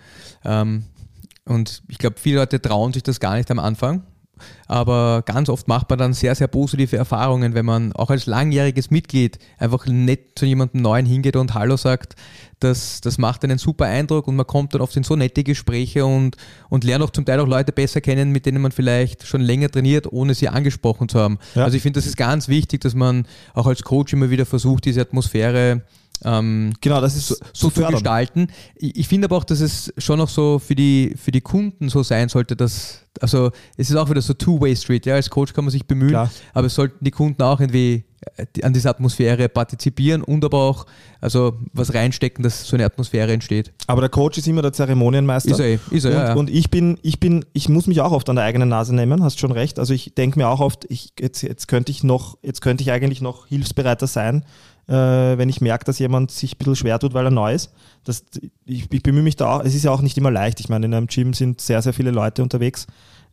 Ähm, 0.44 0.84
und 1.46 1.84
ich 1.88 1.98
glaube, 1.98 2.16
viele 2.20 2.40
Leute 2.40 2.62
trauen 2.62 2.94
sich 2.94 3.04
das 3.04 3.20
gar 3.20 3.36
nicht 3.36 3.52
am 3.52 3.60
Anfang. 3.60 4.04
Aber 4.68 5.22
ganz 5.26 5.50
oft 5.50 5.68
macht 5.68 5.90
man 5.90 6.00
dann 6.00 6.14
sehr, 6.14 6.36
sehr 6.36 6.48
positive 6.48 6.98
Erfahrungen, 6.98 7.54
wenn 7.54 7.66
man 7.66 7.94
auch 7.94 8.10
als 8.10 8.26
langjähriges 8.26 8.92
Mitglied 8.92 9.38
einfach 9.58 9.86
nett 9.86 10.32
zu 10.36 10.46
jemandem 10.46 10.82
Neuen 10.82 11.06
hingeht 11.06 11.36
und 11.36 11.54
Hallo 11.54 11.78
sagt. 11.78 12.16
Das, 12.64 13.02
das 13.02 13.18
macht 13.18 13.44
einen 13.44 13.58
super 13.58 13.86
Eindruck 13.86 14.28
und 14.28 14.36
man 14.36 14.48
kommt 14.48 14.74
dann 14.74 14.82
oft 14.82 14.96
in 14.96 15.04
so 15.04 15.16
nette 15.16 15.44
Gespräche 15.44 16.06
und, 16.06 16.38
und 16.70 16.84
lernt 16.84 17.04
auch 17.04 17.10
zum 17.10 17.26
Teil 17.26 17.40
auch 17.40 17.48
Leute 17.48 17.72
besser 17.72 18.02
kennen, 18.02 18.32
mit 18.32 18.46
denen 18.46 18.62
man 18.62 18.72
vielleicht 18.72 19.28
schon 19.28 19.42
länger 19.42 19.70
trainiert, 19.70 20.12
ohne 20.12 20.34
sie 20.34 20.48
angesprochen 20.50 21.10
zu 21.10 21.20
haben. 21.20 21.40
Ja. 21.56 21.66
Also 21.66 21.78
ich 21.78 21.84
finde, 21.84 22.00
das 22.00 22.08
ist 22.08 22.18
ganz 22.18 22.48
wichtig, 22.48 22.82
dass 22.82 22.96
man 22.96 23.28
auch 23.54 23.68
als 23.68 23.84
Coach 23.84 24.14
immer 24.14 24.30
wieder 24.30 24.46
versucht, 24.46 24.86
diese 24.86 25.02
Atmosphäre 25.02 25.82
ähm, 26.26 26.74
genau, 26.82 27.02
das 27.02 27.16
ist 27.16 27.28
so, 27.28 27.36
so 27.54 27.70
zu 27.70 27.86
gestalten. 27.86 28.48
Ich, 28.76 28.96
ich 28.98 29.08
finde 29.08 29.26
aber 29.26 29.38
auch, 29.38 29.44
dass 29.44 29.60
es 29.60 29.94
schon 29.98 30.20
noch 30.20 30.30
so 30.30 30.60
für 30.60 30.76
die, 30.76 31.16
für 31.22 31.32
die 31.32 31.42
Kunden 31.42 31.90
so 31.90 32.04
sein 32.04 32.30
sollte, 32.30 32.56
dass, 32.56 33.02
also 33.20 33.52
es 33.78 33.90
ist 33.90 33.96
auch 33.96 34.10
wieder 34.10 34.22
so 34.22 34.34
Two-Way-Street, 34.34 35.06
ja, 35.06 35.16
als 35.16 35.30
Coach 35.30 35.54
kann 35.54 35.66
man 35.66 35.72
sich 35.72 35.86
bemühen, 35.86 36.12
Klar. 36.12 36.32
aber 36.54 36.68
es 36.68 36.76
sollten 36.76 37.04
die 37.04 37.12
Kunden 37.12 37.42
auch 37.42 37.60
irgendwie 37.60 38.06
äh, 38.38 38.64
an 38.64 38.74
dieser 38.74 38.92
Atmosphäre 38.92 39.50
partizipieren 39.50 40.22
und 40.22 40.46
aber 40.46 40.60
auch 40.60 40.86
also 41.20 41.58
was 41.74 41.94
reinstecken, 41.94 42.44
dass 42.44 42.68
so 42.68 42.76
eine 42.76 42.86
Atmosphäre 42.86 43.32
entsteht. 43.32 43.72
Aber 43.88 44.02
der 44.02 44.10
Coach 44.10 44.38
ist 44.38 44.48
immer 44.48 44.62
der 44.62 44.74
Zeremonienmeister. 44.74 45.52
Ist 45.52 45.60
er, 45.60 45.80
ist 45.92 46.06
er, 46.06 46.12
und, 46.12 46.18
ja, 46.18 46.26
ja. 46.26 46.34
und 46.34 46.50
ich 46.50 46.70
bin, 46.70 47.00
ich 47.02 47.20
bin, 47.20 47.46
ich 47.54 47.70
muss 47.70 47.88
mich 47.88 48.02
auch 48.02 48.12
oft 48.12 48.30
an 48.30 48.36
der 48.36 48.46
eigenen 48.46 48.70
Nase 48.70 48.96
nehmen, 48.96 49.24
hast 49.24 49.40
schon 49.40 49.52
recht. 49.52 49.80
Also 49.80 49.94
ich 49.94 50.16
denke 50.16 50.40
mir 50.40 50.48
auch 50.48 50.60
oft, 50.60 50.86
ich, 50.90 51.14
jetzt, 51.20 51.42
jetzt 51.42 51.68
könnte 51.68 51.92
ich 51.92 52.04
noch, 52.04 52.38
jetzt 52.42 52.62
könnte 52.62 52.84
ich 52.84 52.92
eigentlich 52.92 53.22
noch 53.22 53.48
hilfsbereiter 53.48 54.08
sein, 54.08 54.44
äh, 54.88 54.94
wenn 55.38 55.50
ich 55.50 55.62
merke, 55.62 55.86
dass 55.86 56.00
jemand 56.00 56.32
sich 56.32 56.56
ein 56.56 56.58
bisschen 56.58 56.76
schwer 56.76 57.00
tut, 57.00 57.14
weil 57.14 57.26
er 57.26 57.32
neu 57.32 57.54
ist. 57.54 57.72
Das, 58.04 58.24
ich, 58.66 58.92
ich 58.92 59.04
bemühe 59.04 59.24
mich 59.24 59.36
da 59.36 59.56
auch, 59.58 59.64
es 59.64 59.76
ist 59.76 59.84
ja 59.84 59.92
auch 59.92 60.02
nicht 60.02 60.18
immer 60.18 60.32
leicht. 60.32 60.60
Ich 60.60 60.70
meine, 60.70 60.86
in 60.86 60.94
einem 60.94 61.08
Gym 61.08 61.34
sind 61.34 61.62
sehr, 61.62 61.82
sehr 61.82 61.94
viele 61.94 62.12
Leute 62.12 62.44
unterwegs 62.44 62.88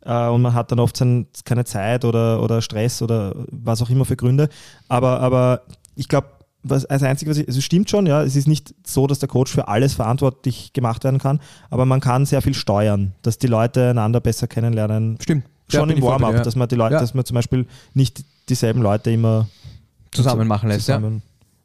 äh, 0.05 0.29
und 0.29 0.43
man 0.43 0.55
hat 0.55 0.71
dann 0.71 0.79
oft 0.79 0.97
sein, 0.97 1.27
keine 1.45 1.65
Zeit 1.65 2.05
oder, 2.05 2.43
oder 2.43 2.63
Stress 2.63 3.03
oder 3.03 3.35
was 3.51 3.83
auch 3.83 3.91
immer 3.91 4.05
für 4.05 4.17
Gründe. 4.17 4.49
Aber, 4.89 5.21
aber 5.21 5.63
ich 5.97 6.09
glaube, 6.09 6.29
was 6.63 6.85
als 6.85 7.03
einzige, 7.03 7.31
was 7.31 7.39
ich, 7.39 7.49
also 7.49 7.59
es 7.59 7.65
stimmt 7.65 7.89
schon, 7.91 8.07
ja, 8.07 8.23
es 8.23 8.37
ist 8.37 8.47
nicht 8.47 8.75
so, 8.87 9.07
dass 9.07 9.19
der 9.19 9.29
Coach 9.29 9.51
für 9.51 9.67
alles 9.69 9.95
verantwortlich 9.95 10.73
gemacht 10.73 11.05
werden 11.05 11.19
kann, 11.19 11.41
aber 11.71 11.87
man 11.87 12.01
kann 12.01 12.27
sehr 12.27 12.43
viel 12.43 12.55
steuern, 12.55 13.13
dass 13.23 13.39
die 13.39 13.47
Leute 13.47 13.91
einander 13.91 14.21
besser 14.21 14.47
kennenlernen. 14.47 15.17
Stimmt. 15.23 15.45
Schon 15.69 15.89
Ja, 15.89 15.97
im 15.97 16.03
Warm-up, 16.03 16.35
ja. 16.35 16.43
dass 16.43 16.57
man 16.57 16.69
die 16.69 16.75
Leute, 16.75 16.95
Ja. 16.95 17.01
dass 17.01 17.15
man 17.15 17.25
zum 17.25 17.37
Beispiel 17.37 17.67
nicht 17.95 18.25
dieselben 18.49 18.83
Leute 18.83 19.11
immer 19.11 19.49
Zusammen 20.11 20.47
machen 20.49 20.69
lässt, 20.69 20.89
ja. 20.89 20.97
zusammen 20.97 21.23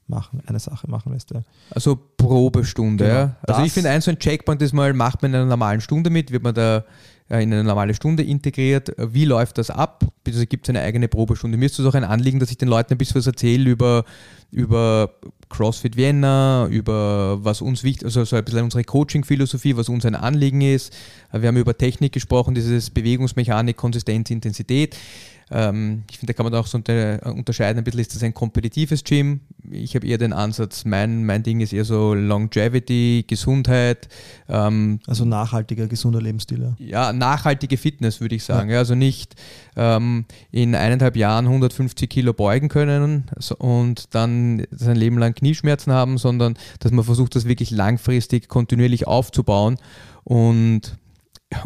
machen, 0.08 0.41
eine 0.45 0.60
Sache 0.60 0.89
machen 0.89 1.14
lässt. 1.14 1.32
Ja. 1.32 1.41
Also 1.72 1.97
Probestunde, 2.18 3.03
Genau. 3.06 3.16
ja. 3.18 3.36
Also 3.43 3.64
ich 3.64 3.74
finde, 3.74 3.89
ein 3.89 4.01
so 4.01 4.12
ein 4.12 4.20
Checkpoint 4.20 4.62
ist 4.62 4.74
mal, 4.74 4.93
macht 4.93 5.22
man 5.22 5.32
in 5.32 5.36
einer 5.36 5.45
normalen 5.45 5.82
Stunde 5.82 6.10
mit, 6.10 6.32
wird 6.32 6.43
man 6.43 6.53
da 6.53 6.84
äh, 7.30 7.41
in 7.41 7.51
eine 7.51 7.64
normale 7.64 7.93
Stunde 7.95 8.24
integriert. 8.24 8.91
Wie 8.97 9.26
läuft 9.26 9.58
das 9.58 9.70
ab? 9.70 10.06
Also 10.28 10.45
gibt 10.45 10.68
es 10.68 10.70
eine 10.70 10.82
eigene 10.82 11.08
Probestunde. 11.08 11.58
Mir 11.58 11.66
ist 11.66 11.80
es 11.80 11.86
auch 11.86 11.95
ein 11.95 12.03
Anliegen, 12.03 12.39
dass 12.39 12.51
ich 12.51 12.58
den 12.58 12.68
Leuten 12.68 12.93
ein 12.93 12.97
bisschen 12.97 13.16
was 13.16 13.28
erzähle 13.28 13.70
über, 13.70 14.06
über 14.51 15.12
CrossFit 15.49 15.95
Vienna, 15.97 16.68
über 16.68 17.43
was 17.43 17.62
uns 17.62 17.84
wichtig, 17.84 18.06
also 18.06 18.24
so 18.26 18.36
ein 18.36 18.43
bisschen 18.45 18.64
unsere 18.64 18.84
Coaching-Philosophie, 18.84 19.76
was 19.76 19.89
uns 19.89 20.06
ein 20.06 20.16
Anliegen 20.16 20.62
ist. 20.62 20.93
Wir 21.32 21.47
haben 21.47 21.58
über 21.58 21.78
Technik 21.78 22.12
gesprochen, 22.14 22.53
dieses 22.56 22.89
Bewegungsmechanik, 22.89 23.76
Konsistenz, 23.78 24.30
Intensität. 24.30 24.95
Ähm, 25.52 26.04
ich 26.10 26.18
finde, 26.18 26.34
da 26.34 26.38
kann 26.38 26.52
man 26.52 26.60
auch 26.60 26.68
so 26.68 26.78
unter, 26.78 27.20
unterscheiden, 27.26 27.78
ein 27.80 27.84
bisschen 27.84 28.00
ist 28.00 28.16
das 28.16 28.24
ein 28.24 28.34
kompetitives 28.34 29.04
Gym. 29.04 29.41
Ich 29.70 29.96
habe 29.96 30.08
eher 30.08 30.18
den 30.18 30.34
Ansatz, 30.34 30.86
mein, 30.86 31.26
mein 31.26 31.43
Ding 31.43 31.60
ist 31.60 31.74
eher 31.74 31.86
so 31.86 32.14
Longevity, 32.14 33.26
Gesundheit, 33.28 34.08
ähm, 34.50 35.00
Also 35.08 35.26
nachhaltiger, 35.26 35.88
gesunder 35.88 36.22
Lebensstil. 36.22 36.76
Ja. 36.80 37.08
ja, 37.08 37.14
nachhaltige 37.14 37.78
Fitness, 37.78 38.22
würde 38.22 38.36
ich 38.36 38.43
sagen. 38.43 38.70
Ja. 38.70 38.80
also 38.80 38.96
nicht 38.96 39.36
ähm, 39.76 40.26
in 40.52 40.76
eineinhalb 40.76 41.16
Jahren 41.16 41.46
150 41.46 42.10
Kilo 42.10 42.34
beugen 42.34 42.70
können 42.70 43.26
und 43.58 44.16
dann 44.16 44.66
sein 44.72 44.96
Leben 44.96 45.18
lang 45.18 45.34
Knieschmerzen 45.34 45.93
haben, 45.93 46.18
sondern 46.18 46.58
dass 46.80 46.91
man 46.91 47.06
versucht, 47.06 47.36
das 47.36 47.46
wirklich 47.46 47.72
langfristig 47.72 48.48
kontinuierlich 48.48 49.08
aufzubauen 49.08 49.78
und 50.24 50.98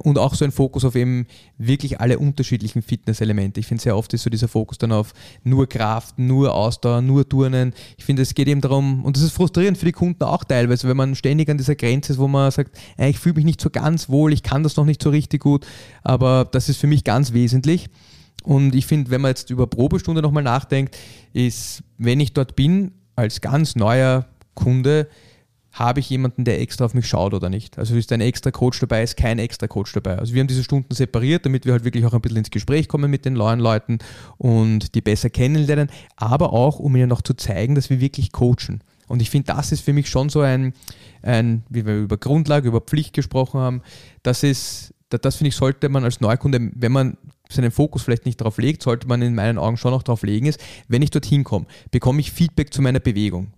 und 0.04 0.18
auch 0.18 0.36
so 0.36 0.44
ein 0.44 0.52
Fokus 0.52 0.84
auf 0.84 0.96
eben 0.96 1.26
wirklich 1.58 2.00
alle 2.00 2.20
unterschiedlichen 2.20 2.82
Fitnesselemente. 2.82 3.60
Ich 3.60 3.68
finde 3.68 3.82
sehr 3.82 3.96
oft 3.96 4.14
ist 4.14 4.24
so 4.24 4.30
dieser 4.30 4.48
Fokus 4.48 4.78
dann 4.78 4.92
auf 4.92 5.14
nur 5.44 5.68
Kraft, 5.68 6.20
nur 6.20 6.54
Ausdauer, 6.54 7.02
nur 7.02 7.28
Turnen. 7.28 7.74
Ich 7.98 8.04
finde, 8.04 8.22
es 8.22 8.34
geht 8.34 8.48
eben 8.48 8.62
darum, 8.62 9.06
und 9.06 9.16
das 9.16 9.24
ist 9.24 9.32
frustrierend 9.32 9.78
für 9.78 9.86
die 9.86 9.92
Kunden 9.92 10.24
auch 10.24 10.44
teilweise, 10.44 10.88
wenn 10.88 10.98
man 10.98 11.16
ständig 11.16 11.50
an 11.50 11.58
dieser 11.58 11.76
Grenze 11.76 12.14
ist, 12.14 12.20
wo 12.20 12.28
man 12.28 12.52
sagt, 12.52 12.78
äh, 12.98 13.10
ich 13.10 13.20
fühle 13.20 13.36
mich 13.36 13.46
nicht 13.46 13.62
so 13.62 13.70
ganz 13.70 14.10
wohl, 14.10 14.34
ich 14.34 14.44
kann 14.44 14.64
das 14.64 14.76
noch 14.76 14.86
nicht 14.86 15.02
so 15.02 15.10
richtig 15.10 15.42
gut, 15.42 15.66
aber 16.04 16.48
das 16.52 16.70
ist 16.70 16.78
für 16.78 16.88
mich 16.88 17.04
ganz 17.04 17.34
wesentlich. 17.34 17.90
Und 18.44 18.76
ich 18.76 18.86
finde, 18.86 19.12
wenn 19.12 19.22
man 19.22 19.30
jetzt 19.30 19.50
über 19.50 19.68
Probestunde 19.68 20.22
nochmal 20.22 20.44
nachdenkt, 20.44 20.98
ist, 21.34 21.84
wenn 21.98 22.20
ich 22.20 22.34
dort 22.34 22.56
bin, 22.56 22.92
als 23.16 23.42
ganz 23.42 23.76
neuer 23.76 24.26
Kunde, 24.56 25.08
habe 25.80 26.02
ich 26.02 26.10
jemanden, 26.10 26.44
der 26.44 26.60
extra 26.60 26.84
auf 26.84 26.94
mich 26.94 27.08
schaut 27.08 27.34
oder 27.34 27.50
nicht. 27.50 27.80
Also 27.80 27.96
ist 27.96 28.12
ein 28.12 28.20
extra 28.20 28.52
Coach 28.52 28.80
dabei, 28.82 29.02
ist 29.02 29.16
kein 29.16 29.40
extra 29.40 29.68
Coach 29.68 29.94
dabei. 29.94 30.18
Also 30.18 30.34
wir 30.34 30.42
haben 30.42 30.48
diese 30.48 30.64
Stunden 30.64 30.94
separiert, 30.94 31.46
damit 31.46 31.66
wir 31.66 31.72
halt 31.72 31.86
wirklich 31.86 32.06
auch 32.06 32.14
ein 32.14 32.20
bisschen 32.20 32.38
ins 32.38 32.52
Gespräch 32.52 32.90
kommen 32.90 33.10
mit 33.10 33.24
den 33.24 33.34
neuen 33.34 33.62
Leuten 33.62 34.00
und 34.38 34.94
die 34.94 35.02
besser 35.02 35.30
kennenlernen, 35.30 35.90
aber 36.18 36.52
auch, 36.52 36.80
um 36.80 36.96
ihnen 36.98 37.08
noch 37.08 37.22
zu 37.22 37.34
zeigen, 37.34 37.76
dass 37.76 37.90
wir 37.90 38.02
wirklich 38.02 38.34
coachen. 38.34 38.84
Und 39.08 39.22
ich 39.22 39.30
finde, 39.30 39.54
das 39.54 39.72
ist 39.72 39.82
für 39.82 39.94
mich 39.94 40.10
schon 40.10 40.30
so 40.30 40.42
ein, 40.42 40.74
ein, 41.24 41.64
wie 41.70 41.86
wir 41.86 41.98
über 41.98 42.18
Grundlage, 42.18 42.68
über 42.68 42.82
Pflicht 42.82 43.14
gesprochen 43.14 43.62
haben, 43.62 43.82
das 44.22 44.44
ist, 44.44 44.94
das, 45.10 45.38
finde 45.38 45.50
ich, 45.50 45.56
sollte 45.56 45.88
man 45.90 46.04
als 46.04 46.20
Neukunde, 46.20 46.72
wenn 46.76 46.92
man 46.92 47.18
seinen 47.50 47.72
Fokus 47.72 48.04
vielleicht 48.04 48.26
nicht 48.26 48.42
darauf 48.42 48.58
legt, 48.58 48.84
sollte 48.84 49.08
man 49.08 49.22
in 49.22 49.34
meinen 49.34 49.58
Augen 49.58 49.78
schon 49.78 49.94
auch 49.94 50.04
darauf 50.04 50.24
legen, 50.24 50.46
ist, 50.46 50.60
wenn 50.88 51.02
ich 51.02 51.10
dorthin 51.10 51.44
komme, 51.44 51.66
bekomme 51.90 52.20
ich 52.20 52.32
Feedback 52.32 52.74
zu 52.74 52.82
meiner 52.82 53.00
Bewegung. 53.00 53.54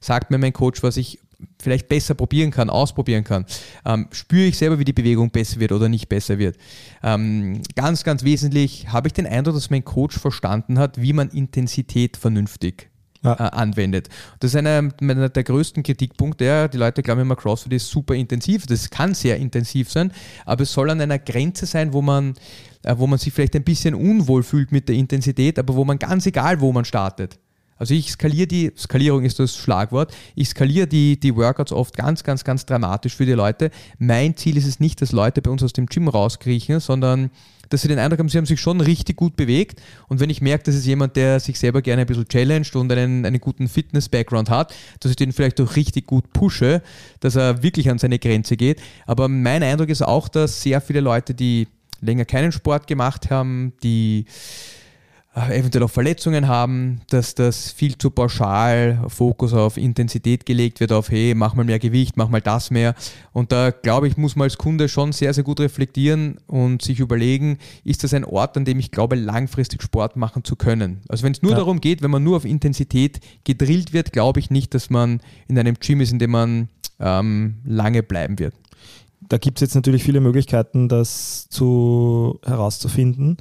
Sagt 0.00 0.30
mir 0.30 0.38
mein 0.38 0.52
Coach, 0.52 0.82
was 0.82 0.96
ich 0.96 1.18
vielleicht 1.60 1.88
besser 1.88 2.14
probieren 2.14 2.50
kann, 2.50 2.70
ausprobieren 2.70 3.22
kann. 3.24 3.44
Ähm, 3.84 4.08
spüre 4.10 4.46
ich 4.46 4.56
selber, 4.56 4.78
wie 4.78 4.84
die 4.86 4.94
Bewegung 4.94 5.30
besser 5.30 5.60
wird 5.60 5.72
oder 5.72 5.88
nicht 5.88 6.08
besser 6.08 6.38
wird. 6.38 6.56
Ähm, 7.02 7.60
ganz, 7.74 8.04
ganz 8.04 8.22
wesentlich 8.24 8.88
habe 8.88 9.08
ich 9.08 9.12
den 9.12 9.26
Eindruck, 9.26 9.54
dass 9.54 9.68
mein 9.68 9.84
Coach 9.84 10.18
verstanden 10.18 10.78
hat, 10.78 11.00
wie 11.00 11.12
man 11.12 11.28
Intensität 11.28 12.16
vernünftig 12.16 12.88
Ja. 13.22 13.34
äh, 13.34 13.50
anwendet. 13.54 14.08
Das 14.40 14.52
ist 14.52 14.56
einer 14.56 14.88
meiner 15.00 15.28
der 15.28 15.44
größten 15.44 15.82
Kritikpunkte. 15.82 16.44
Ja, 16.46 16.68
die 16.68 16.78
Leute 16.78 17.02
glauben 17.02 17.20
immer, 17.20 17.36
CrossFit 17.36 17.72
ist 17.74 17.90
super 17.90 18.14
intensiv. 18.14 18.64
Das 18.66 18.88
kann 18.88 19.12
sehr 19.14 19.36
intensiv 19.36 19.90
sein, 19.90 20.12
aber 20.46 20.62
es 20.62 20.72
soll 20.72 20.88
an 20.90 21.00
einer 21.02 21.18
Grenze 21.18 21.66
sein, 21.66 21.92
wo 21.92 22.00
man, 22.00 22.34
äh, 22.82 22.94
wo 22.96 23.06
man 23.06 23.18
sich 23.18 23.32
vielleicht 23.32 23.56
ein 23.56 23.64
bisschen 23.64 23.94
unwohl 23.94 24.42
fühlt 24.42 24.72
mit 24.72 24.88
der 24.88 24.96
Intensität, 24.96 25.58
aber 25.58 25.74
wo 25.74 25.84
man 25.84 25.98
ganz 25.98 26.24
egal, 26.24 26.60
wo 26.60 26.72
man 26.72 26.84
startet. 26.86 27.38
Also 27.76 27.94
ich 27.94 28.10
skaliere 28.10 28.46
die, 28.46 28.72
Skalierung 28.76 29.24
ist 29.24 29.38
das 29.38 29.56
Schlagwort, 29.56 30.14
ich 30.34 30.48
skaliere 30.48 30.86
die, 30.86 31.18
die 31.20 31.36
Workouts 31.36 31.72
oft 31.72 31.96
ganz, 31.96 32.24
ganz, 32.24 32.44
ganz 32.44 32.66
dramatisch 32.66 33.14
für 33.14 33.26
die 33.26 33.32
Leute. 33.32 33.70
Mein 33.98 34.36
Ziel 34.36 34.56
ist 34.56 34.66
es 34.66 34.80
nicht, 34.80 35.02
dass 35.02 35.12
Leute 35.12 35.42
bei 35.42 35.50
uns 35.50 35.62
aus 35.62 35.72
dem 35.72 35.86
Gym 35.86 36.08
rauskriechen, 36.08 36.80
sondern 36.80 37.30
dass 37.68 37.82
sie 37.82 37.88
den 37.88 37.98
Eindruck 37.98 38.20
haben, 38.20 38.28
sie 38.28 38.38
haben 38.38 38.46
sich 38.46 38.60
schon 38.60 38.80
richtig 38.80 39.16
gut 39.16 39.36
bewegt. 39.36 39.82
Und 40.08 40.20
wenn 40.20 40.30
ich 40.30 40.40
merke, 40.40 40.64
das 40.64 40.74
ist 40.74 40.86
jemand, 40.86 41.16
der 41.16 41.40
sich 41.40 41.58
selber 41.58 41.82
gerne 41.82 42.02
ein 42.02 42.06
bisschen 42.06 42.28
challenged 42.28 42.76
und 42.76 42.90
einen, 42.92 43.26
einen 43.26 43.40
guten 43.40 43.68
Fitness-Background 43.68 44.50
hat, 44.50 44.74
dass 45.00 45.10
ich 45.10 45.16
den 45.16 45.32
vielleicht 45.32 45.60
auch 45.60 45.76
richtig 45.76 46.06
gut 46.06 46.32
pushe, 46.32 46.82
dass 47.20 47.36
er 47.36 47.62
wirklich 47.62 47.90
an 47.90 47.98
seine 47.98 48.18
Grenze 48.18 48.56
geht. 48.56 48.80
Aber 49.06 49.28
mein 49.28 49.62
Eindruck 49.62 49.88
ist 49.88 50.02
auch, 50.02 50.28
dass 50.28 50.62
sehr 50.62 50.80
viele 50.80 51.00
Leute, 51.00 51.34
die 51.34 51.68
länger 52.00 52.24
keinen 52.24 52.52
Sport 52.52 52.86
gemacht 52.86 53.30
haben, 53.30 53.72
die 53.82 54.26
eventuell 55.36 55.84
auch 55.84 55.90
Verletzungen 55.90 56.48
haben, 56.48 57.02
dass 57.08 57.34
das 57.34 57.70
viel 57.70 57.98
zu 57.98 58.10
pauschal 58.10 59.02
Fokus 59.08 59.52
auf 59.52 59.76
Intensität 59.76 60.46
gelegt 60.46 60.80
wird, 60.80 60.92
auf 60.92 61.10
hey, 61.10 61.34
mach 61.34 61.54
mal 61.54 61.64
mehr 61.64 61.78
Gewicht, 61.78 62.16
mach 62.16 62.30
mal 62.30 62.40
das 62.40 62.70
mehr. 62.70 62.94
Und 63.32 63.52
da 63.52 63.70
glaube 63.70 64.08
ich, 64.08 64.16
muss 64.16 64.34
man 64.34 64.44
als 64.44 64.56
Kunde 64.56 64.88
schon 64.88 65.12
sehr, 65.12 65.34
sehr 65.34 65.44
gut 65.44 65.60
reflektieren 65.60 66.38
und 66.46 66.80
sich 66.80 67.00
überlegen, 67.00 67.58
ist 67.84 68.02
das 68.02 68.14
ein 68.14 68.24
Ort, 68.24 68.56
an 68.56 68.64
dem 68.64 68.78
ich 68.78 68.90
glaube, 68.90 69.14
langfristig 69.16 69.82
Sport 69.82 70.16
machen 70.16 70.42
zu 70.42 70.56
können. 70.56 71.02
Also 71.08 71.22
wenn 71.22 71.32
es 71.32 71.42
nur 71.42 71.52
Ja. 71.52 71.58
darum 71.58 71.80
geht, 71.82 72.00
wenn 72.02 72.10
man 72.10 72.24
nur 72.24 72.38
auf 72.38 72.46
Intensität 72.46 73.20
gedrillt 73.44 73.92
wird, 73.92 74.12
glaube 74.12 74.40
ich 74.40 74.50
nicht, 74.50 74.72
dass 74.72 74.88
man 74.88 75.20
in 75.48 75.58
einem 75.58 75.74
Gym 75.78 76.00
ist, 76.00 76.12
in 76.12 76.18
dem 76.18 76.30
man 76.30 76.68
ähm, 76.98 77.56
lange 77.64 78.02
bleiben 78.02 78.38
wird. 78.38 78.54
Da 79.28 79.38
gibt 79.38 79.58
es 79.58 79.60
jetzt 79.62 79.74
natürlich 79.74 80.02
viele 80.04 80.20
Möglichkeiten, 80.20 80.88
das 80.88 81.48
zu, 81.50 82.38
herauszufinden. 82.44 83.36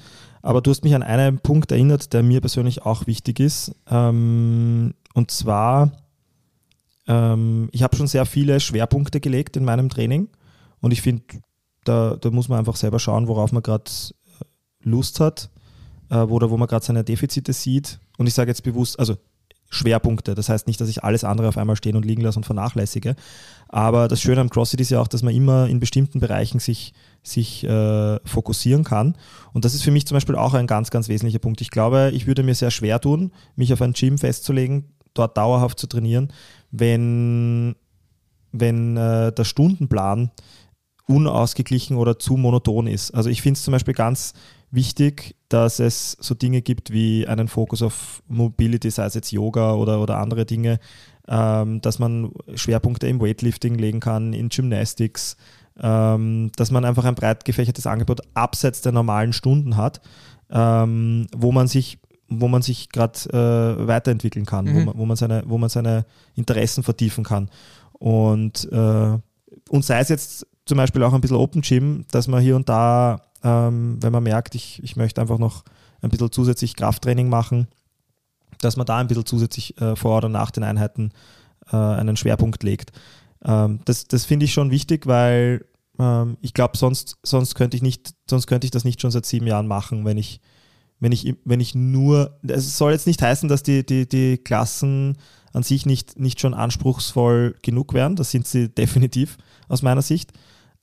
Aber 0.46 0.62
du 0.62 0.70
hast 0.70 0.84
mich 0.84 0.94
an 0.94 1.02
einen 1.02 1.40
Punkt 1.40 1.72
erinnert, 1.72 2.14
der 2.14 2.22
mir 2.22 2.40
persönlich 2.40 2.84
auch 2.86 3.08
wichtig 3.08 3.40
ist. 3.40 3.74
Ähm, 3.90 4.94
und 5.16 5.32
zwar, 5.32 5.92
ähm, 7.08 7.68
ich 7.72 7.82
habe 7.82 7.96
schon 7.96 8.06
sehr 8.06 8.28
viele 8.28 8.60
Schwerpunkte 8.60 9.20
gelegt 9.20 9.58
in 9.58 9.66
meinem 9.66 9.90
Training. 9.90 10.30
Und 10.82 10.92
ich 10.92 11.02
finde, 11.02 11.24
da, 11.84 12.16
da 12.16 12.30
muss 12.30 12.48
man 12.48 12.60
einfach 12.60 12.76
selber 12.76 13.00
schauen, 13.00 13.28
worauf 13.28 13.54
man 13.54 13.64
gerade 13.64 13.90
Lust 14.84 15.20
hat 15.20 15.50
äh, 16.12 16.18
oder 16.18 16.52
wo 16.52 16.58
man 16.58 16.68
gerade 16.68 16.86
seine 16.86 17.04
Defizite 17.04 17.52
sieht. 17.52 18.00
Und 18.20 18.28
ich 18.28 18.36
sage 18.36 18.52
jetzt 18.52 18.62
bewusst, 18.62 19.00
also 19.00 19.16
Schwerpunkte. 19.70 20.36
Das 20.36 20.50
heißt 20.50 20.68
nicht, 20.68 20.80
dass 20.80 20.90
ich 20.90 21.04
alles 21.04 21.24
andere 21.24 21.48
auf 21.48 21.58
einmal 21.58 21.76
stehen 21.76 21.96
und 21.96 22.06
liegen 22.06 22.22
lasse 22.22 22.40
und 22.40 22.46
vernachlässige. 22.46 23.16
Aber 23.68 24.08
das 24.08 24.22
Schöne 24.22 24.42
am 24.42 24.50
CrossFit 24.50 24.82
ist 24.82 24.92
ja 24.92 25.02
auch, 25.02 25.08
dass 25.08 25.24
man 25.24 25.34
immer 25.34 25.68
in 25.68 25.80
bestimmten 25.80 26.20
Bereichen 26.20 26.60
sich, 26.60 26.94
sich 27.24 27.64
äh, 27.64 28.20
fokussieren 28.26 28.84
kann. 28.84 29.16
Und 29.54 29.66
das 29.66 29.74
ist 29.74 29.84
für 29.84 29.92
mich 29.92 30.06
zum 30.06 30.16
Beispiel 30.16 30.36
auch 30.36 30.54
ein 30.54 30.68
ganz, 30.68 30.92
ganz 30.92 31.10
wesentlicher 31.10 31.40
Punkt. 31.40 31.62
Ich 31.62 31.72
glaube, 31.72 32.12
ich 32.14 32.28
würde 32.28 32.44
mir 32.44 32.56
sehr 32.56 32.72
schwer 32.72 33.00
tun, 33.02 33.32
mich 33.56 33.74
auf 33.74 33.82
ein 33.82 33.94
Gym 33.94 34.18
festzulegen, 34.18 34.94
dort 35.14 35.38
dauerhaft 35.38 35.80
zu 35.80 35.88
trainieren, 35.88 36.32
wenn, 36.72 37.76
wenn 38.52 38.98
äh, 38.98 39.32
der 39.32 39.44
Stundenplan 39.44 40.32
unausgeglichen 41.08 41.98
oder 41.98 42.18
zu 42.18 42.36
monoton 42.38 42.88
ist. 42.88 43.12
Also 43.12 43.30
ich 43.30 43.42
finde 43.42 43.58
es 43.58 43.64
zum 43.64 43.72
Beispiel 43.72 43.94
ganz 43.94 44.34
wichtig, 44.72 45.36
dass 45.50 45.80
es 45.80 46.18
so 46.20 46.36
Dinge 46.36 46.62
gibt 46.62 46.92
wie 46.92 47.28
einen 47.28 47.48
Fokus 47.48 47.82
auf 47.82 48.22
Mobility, 48.28 48.90
sei 48.90 49.06
es 49.06 49.14
jetzt 49.14 49.32
Yoga 49.32 49.74
oder, 49.74 50.00
oder 50.02 50.18
andere 50.18 50.46
Dinge, 50.46 50.80
ähm, 51.28 51.82
dass 51.82 52.00
man 52.00 52.32
Schwerpunkte 52.56 53.08
im 53.08 53.22
Weightlifting 53.22 53.76
legen 53.76 54.00
kann, 54.00 54.34
in 54.34 54.50
Gymnastics, 54.50 55.38
ähm, 55.80 56.52
dass 56.56 56.72
man 56.72 56.86
einfach 56.86 57.06
ein 57.06 57.16
breit 57.16 57.46
gefächertes 57.46 57.88
Angebot 57.88 58.22
abseits 58.34 58.82
der 58.82 58.92
normalen 58.92 59.34
Stunden 59.34 59.78
hat, 59.78 60.02
ähm, 60.50 61.28
wo 61.36 61.52
man 61.52 61.68
sich 61.68 62.00
wo 62.28 62.48
man 62.48 62.64
sich 62.64 62.90
gerade 62.90 63.20
äh, 63.30 63.88
weiterentwickeln 63.88 64.48
kann, 64.48 64.66
wo, 64.66 64.80
Mhm. 64.80 64.86
man, 64.86 64.98
wo, 64.98 65.06
man 65.06 65.16
seine, 65.16 65.44
wo 65.46 65.60
man 65.60 65.70
seine 65.70 66.06
Interessen 66.34 66.82
vertiefen 66.82 67.24
kann. 67.24 67.50
Und, 67.94 68.68
äh, 68.72 69.18
und 69.70 69.86
sei 69.86 70.00
es 70.00 70.10
jetzt 70.10 70.48
zum 70.66 70.78
Beispiel 70.80 71.04
auch 71.04 71.14
ein 71.14 71.22
bisschen 71.22 71.38
Open 71.38 71.62
Gym, 71.62 72.04
dass 72.10 72.28
man 72.28 72.42
hier 72.42 72.56
und 72.56 72.68
da, 72.68 73.22
ähm, 73.46 73.98
wenn 74.02 74.12
man 74.12 74.24
merkt, 74.24 74.56
ich, 74.56 74.82
ich 74.84 74.96
möchte 74.96 75.22
einfach 75.22 75.38
noch 75.38 75.64
ein 76.02 76.10
bisschen 76.10 76.32
zusätzlich 76.32 76.76
Krafttraining 76.76 77.30
machen, 77.30 77.68
dass 78.60 78.76
man 78.76 78.88
da 78.88 78.98
ein 78.98 79.08
bisschen 79.08 79.26
zusätzlich 79.26 79.80
äh, 79.80 79.96
vor 79.96 80.18
oder 80.18 80.30
nach 80.30 80.52
den 80.52 80.64
Einheiten 80.64 81.12
äh, 81.72 81.78
einen 81.78 82.18
Schwerpunkt 82.18 82.64
legt. 82.64 82.92
Ähm, 83.46 83.80
das 83.86 84.08
das 84.08 84.26
finde 84.26 84.46
ich 84.46 84.54
schon 84.54 84.72
wichtig, 84.72 85.06
weil 85.06 85.64
ähm, 86.00 86.38
ich 86.42 86.54
glaube, 86.54 86.76
sonst, 86.76 87.18
sonst 87.24 87.54
könnte 87.54 87.78
ich 87.78 88.02
sonst 88.28 88.48
könnte 88.48 88.66
ich 88.66 88.72
das 88.72 88.84
nicht 88.84 89.00
schon 89.00 89.12
seit 89.12 89.28
sieben 89.28 89.46
Jahren 89.46 89.68
machen, 89.68 90.06
wenn 90.06 90.18
ich, 90.18 90.42
wenn 91.00 91.12
ich, 91.12 91.36
wenn 91.46 91.60
ich 91.60 91.76
nur, 91.76 92.40
es 92.48 92.78
soll 92.78 92.94
jetzt 92.94 93.08
nicht 93.08 93.22
heißen, 93.22 93.48
dass 93.48 93.62
die, 93.62 93.86
die, 93.86 94.10
die 94.10 94.40
Klassen 94.40 95.18
an 95.54 95.62
sich 95.62 95.86
nicht, 95.86 96.20
nicht 96.20 96.42
schon 96.42 96.56
anspruchsvoll 96.56 97.56
genug 97.62 97.94
wären, 97.94 98.16
das 98.16 98.32
sind 98.32 98.48
sie 98.48 98.70
definitiv 98.76 99.38
aus 99.68 99.84
meiner 99.84 100.02
Sicht. 100.02 100.32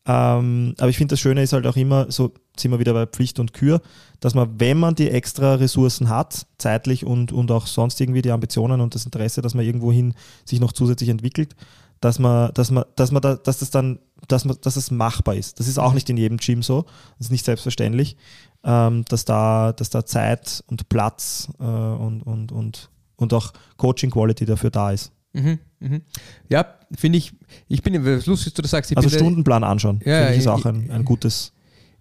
Ähm, 0.04 0.74
aber 0.78 0.88
ich 0.88 0.96
finde, 0.96 1.12
das 1.12 1.20
Schöne 1.20 1.42
ist 1.42 1.52
halt 1.52 1.66
auch 1.66 1.76
immer, 1.76 2.10
so 2.10 2.32
sind 2.58 2.72
wir 2.72 2.80
wieder 2.80 2.92
bei 2.92 3.06
Pflicht 3.06 3.38
und 3.38 3.52
Kür, 3.52 3.80
dass 4.20 4.34
man, 4.34 4.58
wenn 4.58 4.78
man 4.78 4.96
die 4.96 5.08
extra 5.10 5.54
Ressourcen 5.54 6.08
hat, 6.08 6.46
zeitlich 6.58 7.04
und, 7.04 7.30
und 7.32 7.50
auch 7.52 7.66
sonst 7.66 8.00
irgendwie 8.00 8.22
die 8.22 8.32
Ambitionen 8.32 8.80
und 8.80 8.94
das 8.94 9.04
Interesse, 9.04 9.42
dass 9.42 9.54
man 9.54 9.64
irgendwohin 9.64 10.14
sich 10.44 10.58
noch 10.58 10.72
zusätzlich 10.72 11.08
entwickelt, 11.08 11.54
dass 12.00 12.18
man, 12.18 12.52
dass 12.54 12.72
man, 12.72 12.84
dass 12.96 13.12
man 13.12 13.22
da, 13.22 13.36
dass 13.36 13.60
das 13.60 13.70
dann, 13.70 14.00
dass 14.26 14.44
man, 14.44 14.56
dass 14.60 14.74
es 14.74 14.90
machbar 14.90 15.36
ist. 15.36 15.60
Das 15.60 15.68
ist 15.68 15.78
auch 15.78 15.90
mhm. 15.90 15.94
nicht 15.94 16.10
in 16.10 16.16
jedem 16.16 16.38
Gym 16.38 16.64
so. 16.64 16.82
Das 17.18 17.28
ist 17.28 17.30
nicht 17.30 17.44
selbstverständlich, 17.44 18.16
ähm, 18.64 19.04
dass 19.08 19.24
da, 19.24 19.72
dass 19.72 19.90
da 19.90 20.04
Zeit 20.04 20.64
und 20.66 20.88
Platz 20.88 21.48
äh, 21.60 21.62
und, 21.62 22.22
und, 22.22 22.50
und, 22.50 22.90
und 23.16 23.32
auch 23.34 23.52
Coaching 23.76 24.10
Quality 24.10 24.46
dafür 24.46 24.70
da 24.70 24.90
ist. 24.90 25.12
Mhm, 25.32 25.58
mhm. 25.80 26.02
Ja, 26.48 26.66
finde 26.94 27.18
ich, 27.18 27.32
ich 27.68 27.82
bin, 27.82 27.94
lustig, 28.26 28.54
du 28.54 28.62
das 28.62 28.70
sagst. 28.70 28.96
also 28.96 29.08
Stundenplan 29.08 29.64
anschauen, 29.64 30.00
ja, 30.04 30.18
finde 30.18 30.32
ich 30.32 30.38
ist 30.40 30.46
auch 30.46 30.64
ein, 30.64 30.90
ein 30.90 31.04
gutes. 31.04 31.52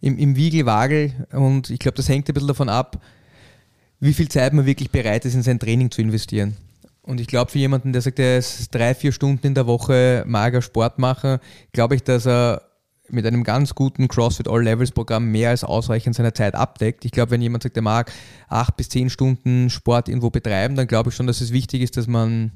Im, 0.01 0.17
im 0.17 0.35
Wiegelwagel 0.35 1.27
und 1.31 1.69
ich 1.69 1.79
glaube, 1.79 1.95
das 1.95 2.09
hängt 2.09 2.27
ein 2.27 2.33
bisschen 2.33 2.47
davon 2.47 2.69
ab, 2.69 2.99
wie 3.99 4.13
viel 4.13 4.27
Zeit 4.27 4.51
man 4.51 4.65
wirklich 4.65 4.89
bereit 4.89 5.25
ist, 5.25 5.35
in 5.35 5.43
sein 5.43 5.59
Training 5.59 5.91
zu 5.91 6.01
investieren. 6.01 6.57
Und 7.03 7.21
ich 7.21 7.27
glaube, 7.27 7.51
für 7.51 7.59
jemanden, 7.59 7.93
der 7.93 8.01
sagt, 8.01 8.19
er 8.19 8.39
ist 8.39 8.73
drei, 8.73 8.95
vier 8.95 9.11
Stunden 9.11 9.45
in 9.45 9.53
der 9.53 9.67
Woche 9.67 10.23
mager 10.27 10.61
Sport 10.61 10.99
machen, 10.99 11.37
glaube 11.71 11.95
ich, 11.95 12.03
dass 12.03 12.25
er 12.25 12.63
mit 13.09 13.25
einem 13.25 13.43
ganz 13.43 13.75
guten 13.75 14.07
CrossFit 14.07 14.47
All 14.47 14.63
Levels 14.63 14.91
Programm 14.91 15.31
mehr 15.31 15.49
als 15.49 15.63
ausreichend 15.63 16.15
seiner 16.15 16.33
Zeit 16.33 16.55
abdeckt. 16.55 17.05
Ich 17.05 17.11
glaube, 17.11 17.31
wenn 17.31 17.41
jemand 17.41 17.63
sagt, 17.63 17.75
er 17.75 17.81
mag 17.83 18.11
acht 18.47 18.77
bis 18.77 18.89
zehn 18.89 19.09
Stunden 19.09 19.69
Sport 19.69 20.07
irgendwo 20.07 20.29
betreiben, 20.29 20.75
dann 20.75 20.87
glaube 20.87 21.09
ich 21.09 21.15
schon, 21.15 21.27
dass 21.27 21.41
es 21.41 21.51
wichtig 21.51 21.81
ist, 21.81 21.97
dass 21.97 22.07
man 22.07 22.51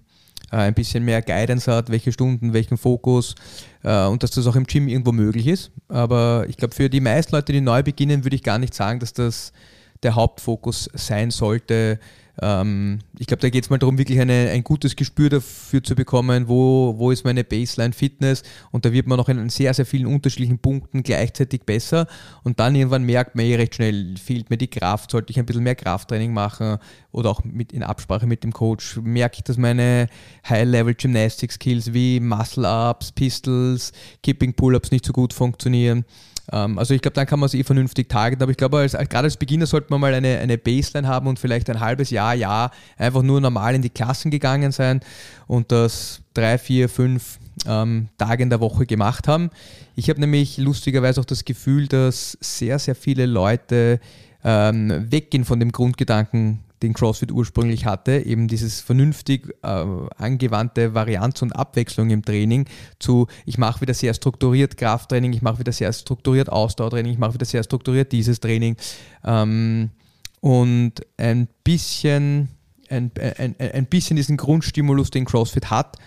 ein 0.51 0.73
bisschen 0.73 1.03
mehr 1.03 1.21
Guidance 1.21 1.71
hat, 1.71 1.89
welche 1.89 2.11
Stunden, 2.11 2.53
welchen 2.53 2.77
Fokus 2.77 3.35
äh, 3.83 4.05
und 4.05 4.23
dass 4.23 4.31
das 4.31 4.47
auch 4.47 4.55
im 4.55 4.65
Gym 4.65 4.87
irgendwo 4.87 5.11
möglich 5.11 5.47
ist. 5.47 5.71
Aber 5.87 6.45
ich 6.47 6.57
glaube, 6.57 6.75
für 6.75 6.89
die 6.89 7.01
meisten 7.01 7.35
Leute, 7.35 7.51
die 7.51 7.61
neu 7.61 7.83
beginnen, 7.83 8.23
würde 8.23 8.35
ich 8.35 8.43
gar 8.43 8.59
nicht 8.59 8.73
sagen, 8.73 8.99
dass 8.99 9.13
das 9.13 9.51
der 10.03 10.15
Hauptfokus 10.15 10.89
sein 10.93 11.31
sollte, 11.31 11.99
ähm, 12.41 12.99
ich 13.17 13.27
glaube, 13.27 13.41
da 13.41 13.49
geht 13.49 13.63
es 13.63 13.69
mal 13.69 13.77
darum, 13.77 13.97
wirklich 13.97 14.19
eine, 14.19 14.49
ein 14.49 14.63
gutes 14.63 14.95
Gespür 14.95 15.29
dafür 15.29 15.83
zu 15.83 15.95
bekommen, 15.95 16.47
wo, 16.47 16.95
wo 16.97 17.11
ist 17.11 17.23
meine 17.23 17.43
Baseline-Fitness 17.43 18.43
und 18.71 18.85
da 18.85 18.91
wird 18.91 19.07
man 19.07 19.17
noch 19.17 19.29
in 19.29 19.49
sehr, 19.49 19.73
sehr 19.73 19.85
vielen 19.85 20.07
unterschiedlichen 20.07 20.59
Punkten 20.59 21.03
gleichzeitig 21.03 21.63
besser. 21.63 22.07
Und 22.43 22.59
dann 22.59 22.75
irgendwann 22.75 23.03
merkt 23.03 23.35
man 23.35 23.45
eh 23.45 23.55
recht 23.55 23.75
schnell, 23.75 24.15
fehlt 24.17 24.49
mir 24.49 24.57
die 24.57 24.67
Kraft, 24.67 25.11
sollte 25.11 25.31
ich 25.31 25.39
ein 25.39 25.45
bisschen 25.45 25.63
mehr 25.63 25.75
Krafttraining 25.75 26.33
machen? 26.33 26.77
Oder 27.11 27.29
auch 27.29 27.43
mit, 27.43 27.71
in 27.71 27.83
Absprache 27.83 28.27
mit 28.27 28.43
dem 28.43 28.51
Coach, 28.51 28.99
merke 29.01 29.37
ich, 29.37 29.43
dass 29.43 29.57
meine 29.57 30.07
High-Level-Gymnastic-Skills 30.49 31.93
wie 31.93 32.19
Muscle-Ups, 32.19 33.13
Pistols, 33.13 33.93
Kipping 34.21 34.53
Pull-Ups 34.53 34.91
nicht 34.91 35.05
so 35.05 35.13
gut 35.13 35.33
funktionieren. 35.33 36.05
Ähm, 36.51 36.77
also 36.77 36.93
ich 36.93 37.01
glaube, 37.01 37.15
dann 37.15 37.25
kann 37.25 37.39
man 37.39 37.47
es 37.47 37.53
eh 37.53 37.63
vernünftig 37.63 38.09
targeten, 38.09 38.43
aber 38.43 38.51
ich 38.51 38.57
glaube, 38.57 38.77
als, 38.77 38.93
gerade 38.93 39.25
als 39.25 39.37
Beginner 39.37 39.65
sollte 39.65 39.87
man 39.89 40.01
mal 40.01 40.13
eine, 40.13 40.39
eine 40.39 40.57
Baseline 40.57 41.07
haben 41.07 41.27
und 41.27 41.39
vielleicht 41.39 41.69
ein 41.69 41.79
halbes 41.79 42.09
Jahr, 42.09 42.33
Jahr 42.33 42.71
einfach 42.97 43.21
nur 43.21 43.41
normal 43.41 43.75
in 43.75 43.81
die 43.81 43.89
Klassen 43.89 44.31
gegangen 44.31 44.71
sein 44.71 45.01
und 45.47 45.71
das 45.71 46.21
drei, 46.33 46.57
vier, 46.57 46.89
fünf 46.89 47.39
ähm, 47.65 48.09
Tage 48.17 48.43
in 48.43 48.49
der 48.49 48.59
Woche 48.59 48.85
gemacht 48.85 49.27
haben. 49.27 49.49
Ich 49.95 50.09
habe 50.09 50.19
nämlich 50.19 50.57
lustigerweise 50.57 51.21
auch 51.21 51.25
das 51.25 51.45
Gefühl, 51.45 51.87
dass 51.87 52.37
sehr, 52.41 52.79
sehr 52.79 52.95
viele 52.95 53.25
Leute 53.25 53.99
ähm, 54.43 55.07
weggehen 55.09 55.45
von 55.45 55.59
dem 55.59 55.71
Grundgedanken, 55.71 56.59
den 56.85 56.93
CrossFit 56.93 57.31
ursprünglich 57.31 57.85
hatte, 57.85 58.25
eben 58.25 58.47
dieses 58.47 58.81
vernünftig 58.81 59.49
äh, 59.63 59.85
angewandte 60.17 60.93
Varianz 60.93 61.41
und 61.41 61.53
Abwechslung 61.53 62.09
im 62.09 62.23
Training 62.23 62.65
zu, 62.99 63.27
ich 63.45 63.57
mache 63.57 63.81
wieder 63.81 63.93
sehr 63.93 64.13
strukturiert 64.13 64.77
Krafttraining, 64.77 65.33
ich 65.33 65.41
mache 65.41 65.59
wieder 65.59 65.71
sehr 65.71 65.91
strukturiert 65.91 66.49
Ausdauertraining, 66.49 67.13
ich 67.13 67.19
mache 67.19 67.33
wieder 67.33 67.45
sehr 67.45 67.63
strukturiert 67.63 68.11
dieses 68.11 68.39
Training. 68.39 68.77
Ähm, 69.23 69.89
und 70.39 70.93
ein 71.17 71.47
bisschen, 71.63 72.49
ein, 72.89 73.11
ein, 73.19 73.55
ein 73.59 73.85
bisschen 73.87 74.15
diesen 74.15 74.37
Grundstimulus, 74.37 75.09
den 75.09 75.25
CrossFit 75.25 75.71
hat, 75.71 75.97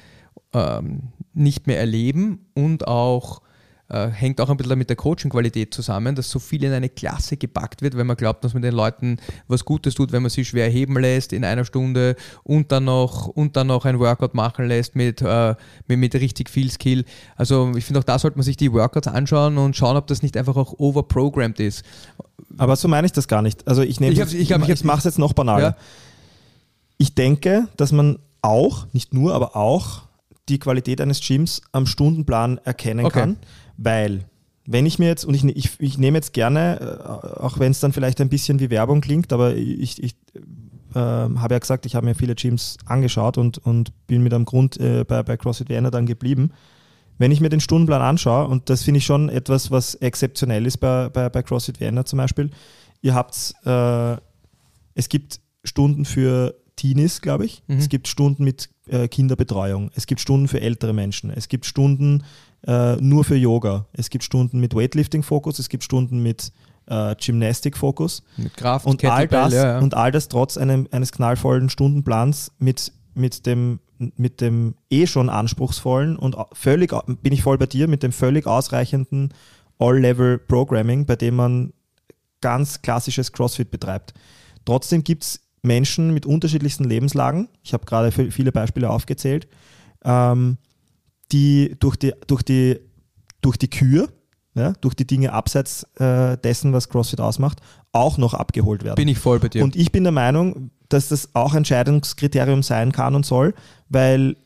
ähm, 0.52 1.08
nicht 1.34 1.66
mehr 1.66 1.78
erleben 1.78 2.46
und 2.54 2.86
auch 2.86 3.42
äh, 3.90 4.08
hängt 4.08 4.40
auch 4.40 4.50
ein 4.50 4.56
bisschen 4.56 4.78
mit 4.78 4.90
der 4.90 4.96
Coaching-Qualität 4.96 5.72
zusammen, 5.72 6.14
dass 6.14 6.30
so 6.30 6.38
viel 6.38 6.62
in 6.64 6.72
eine 6.72 6.88
Klasse 6.88 7.36
gepackt 7.36 7.80
wird, 7.80 7.96
wenn 7.96 8.06
man 8.06 8.16
glaubt, 8.16 8.44
dass 8.44 8.52
man 8.52 8.62
den 8.62 8.74
Leuten 8.74 9.18
was 9.46 9.64
Gutes 9.64 9.94
tut, 9.94 10.12
wenn 10.12 10.22
man 10.22 10.30
sie 10.30 10.44
schwer 10.44 10.68
heben 10.68 10.98
lässt 10.98 11.32
in 11.32 11.44
einer 11.44 11.64
Stunde 11.64 12.16
und 12.42 12.70
dann 12.70 12.84
noch, 12.84 13.28
und 13.28 13.56
dann 13.56 13.68
noch 13.68 13.84
ein 13.84 13.98
Workout 13.98 14.34
machen 14.34 14.66
lässt 14.66 14.94
mit, 14.94 15.22
äh, 15.22 15.54
mit, 15.86 15.98
mit 15.98 16.14
richtig 16.14 16.50
viel 16.50 16.70
Skill. 16.70 17.04
Also 17.36 17.72
ich 17.76 17.84
finde 17.84 18.00
auch 18.00 18.04
da 18.04 18.18
sollte 18.18 18.36
man 18.36 18.44
sich 18.44 18.56
die 18.56 18.72
Workouts 18.72 19.08
anschauen 19.08 19.56
und 19.58 19.76
schauen, 19.76 19.96
ob 19.96 20.06
das 20.06 20.22
nicht 20.22 20.36
einfach 20.36 20.56
auch 20.56 20.78
overprogrammed 20.78 21.60
ist. 21.60 21.82
Aber 22.58 22.76
so 22.76 22.88
meine 22.88 23.06
ich 23.06 23.12
das 23.12 23.28
gar 23.28 23.42
nicht. 23.42 23.66
Also 23.66 23.82
ich 23.82 24.00
nehme 24.00 24.12
ich, 24.12 24.20
ich, 24.20 24.50
ich, 24.50 24.50
ich 24.50 24.84
mache 24.84 24.98
es 24.98 25.04
jetzt 25.04 25.18
noch 25.18 25.32
banaler. 25.32 25.62
Ja. 25.62 25.76
Ich 26.98 27.14
denke, 27.14 27.68
dass 27.76 27.92
man 27.92 28.18
auch, 28.42 28.86
nicht 28.92 29.14
nur, 29.14 29.34
aber 29.34 29.56
auch 29.56 30.02
die 30.48 30.58
Qualität 30.58 31.00
eines 31.00 31.20
Gyms 31.20 31.62
am 31.72 31.86
Stundenplan 31.86 32.58
erkennen 32.64 33.06
okay. 33.06 33.20
kann. 33.20 33.36
Weil, 33.78 34.24
wenn 34.66 34.84
ich 34.84 34.98
mir 34.98 35.06
jetzt, 35.06 35.24
und 35.24 35.34
ich, 35.34 35.44
ich, 35.44 35.70
ich 35.78 35.96
nehme 35.96 36.18
jetzt 36.18 36.34
gerne, 36.34 36.80
äh, 36.80 37.40
auch 37.40 37.58
wenn 37.58 37.70
es 37.70 37.80
dann 37.80 37.92
vielleicht 37.92 38.20
ein 38.20 38.28
bisschen 38.28 38.60
wie 38.60 38.68
Werbung 38.68 39.00
klingt, 39.00 39.32
aber 39.32 39.54
ich, 39.54 40.02
ich 40.02 40.16
äh, 40.94 40.98
habe 40.98 41.54
ja 41.54 41.58
gesagt, 41.58 41.86
ich 41.86 41.94
habe 41.94 42.04
mir 42.04 42.14
viele 42.14 42.34
Gyms 42.34 42.76
angeschaut 42.84 43.38
und, 43.38 43.58
und 43.58 43.92
bin 44.06 44.22
mit 44.22 44.34
einem 44.34 44.44
Grund 44.44 44.78
äh, 44.78 45.04
bei, 45.04 45.22
bei 45.22 45.36
CrossFit 45.36 45.68
Vienna 45.68 45.90
dann 45.90 46.06
geblieben. 46.06 46.50
Wenn 47.18 47.32
ich 47.32 47.40
mir 47.40 47.48
den 47.48 47.60
Stundenplan 47.60 48.02
anschaue, 48.02 48.48
und 48.48 48.68
das 48.68 48.82
finde 48.82 48.98
ich 48.98 49.06
schon 49.06 49.28
etwas, 49.28 49.70
was 49.70 49.94
exzeptionell 49.94 50.66
ist 50.66 50.78
bei, 50.78 51.08
bei, 51.08 51.28
bei 51.28 51.42
CrossFit 51.42 51.80
Vienna 51.80 52.04
zum 52.04 52.18
Beispiel, 52.18 52.50
ihr 53.00 53.14
habt, 53.14 53.54
äh, 53.64 54.16
es 54.94 55.08
gibt 55.08 55.40
Stunden 55.64 56.04
für 56.04 56.54
Teenies, 56.76 57.20
glaube 57.20 57.44
ich. 57.44 57.62
Mhm. 57.66 57.78
Es 57.78 57.88
gibt 57.88 58.08
Stunden 58.08 58.44
mit 58.44 58.70
äh, 58.86 59.08
Kinderbetreuung. 59.08 59.90
Es 59.94 60.06
gibt 60.06 60.20
Stunden 60.20 60.48
für 60.48 60.60
ältere 60.60 60.92
Menschen. 60.92 61.30
Es 61.30 61.48
gibt 61.48 61.66
Stunden 61.66 62.24
äh, 62.68 62.96
nur 62.96 63.24
für 63.24 63.34
Yoga. 63.34 63.86
Es 63.92 64.10
gibt 64.10 64.22
Stunden 64.22 64.60
mit 64.60 64.74
Weightlifting-Fokus, 64.74 65.58
es 65.58 65.70
gibt 65.70 65.84
Stunden 65.84 66.22
mit 66.22 66.52
äh, 66.86 67.16
Gymnastik-Fokus. 67.16 68.22
Mit 68.36 68.56
Kraft, 68.56 68.84
und 68.86 69.02
all 69.06 69.26
das 69.26 69.54
ja, 69.54 69.66
ja. 69.66 69.78
Und 69.78 69.94
all 69.94 70.12
das 70.12 70.28
trotz 70.28 70.58
einem, 70.58 70.86
eines 70.90 71.10
knallvollen 71.10 71.70
Stundenplans 71.70 72.52
mit, 72.58 72.92
mit, 73.14 73.46
dem, 73.46 73.80
mit 73.98 74.42
dem 74.42 74.74
eh 74.90 75.06
schon 75.06 75.30
anspruchsvollen 75.30 76.16
und 76.16 76.36
völlig, 76.52 76.92
bin 77.22 77.32
ich 77.32 77.42
voll 77.42 77.56
bei 77.56 77.66
dir, 77.66 77.88
mit 77.88 78.02
dem 78.02 78.12
völlig 78.12 78.46
ausreichenden 78.46 79.32
All-Level-Programming, 79.78 81.06
bei 81.06 81.16
dem 81.16 81.36
man 81.36 81.72
ganz 82.42 82.82
klassisches 82.82 83.32
CrossFit 83.32 83.70
betreibt. 83.70 84.12
Trotzdem 84.66 85.02
gibt 85.04 85.24
es 85.24 85.40
Menschen 85.62 86.12
mit 86.12 86.26
unterschiedlichsten 86.26 86.84
Lebenslagen. 86.84 87.48
Ich 87.62 87.72
habe 87.72 87.86
gerade 87.86 88.12
viele 88.12 88.52
Beispiele 88.52 88.90
aufgezählt. 88.90 89.48
Ähm, 90.04 90.58
die 91.32 91.76
durch 91.78 91.96
die, 91.96 92.14
durch 92.26 92.42
die, 92.42 92.80
durch 93.40 93.56
die 93.56 93.68
Kür, 93.68 94.08
ja, 94.54 94.72
durch 94.80 94.94
die 94.94 95.06
Dinge 95.06 95.32
abseits 95.32 95.84
äh, 95.98 96.36
dessen, 96.38 96.72
was 96.72 96.88
CrossFit 96.88 97.20
ausmacht, 97.20 97.60
auch 97.92 98.18
noch 98.18 98.34
abgeholt 98.34 98.84
werden. 98.84 98.96
Bin 98.96 99.08
ich 99.08 99.18
voll 99.18 99.38
bei 99.38 99.48
dir. 99.48 99.62
Und 99.62 99.76
ich 99.76 99.92
bin 99.92 100.04
der 100.04 100.12
Meinung, 100.12 100.70
dass 100.88 101.08
das 101.08 101.34
auch 101.34 101.54
Entscheidungskriterium 101.54 102.62
sein 102.62 102.92
kann 102.92 103.14
und 103.14 103.26
soll, 103.26 103.54
weil 103.88 104.36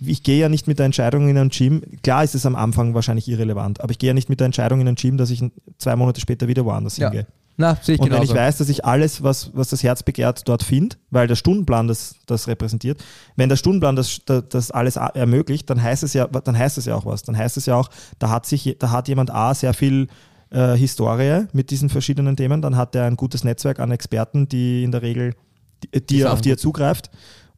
ich 0.00 0.22
gehe 0.22 0.38
ja 0.38 0.48
nicht 0.48 0.66
mit 0.66 0.78
der 0.78 0.86
Entscheidung 0.86 1.28
in 1.28 1.38
ein 1.38 1.48
Gym, 1.48 1.82
klar 2.02 2.22
ist 2.22 2.34
es 2.34 2.44
am 2.44 2.54
Anfang 2.54 2.94
wahrscheinlich 2.94 3.28
irrelevant, 3.28 3.80
aber 3.80 3.90
ich 3.90 3.98
gehe 3.98 4.08
ja 4.08 4.14
nicht 4.14 4.28
mit 4.28 4.40
der 4.40 4.44
Entscheidung 4.46 4.80
in 4.80 4.88
ein 4.88 4.94
Gym, 4.94 5.16
dass 5.16 5.30
ich 5.30 5.42
zwei 5.78 5.96
Monate 5.96 6.20
später 6.20 6.48
wieder 6.48 6.64
woanders 6.64 6.98
ja. 6.98 7.10
hingehe. 7.10 7.26
Na, 7.58 7.76
sehe 7.80 7.94
ich 7.94 8.00
und 8.00 8.08
genauso. 8.08 8.22
wenn 8.22 8.28
ich 8.28 8.34
weiß, 8.34 8.58
dass 8.58 8.68
ich 8.68 8.84
alles, 8.84 9.22
was, 9.22 9.50
was 9.54 9.68
das 9.68 9.82
Herz 9.82 10.02
begehrt, 10.02 10.46
dort 10.46 10.62
finde, 10.62 10.96
weil 11.10 11.26
der 11.26 11.36
Stundenplan 11.36 11.88
das, 11.88 12.16
das 12.26 12.48
repräsentiert, 12.48 13.02
wenn 13.36 13.48
der 13.48 13.56
Stundenplan 13.56 13.96
das, 13.96 14.20
das 14.26 14.70
alles 14.70 14.96
ermöglicht, 14.96 15.70
dann 15.70 15.82
heißt 15.82 16.02
es 16.02 16.12
ja, 16.12 16.26
dann 16.26 16.56
heißt 16.56 16.76
es 16.76 16.84
ja 16.84 16.94
auch 16.94 17.06
was. 17.06 17.22
Dann 17.22 17.36
heißt 17.36 17.56
es 17.56 17.66
ja 17.66 17.76
auch, 17.76 17.88
da 18.18 18.28
hat 18.30 18.44
sich, 18.44 18.76
da 18.78 18.90
hat 18.90 19.08
jemand 19.08 19.30
A 19.30 19.54
sehr 19.54 19.72
viel 19.72 20.08
äh, 20.50 20.76
Historie 20.76 21.46
mit 21.52 21.70
diesen 21.70 21.88
verschiedenen 21.88 22.36
Themen, 22.36 22.60
dann 22.60 22.76
hat 22.76 22.94
er 22.94 23.04
ein 23.04 23.16
gutes 23.16 23.42
Netzwerk 23.42 23.80
an 23.80 23.90
Experten, 23.90 24.48
die 24.48 24.84
in 24.84 24.92
der 24.92 25.02
Regel, 25.02 25.34
die, 25.82 26.04
die 26.04 26.26
auf 26.26 26.42
die 26.42 26.50
er 26.50 26.58
zugreift. 26.58 27.10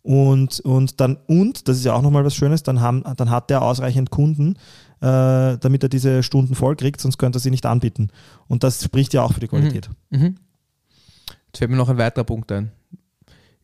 Und, 0.03 0.61
und 0.61 1.01
dann, 1.01 1.19
und, 1.27 1.69
das 1.69 1.77
ist 1.77 1.85
ja 1.85 1.93
auch 1.93 2.03
nochmal 2.03 2.25
was 2.25 2.35
Schönes, 2.35 2.63
dann, 2.63 2.81
haben, 2.81 3.05
dann 3.17 3.31
hat 3.31 3.51
er 3.51 3.63
ausreichend 3.63 4.11
Kunden, 4.11 4.55
äh, 5.01 5.59
damit 5.59 5.83
er 5.83 5.89
diese 5.89 6.23
Stunden 6.23 6.55
voll 6.55 6.77
kriegt, 6.77 7.01
sonst 7.01 7.19
könnte 7.19 7.39
er 7.39 7.41
sie 7.41 7.51
nicht 7.51 7.67
anbieten. 7.67 8.11
Und 8.47 8.65
das 8.65 8.83
spricht 8.83 9.15
ja 9.15 9.23
auch 9.23 9.33
für 9.33 9.41
die 9.41 9.49
Qualität. 9.49 9.89
Mhm. 10.11 10.19
Mhm. 10.19 10.37
Jetzt 11.47 11.59
fällt 11.59 11.71
mir 11.71 11.77
noch 11.77 11.89
ein 11.89 11.99
weiterer 11.99 12.25
Punkt 12.25 12.51
ein. 12.53 12.73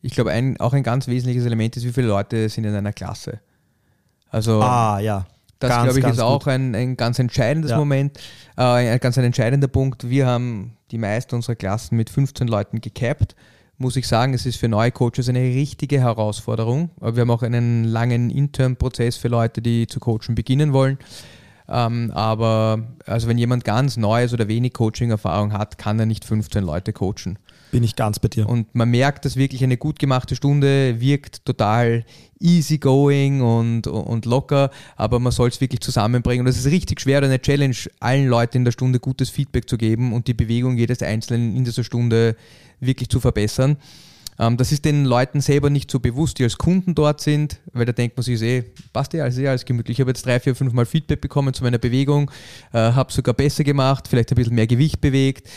Ich 0.01 0.13
glaube, 0.13 0.31
ein, 0.31 0.59
auch 0.59 0.73
ein 0.73 0.83
ganz 0.83 1.07
wesentliches 1.07 1.45
Element 1.45 1.77
ist, 1.77 1.85
wie 1.85 1.91
viele 1.91 2.07
Leute 2.07 2.47
sind 2.49 2.63
in 2.63 2.75
einer 2.75 2.93
Klasse. 2.93 3.39
Also, 4.29 4.61
ah, 4.61 4.99
ja. 4.99 5.25
Das, 5.59 5.83
glaube 5.83 5.99
ich, 5.99 6.05
ist 6.05 6.19
auch 6.19 6.45
ein, 6.47 6.75
ein 6.75 6.97
ganz 6.97 7.17
entscheidendes 7.17 7.71
ja. 7.71 7.77
Moment, 7.77 8.19
äh, 8.57 8.61
ein 8.61 8.99
ganz 8.99 9.17
ein 9.17 9.23
entscheidender 9.23 9.67
Punkt. 9.67 10.09
Wir 10.09 10.27
haben 10.27 10.77
die 10.91 10.97
meisten 10.97 11.33
unserer 11.35 11.55
Klassen 11.55 11.95
mit 11.95 12.09
15 12.09 12.47
Leuten 12.47 12.81
gecapped. 12.81 13.35
Muss 13.77 13.97
ich 13.97 14.07
sagen, 14.07 14.33
es 14.33 14.45
ist 14.45 14.55
für 14.55 14.69
neue 14.69 14.91
Coaches 14.91 15.27
eine 15.27 15.39
richtige 15.39 15.99
Herausforderung. 15.99 16.91
Wir 17.01 17.21
haben 17.21 17.31
auch 17.31 17.43
einen 17.43 17.83
langen 17.83 18.29
Intern-Prozess 18.29 19.17
für 19.17 19.27
Leute, 19.27 19.61
die 19.61 19.85
zu 19.87 19.99
coachen 19.99 20.33
beginnen 20.33 20.71
wollen. 20.71 20.97
Ähm, 21.67 22.11
aber 22.11 22.83
also 23.05 23.27
wenn 23.27 23.37
jemand 23.37 23.65
ganz 23.65 23.97
Neues 23.97 24.33
oder 24.33 24.47
wenig 24.47 24.73
Coaching-Erfahrung 24.73 25.51
hat, 25.51 25.77
kann 25.77 25.99
er 25.99 26.05
nicht 26.05 26.23
15 26.23 26.63
Leute 26.63 26.93
coachen. 26.93 27.37
Bin 27.71 27.83
ich 27.83 27.95
ganz 27.95 28.19
bei 28.19 28.27
dir. 28.27 28.47
Und 28.47 28.73
man 28.73 28.89
merkt, 28.89 29.25
dass 29.25 29.35
wirklich 29.35 29.63
eine 29.63 29.77
gut 29.77 29.99
gemachte 29.99 30.35
Stunde 30.35 30.99
wirkt 30.99 31.45
total 31.45 32.05
easygoing 32.39 33.41
und, 33.41 33.87
und 33.87 34.25
locker, 34.25 34.69
aber 34.95 35.19
man 35.19 35.31
soll 35.31 35.49
es 35.49 35.61
wirklich 35.61 35.81
zusammenbringen. 35.81 36.45
Und 36.45 36.49
es 36.49 36.57
ist 36.57 36.67
richtig 36.71 37.01
schwer, 37.01 37.21
eine 37.21 37.41
Challenge, 37.41 37.75
allen 37.99 38.27
Leuten 38.27 38.57
in 38.57 38.65
der 38.65 38.71
Stunde 38.71 38.99
gutes 38.99 39.29
Feedback 39.29 39.69
zu 39.69 39.77
geben 39.77 40.13
und 40.13 40.27
die 40.27 40.33
Bewegung 40.33 40.77
jedes 40.77 41.01
Einzelnen 41.01 41.55
in 41.55 41.63
dieser 41.63 41.83
Stunde 41.83 42.35
wirklich 42.79 43.09
zu 43.09 43.19
verbessern. 43.19 43.77
Ähm, 44.37 44.57
das 44.57 44.71
ist 44.71 44.85
den 44.85 45.05
Leuten 45.05 45.41
selber 45.41 45.69
nicht 45.69 45.89
so 45.89 45.99
bewusst, 45.99 46.39
die 46.39 46.43
als 46.43 46.57
Kunden 46.57 46.93
dort 46.95 47.21
sind, 47.21 47.59
weil 47.73 47.85
da 47.85 47.93
denkt 47.93 48.17
man 48.17 48.23
sich, 48.23 48.41
eh, 48.41 48.63
passt 48.91 49.13
ja 49.13 49.23
alles, 49.23 49.37
eh 49.37 49.47
alles 49.47 49.65
gemütlich. 49.65 49.97
Ich 49.97 50.01
habe 50.01 50.11
jetzt 50.11 50.25
drei, 50.25 50.39
vier, 50.39 50.55
fünf 50.55 50.73
Mal 50.73 50.85
Feedback 50.85 51.21
bekommen 51.21 51.53
zu 51.53 51.63
meiner 51.63 51.77
Bewegung, 51.77 52.29
äh, 52.73 52.77
habe 52.77 53.11
sogar 53.11 53.33
besser 53.33 53.63
gemacht, 53.63 54.07
vielleicht 54.07 54.31
ein 54.31 54.35
bisschen 54.35 54.55
mehr 54.55 54.67
Gewicht 54.67 55.01
bewegt. 55.01 55.49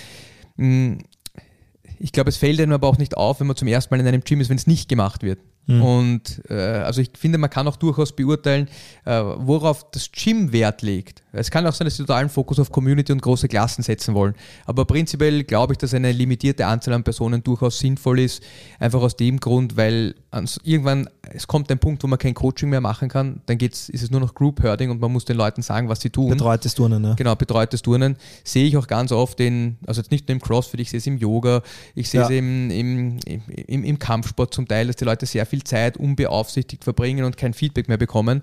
Ich 1.99 2.13
glaube, 2.13 2.31
es 2.31 2.37
fällt 2.37 2.61
einem 2.61 2.73
aber 2.73 2.89
auch 2.89 2.99
nicht 2.99 3.17
auf, 3.17 3.41
wenn 3.41 3.47
man 3.47 3.57
zum 3.57 3.69
ersten 3.69 3.93
Mal 3.93 4.01
in 4.01 4.07
einem 4.07 4.23
Gym 4.23 4.41
ist, 4.41 4.49
wenn 4.49 4.57
es 4.57 4.67
nicht 4.67 4.89
gemacht 4.89 5.23
wird. 5.23 5.41
Mhm. 5.67 5.83
Und 5.83 6.43
äh, 6.49 6.55
also 6.55 7.01
ich 7.01 7.11
finde, 7.17 7.39
man 7.39 7.51
kann 7.51 7.69
auch 7.69 7.77
durchaus 7.77 8.13
beurteilen, 8.13 8.69
äh, 9.05 9.21
worauf 9.21 9.91
das 9.91 10.11
Gym 10.13 10.53
Wert 10.53 10.83
legt. 10.83 11.23
Es 11.39 11.51
kann 11.51 11.67
auch 11.67 11.73
sein, 11.73 11.87
dass 11.87 11.97
sie 11.97 12.03
totalen 12.03 12.29
Fokus 12.29 12.59
auf 12.59 12.71
Community 12.71 13.13
und 13.13 13.23
große 13.23 13.49
Klassen 13.49 13.83
setzen 13.83 14.15
wollen. 14.15 14.35
Aber 14.67 14.85
prinzipiell 14.85 15.45
glaube 15.45 15.75
ich, 15.75 15.79
dass 15.79 15.95
eine 15.95 16.13
limitierte 16.13 16.67
Anzahl 16.67 16.95
an 16.95 17.05
Personen 17.05 17.43
durchaus 17.43 17.79
sinnvoll 17.79 18.21
ist. 18.21 18.43
Einfach 18.79 19.01
aus 19.01 19.17
dem 19.17 19.41
Grund, 19.41 19.77
weil 19.77 20.15
irgendwann, 20.63 21.09
es 21.23 21.47
kommt 21.47 21.71
ein 21.71 21.79
Punkt, 21.79 22.03
wo 22.03 22.07
man 22.07 22.19
kein 22.19 22.35
Coaching 22.35 22.69
mehr 22.69 22.81
machen 22.81 23.09
kann. 23.09 23.41
Dann 23.47 23.59
geht's, 23.59 23.89
ist 23.89 24.03
es 24.03 24.11
nur 24.11 24.21
noch 24.21 24.35
Group 24.35 24.63
Herding 24.63 24.91
und 24.91 25.01
man 25.01 25.13
muss 25.13 25.25
den 25.25 25.37
Leuten 25.37 25.63
sagen, 25.63 25.89
was 25.89 26.01
sie 26.01 26.11
tun. 26.11 26.31
Betreutes 26.31 26.75
Turnen, 26.75 27.03
ne? 27.03 27.15
Genau, 27.17 27.35
betreutes 27.35 27.83
Turnen. 27.83 28.17
Sehe 28.45 28.67
ich 28.67 28.77
auch 28.77 28.87
ganz 28.87 29.13
oft 29.13 29.41
in, 29.41 29.79
also 29.87 30.01
jetzt 30.01 30.11
nicht 30.11 30.29
nur 30.29 30.35
im 30.35 30.41
CrossFit, 30.41 30.81
ich 30.81 30.91
sehe 30.91 30.99
es 30.99 31.07
im 31.07 31.19
Yoga, 31.19 31.63
ich 31.95 32.11
sehe 32.11 32.21
ja. 32.21 32.27
es 32.27 32.33
im, 32.33 32.71
im, 32.71 33.19
im, 33.67 33.85
im 33.85 33.99
Kampfsport 33.99 34.53
zum 34.53 34.69
Teil, 34.69 34.87
dass 34.87 34.97
die 34.97 35.05
Leute 35.05 35.27
sehr 35.27 35.47
viel 35.47 35.65
Zeit 35.65 35.97
unbeaufsichtigt 35.97 36.85
verbringen 36.85 37.25
und 37.25 37.37
kein 37.37 37.55
Feedback 37.55 37.89
mehr 37.89 37.99
bekommen. 37.99 38.43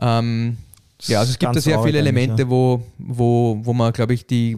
Ähm, 0.00 0.58
ja, 1.02 1.20
also 1.20 1.30
es 1.30 1.38
gibt 1.38 1.54
da 1.54 1.60
sehr 1.60 1.82
viele 1.82 1.98
Elemente, 1.98 2.42
ja. 2.42 2.50
wo, 2.50 2.82
wo, 2.98 3.60
wo 3.62 3.72
man, 3.72 3.92
glaube 3.92 4.14
ich, 4.14 4.26
die, 4.26 4.56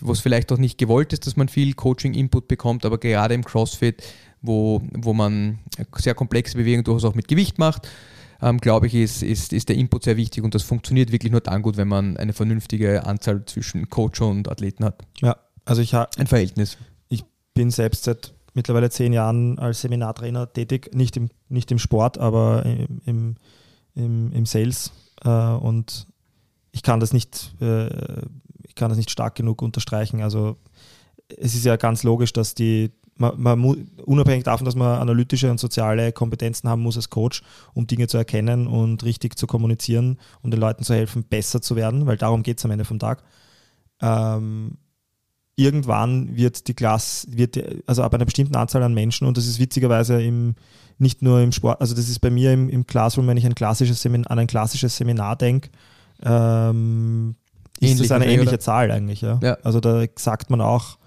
wo 0.00 0.12
es 0.12 0.20
vielleicht 0.20 0.52
auch 0.52 0.58
nicht 0.58 0.78
gewollt 0.78 1.12
ist, 1.12 1.26
dass 1.26 1.36
man 1.36 1.48
viel 1.48 1.74
Coaching-Input 1.74 2.48
bekommt, 2.48 2.84
aber 2.84 2.98
gerade 2.98 3.34
im 3.34 3.44
CrossFit, 3.44 4.02
wo, 4.40 4.80
wo 4.92 5.12
man 5.12 5.58
sehr 5.96 6.14
komplexe 6.14 6.56
Bewegungen 6.56 6.84
durchaus 6.84 7.04
auch 7.04 7.14
mit 7.14 7.28
Gewicht 7.28 7.58
macht, 7.58 7.88
ähm, 8.40 8.58
glaube 8.58 8.86
ich, 8.86 8.94
ist, 8.94 9.22
ist, 9.22 9.52
ist 9.52 9.68
der 9.68 9.76
Input 9.76 10.04
sehr 10.04 10.16
wichtig 10.16 10.44
und 10.44 10.54
das 10.54 10.62
funktioniert 10.62 11.10
wirklich 11.10 11.32
nur 11.32 11.40
dann 11.40 11.62
gut, 11.62 11.76
wenn 11.76 11.88
man 11.88 12.16
eine 12.16 12.32
vernünftige 12.32 13.04
Anzahl 13.04 13.44
zwischen 13.46 13.88
Coach 13.88 14.20
und 14.20 14.48
Athleten 14.48 14.84
hat. 14.84 15.02
Ja, 15.20 15.36
also 15.64 15.82
ich 15.82 15.94
habe 15.94 16.10
ein 16.18 16.28
Verhältnis. 16.28 16.78
Ich 17.08 17.24
bin 17.54 17.70
selbst 17.70 18.04
seit 18.04 18.32
mittlerweile 18.54 18.90
zehn 18.90 19.12
Jahren 19.12 19.58
als 19.58 19.80
Seminartrainer 19.80 20.52
tätig, 20.52 20.90
nicht 20.94 21.16
im, 21.16 21.30
nicht 21.48 21.70
im 21.72 21.78
Sport, 21.78 22.18
aber 22.18 22.64
im, 23.04 23.36
im, 23.94 24.32
im 24.32 24.46
Sales 24.46 24.92
äh, 25.24 25.28
und 25.28 26.06
ich 26.72 26.82
kann 26.82 27.00
das 27.00 27.12
nicht, 27.12 27.54
äh, 27.60 27.88
ich 28.62 28.74
kann 28.74 28.88
das 28.88 28.98
nicht 28.98 29.10
stark 29.10 29.34
genug 29.34 29.62
unterstreichen. 29.62 30.22
Also 30.22 30.56
es 31.36 31.54
ist 31.54 31.64
ja 31.64 31.76
ganz 31.76 32.02
logisch, 32.02 32.32
dass 32.32 32.54
die, 32.54 32.92
man, 33.16 33.40
man, 33.40 33.88
unabhängig 34.04 34.44
davon, 34.44 34.64
dass 34.64 34.76
man 34.76 35.00
analytische 35.00 35.50
und 35.50 35.58
soziale 35.58 36.12
Kompetenzen 36.12 36.68
haben 36.68 36.82
muss 36.82 36.96
als 36.96 37.10
Coach, 37.10 37.42
um 37.74 37.86
Dinge 37.86 38.06
zu 38.06 38.16
erkennen 38.16 38.66
und 38.66 39.04
richtig 39.04 39.36
zu 39.36 39.46
kommunizieren, 39.46 40.18
um 40.42 40.50
den 40.50 40.60
Leuten 40.60 40.84
zu 40.84 40.94
helfen, 40.94 41.24
besser 41.24 41.60
zu 41.60 41.76
werden, 41.76 42.06
weil 42.06 42.16
darum 42.16 42.42
geht 42.42 42.58
es 42.58 42.64
am 42.64 42.70
Ende 42.70 42.84
vom 42.84 42.98
Tag. 42.98 43.22
Ähm, 44.00 44.78
irgendwann 45.58 46.36
wird 46.36 46.68
die 46.68 46.74
Klasse, 46.74 47.26
wird, 47.30 47.60
also 47.86 48.02
ab 48.04 48.14
einer 48.14 48.24
bestimmten 48.24 48.54
Anzahl 48.54 48.82
an 48.82 48.94
Menschen, 48.94 49.26
und 49.26 49.36
das 49.36 49.46
ist 49.46 49.58
witzigerweise 49.58 50.22
im, 50.22 50.54
nicht 50.98 51.20
nur 51.20 51.40
im 51.40 51.50
Sport, 51.50 51.80
also 51.80 51.96
das 51.96 52.08
ist 52.08 52.20
bei 52.20 52.30
mir 52.30 52.52
im, 52.52 52.68
im 52.68 52.86
Classroom, 52.86 53.26
wenn 53.26 53.36
ich 53.36 53.44
ein 53.44 53.56
klassisches 53.56 54.00
Seminar, 54.00 54.30
an 54.30 54.38
ein 54.38 54.46
klassisches 54.46 54.96
Seminar 54.96 55.34
denke, 55.36 55.70
ähm, 56.22 57.34
ist 57.80 57.90
Ähnlich 57.90 58.08
das 58.08 58.12
eine 58.12 58.26
ähnliche 58.26 58.50
oder? 58.50 58.60
Zahl 58.60 58.90
eigentlich. 58.90 59.20
Ja? 59.20 59.38
ja? 59.42 59.58
Also 59.62 59.80
da 59.80 60.04
sagt 60.16 60.50
man 60.50 60.60
auch, 60.60 60.98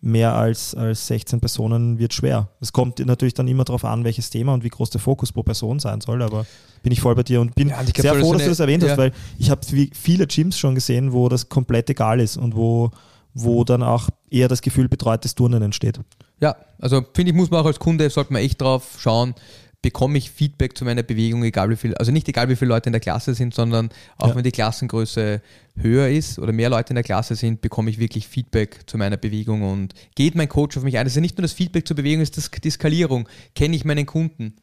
mehr 0.00 0.34
als, 0.34 0.74
als 0.74 1.06
16 1.08 1.40
Personen 1.40 1.98
wird 1.98 2.14
schwer. 2.14 2.48
Es 2.60 2.72
kommt 2.72 2.98
natürlich 3.04 3.34
dann 3.34 3.48
immer 3.48 3.64
darauf 3.64 3.84
an, 3.84 4.02
welches 4.04 4.30
Thema 4.30 4.54
und 4.54 4.64
wie 4.64 4.68
groß 4.70 4.90
der 4.90 5.00
Fokus 5.00 5.30
pro 5.30 5.42
Person 5.42 5.78
sein 5.78 6.00
soll, 6.00 6.22
aber 6.22 6.46
bin 6.82 6.92
ich 6.92 7.00
voll 7.00 7.14
bei 7.14 7.22
dir 7.22 7.40
und 7.40 7.54
bin 7.54 7.68
ja, 7.68 7.82
glaub, 7.82 7.96
sehr 7.96 8.14
froh, 8.14 8.32
dass 8.32 8.42
du 8.42 8.48
das 8.48 8.60
erwähnt 8.60 8.82
ja. 8.82 8.90
hast, 8.90 8.98
weil 8.98 9.12
ich 9.38 9.50
habe 9.50 9.60
viele 9.92 10.26
Gyms 10.26 10.58
schon 10.58 10.74
gesehen, 10.74 11.12
wo 11.12 11.28
das 11.28 11.48
komplett 11.48 11.90
egal 11.90 12.20
ist 12.20 12.38
und 12.38 12.56
wo, 12.56 12.90
wo 13.34 13.64
dann 13.64 13.82
auch 13.82 14.08
eher 14.30 14.48
das 14.48 14.62
Gefühl 14.62 14.88
betreutes 14.88 15.34
Turnen 15.34 15.62
entsteht. 15.62 16.00
Ja, 16.40 16.56
also 16.78 17.04
finde 17.14 17.32
ich, 17.32 17.36
muss 17.36 17.50
man 17.50 17.60
auch 17.60 17.66
als 17.66 17.78
Kunde, 17.78 18.08
sollte 18.10 18.32
man 18.32 18.42
echt 18.42 18.60
drauf 18.60 18.96
schauen, 18.98 19.34
bekomme 19.82 20.18
ich 20.18 20.30
Feedback 20.30 20.76
zu 20.76 20.84
meiner 20.84 21.02
Bewegung, 21.02 21.42
egal 21.42 21.70
wie 21.70 21.76
viel, 21.76 21.94
also 21.94 22.12
nicht 22.12 22.28
egal 22.28 22.48
wie 22.48 22.56
viele 22.56 22.68
Leute 22.68 22.88
in 22.88 22.92
der 22.92 23.00
Klasse 23.00 23.34
sind, 23.34 23.54
sondern 23.54 23.90
auch 24.18 24.28
ja. 24.28 24.34
wenn 24.34 24.44
die 24.44 24.50
Klassengröße 24.50 25.40
höher 25.76 26.08
ist 26.08 26.38
oder 26.38 26.52
mehr 26.52 26.68
Leute 26.68 26.90
in 26.90 26.96
der 26.96 27.04
Klasse 27.04 27.34
sind, 27.34 27.62
bekomme 27.62 27.90
ich 27.90 27.98
wirklich 27.98 28.28
Feedback 28.28 28.80
zu 28.86 28.98
meiner 28.98 29.16
Bewegung 29.16 29.62
und 29.62 29.94
geht 30.14 30.34
mein 30.34 30.48
Coach 30.48 30.76
auf 30.76 30.82
mich 30.82 30.98
ein. 30.98 31.04
Das 31.04 31.12
ist 31.12 31.16
ja 31.16 31.22
nicht 31.22 31.38
nur 31.38 31.42
das 31.42 31.52
Feedback 31.52 31.86
zur 31.86 31.96
Bewegung, 31.96 32.22
es 32.22 32.30
ist 32.30 32.62
die 32.62 32.70
Skalierung. 32.70 33.28
Kenne 33.54 33.76
ich 33.76 33.84
meinen 33.84 34.06
Kunden? 34.06 34.54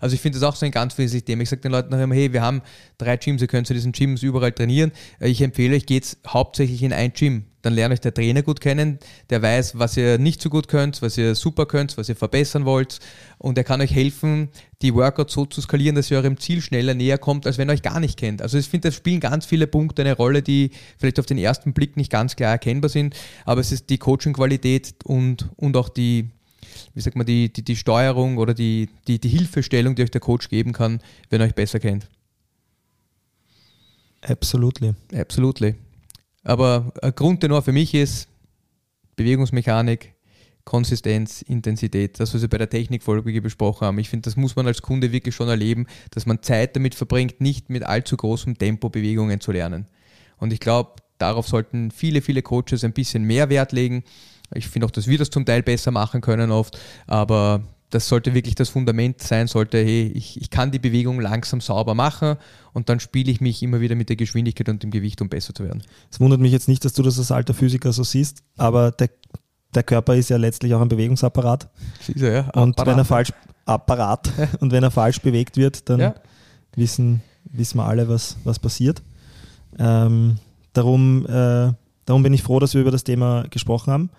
Also 0.00 0.14
ich 0.14 0.20
finde 0.20 0.38
das 0.38 0.48
auch 0.48 0.56
so 0.56 0.66
ein 0.66 0.72
ganz 0.72 0.98
wesentliches 0.98 1.26
Thema. 1.26 1.42
Ich 1.42 1.50
sage 1.50 1.62
den 1.62 1.72
Leuten 1.72 1.90
nachher 1.90 2.04
immer, 2.04 2.14
hey, 2.14 2.32
wir 2.32 2.42
haben 2.42 2.62
drei 2.98 3.16
Gyms, 3.16 3.42
ihr 3.42 3.48
könnt 3.48 3.66
zu 3.66 3.74
diesen 3.74 3.92
Gyms 3.92 4.22
überall 4.22 4.52
trainieren. 4.52 4.90
Ich 5.20 5.40
empfehle 5.42 5.76
euch, 5.76 5.86
geht 5.86 6.16
hauptsächlich 6.26 6.82
in 6.82 6.92
ein 6.92 7.12
Gym. 7.12 7.44
Dann 7.62 7.74
lernt 7.74 7.92
euch 7.92 8.00
der 8.00 8.14
Trainer 8.14 8.42
gut 8.42 8.60
kennen, 8.60 8.98
der 9.28 9.42
weiß, 9.42 9.78
was 9.78 9.96
ihr 9.96 10.18
nicht 10.18 10.40
so 10.40 10.48
gut 10.48 10.66
könnt, 10.66 11.02
was 11.02 11.18
ihr 11.18 11.34
super 11.34 11.66
könnt, 11.66 11.98
was 11.98 12.08
ihr 12.08 12.16
verbessern 12.16 12.64
wollt. 12.64 13.00
Und 13.36 13.58
er 13.58 13.64
kann 13.64 13.82
euch 13.82 13.94
helfen, 13.94 14.48
die 14.80 14.94
Workouts 14.94 15.34
so 15.34 15.44
zu 15.44 15.60
skalieren, 15.60 15.94
dass 15.94 16.10
ihr 16.10 16.16
eurem 16.16 16.38
Ziel 16.38 16.62
schneller 16.62 16.94
näher 16.94 17.18
kommt, 17.18 17.46
als 17.46 17.58
wenn 17.58 17.68
ihr 17.68 17.74
euch 17.74 17.82
gar 17.82 18.00
nicht 18.00 18.18
kennt. 18.18 18.40
Also 18.40 18.56
ich 18.56 18.66
finde, 18.66 18.88
da 18.88 18.92
spielen 18.92 19.20
ganz 19.20 19.44
viele 19.44 19.66
Punkte 19.66 20.00
eine 20.02 20.16
Rolle, 20.16 20.42
die 20.42 20.70
vielleicht 20.98 21.20
auf 21.20 21.26
den 21.26 21.36
ersten 21.36 21.74
Blick 21.74 21.98
nicht 21.98 22.10
ganz 22.10 22.34
klar 22.34 22.52
erkennbar 22.52 22.88
sind. 22.88 23.14
Aber 23.44 23.60
es 23.60 23.72
ist 23.72 23.90
die 23.90 23.98
Coaching-Qualität 23.98 24.94
und, 25.04 25.50
und 25.56 25.76
auch 25.76 25.90
die, 25.90 26.30
wie 26.94 27.00
sagt 27.00 27.16
man, 27.16 27.26
die, 27.26 27.52
die, 27.52 27.62
die 27.62 27.76
Steuerung 27.76 28.38
oder 28.38 28.54
die, 28.54 28.88
die, 29.06 29.18
die 29.18 29.28
Hilfestellung, 29.28 29.94
die 29.94 30.02
euch 30.02 30.10
der 30.10 30.20
Coach 30.20 30.48
geben 30.48 30.72
kann, 30.72 31.00
wenn 31.28 31.40
ihr 31.40 31.44
euch 31.44 31.54
besser 31.54 31.80
kennt. 31.80 32.08
Absolutely. 34.22 34.94
Absolutely. 35.14 35.74
Aber 36.42 36.92
ein 37.02 37.14
Grundtenor 37.14 37.62
für 37.62 37.72
mich 37.72 37.94
ist 37.94 38.28
Bewegungsmechanik, 39.16 40.14
Konsistenz, 40.64 41.42
Intensität, 41.42 42.20
das, 42.20 42.34
was 42.34 42.42
wir 42.42 42.48
bei 42.48 42.58
der 42.58 42.70
Technikfolge 42.70 43.40
besprochen 43.42 43.86
haben. 43.86 43.98
Ich 43.98 44.08
finde, 44.08 44.24
das 44.24 44.36
muss 44.36 44.56
man 44.56 44.66
als 44.66 44.82
Kunde 44.82 45.12
wirklich 45.12 45.34
schon 45.34 45.48
erleben, 45.48 45.86
dass 46.10 46.26
man 46.26 46.42
Zeit 46.42 46.76
damit 46.76 46.94
verbringt, 46.94 47.40
nicht 47.40 47.70
mit 47.70 47.82
allzu 47.82 48.16
großem 48.16 48.56
Tempo 48.56 48.88
Bewegungen 48.88 49.40
zu 49.40 49.52
lernen. 49.52 49.86
Und 50.36 50.52
ich 50.52 50.60
glaube, 50.60 50.94
darauf 51.18 51.48
sollten 51.48 51.90
viele, 51.90 52.22
viele 52.22 52.42
Coaches 52.42 52.84
ein 52.84 52.92
bisschen 52.92 53.24
mehr 53.24 53.48
Wert 53.50 53.72
legen. 53.72 54.04
Ich 54.54 54.68
finde 54.68 54.86
auch, 54.86 54.90
dass 54.90 55.06
wir 55.06 55.18
das 55.18 55.30
zum 55.30 55.44
Teil 55.44 55.62
besser 55.62 55.90
machen 55.90 56.20
können 56.20 56.50
oft, 56.50 56.78
aber 57.06 57.62
das 57.90 58.08
sollte 58.08 58.34
wirklich 58.34 58.54
das 58.54 58.68
Fundament 58.68 59.20
sein, 59.20 59.48
sollte, 59.48 59.78
hey, 59.78 60.10
ich, 60.14 60.40
ich 60.40 60.50
kann 60.50 60.70
die 60.70 60.78
Bewegung 60.78 61.20
langsam 61.20 61.60
sauber 61.60 61.94
machen 61.94 62.36
und 62.72 62.88
dann 62.88 63.00
spiele 63.00 63.30
ich 63.30 63.40
mich 63.40 63.62
immer 63.62 63.80
wieder 63.80 63.96
mit 63.96 64.08
der 64.08 64.16
Geschwindigkeit 64.16 64.68
und 64.68 64.82
dem 64.82 64.90
Gewicht, 64.90 65.20
um 65.20 65.28
besser 65.28 65.54
zu 65.54 65.64
werden. 65.64 65.82
Es 66.10 66.20
wundert 66.20 66.40
mich 66.40 66.52
jetzt 66.52 66.68
nicht, 66.68 66.84
dass 66.84 66.92
du 66.92 67.02
das 67.02 67.18
als 67.18 67.32
alter 67.32 67.52
Physiker 67.52 67.92
so 67.92 68.04
siehst, 68.04 68.42
aber 68.56 68.92
der, 68.92 69.10
der 69.74 69.82
Körper 69.82 70.14
ist 70.14 70.30
ja 70.30 70.36
letztlich 70.36 70.72
auch 70.74 70.80
ein 70.80 70.88
Bewegungsapparat. 70.88 71.68
Ist 72.06 72.22
er, 72.22 72.32
ja. 72.32 72.50
Und 72.50 72.78
wenn 72.78 72.98
er 72.98 73.04
falsch 73.04 73.32
Apparat 73.66 74.30
und 74.60 74.72
wenn 74.72 74.82
er 74.82 74.90
falsch 74.90 75.20
bewegt 75.20 75.56
wird, 75.56 75.88
dann 75.88 76.00
ja. 76.00 76.14
wissen, 76.74 77.22
wissen 77.44 77.78
wir 77.78 77.84
alle, 77.84 78.08
was, 78.08 78.36
was 78.44 78.58
passiert. 78.58 79.02
Ähm, 79.78 80.38
darum, 80.72 81.26
äh, 81.26 81.72
darum 82.04 82.22
bin 82.22 82.34
ich 82.34 82.42
froh, 82.42 82.58
dass 82.58 82.74
wir 82.74 82.80
über 82.80 82.90
das 82.90 83.04
Thema 83.04 83.44
gesprochen 83.50 83.92
haben. 83.92 84.10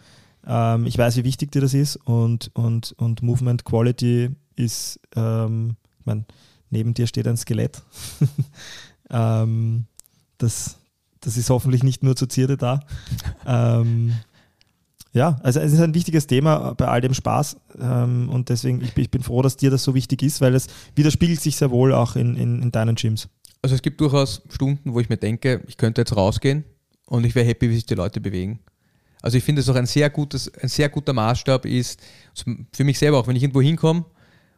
Ähm, 0.45 0.85
ich 0.85 0.97
weiß, 0.97 1.17
wie 1.17 1.23
wichtig 1.23 1.51
dir 1.51 1.61
das 1.61 1.73
ist 1.73 1.95
und, 1.95 2.51
und, 2.53 2.93
und 2.97 3.21
Movement 3.21 3.63
Quality 3.63 4.29
ist, 4.55 4.99
ähm, 5.15 5.75
ich 5.99 6.05
meine, 6.05 6.25
neben 6.69 6.93
dir 6.93 7.07
steht 7.07 7.27
ein 7.27 7.37
Skelett. 7.37 7.81
ähm, 9.09 9.85
das, 10.37 10.77
das 11.19 11.37
ist 11.37 11.49
hoffentlich 11.49 11.83
nicht 11.83 12.03
nur 12.03 12.15
zur 12.15 12.29
Zierde 12.29 12.57
da. 12.57 12.79
ähm, 13.45 14.13
ja, 15.13 15.39
also 15.43 15.59
es 15.59 15.73
ist 15.73 15.81
ein 15.81 15.93
wichtiges 15.93 16.25
Thema 16.25 16.73
bei 16.75 16.87
all 16.87 17.01
dem 17.01 17.13
Spaß 17.13 17.57
ähm, 17.79 18.29
und 18.29 18.47
deswegen, 18.47 18.81
ich, 18.81 18.95
ich, 18.95 19.11
bin 19.11 19.21
froh, 19.21 19.41
dass 19.41 19.57
dir 19.57 19.69
das 19.69 19.83
so 19.83 19.93
wichtig 19.93 20.23
ist, 20.23 20.39
weil 20.39 20.55
es 20.55 20.67
widerspiegelt 20.95 21.41
sich 21.41 21.57
sehr 21.57 21.69
wohl 21.69 21.93
auch 21.93 22.15
in, 22.15 22.35
in, 22.35 22.61
in 22.61 22.71
deinen 22.71 22.95
Gyms. 22.95 23.27
Also 23.61 23.75
es 23.75 23.81
gibt 23.81 23.99
durchaus 23.99 24.41
Stunden, 24.49 24.93
wo 24.93 24.99
ich 25.01 25.09
mir 25.09 25.17
denke, 25.17 25.63
ich 25.67 25.77
könnte 25.77 26.01
jetzt 26.01 26.15
rausgehen 26.15 26.63
und 27.07 27.25
ich 27.25 27.35
wäre 27.35 27.45
happy, 27.45 27.69
wie 27.69 27.75
sich 27.75 27.85
die 27.85 27.95
Leute 27.95 28.21
bewegen. 28.21 28.59
Also 29.21 29.37
ich 29.37 29.43
finde 29.43 29.61
es 29.61 29.69
auch 29.69 29.75
ein 29.75 29.85
sehr 29.85 30.09
gutes, 30.09 30.51
ein 30.55 30.69
sehr 30.69 30.89
guter 30.89 31.13
Maßstab 31.13 31.65
ist, 31.65 32.01
für 32.73 32.83
mich 32.83 32.97
selber 32.97 33.19
auch, 33.19 33.27
wenn 33.27 33.35
ich 33.35 33.43
irgendwo 33.43 33.61
hinkomme 33.61 34.05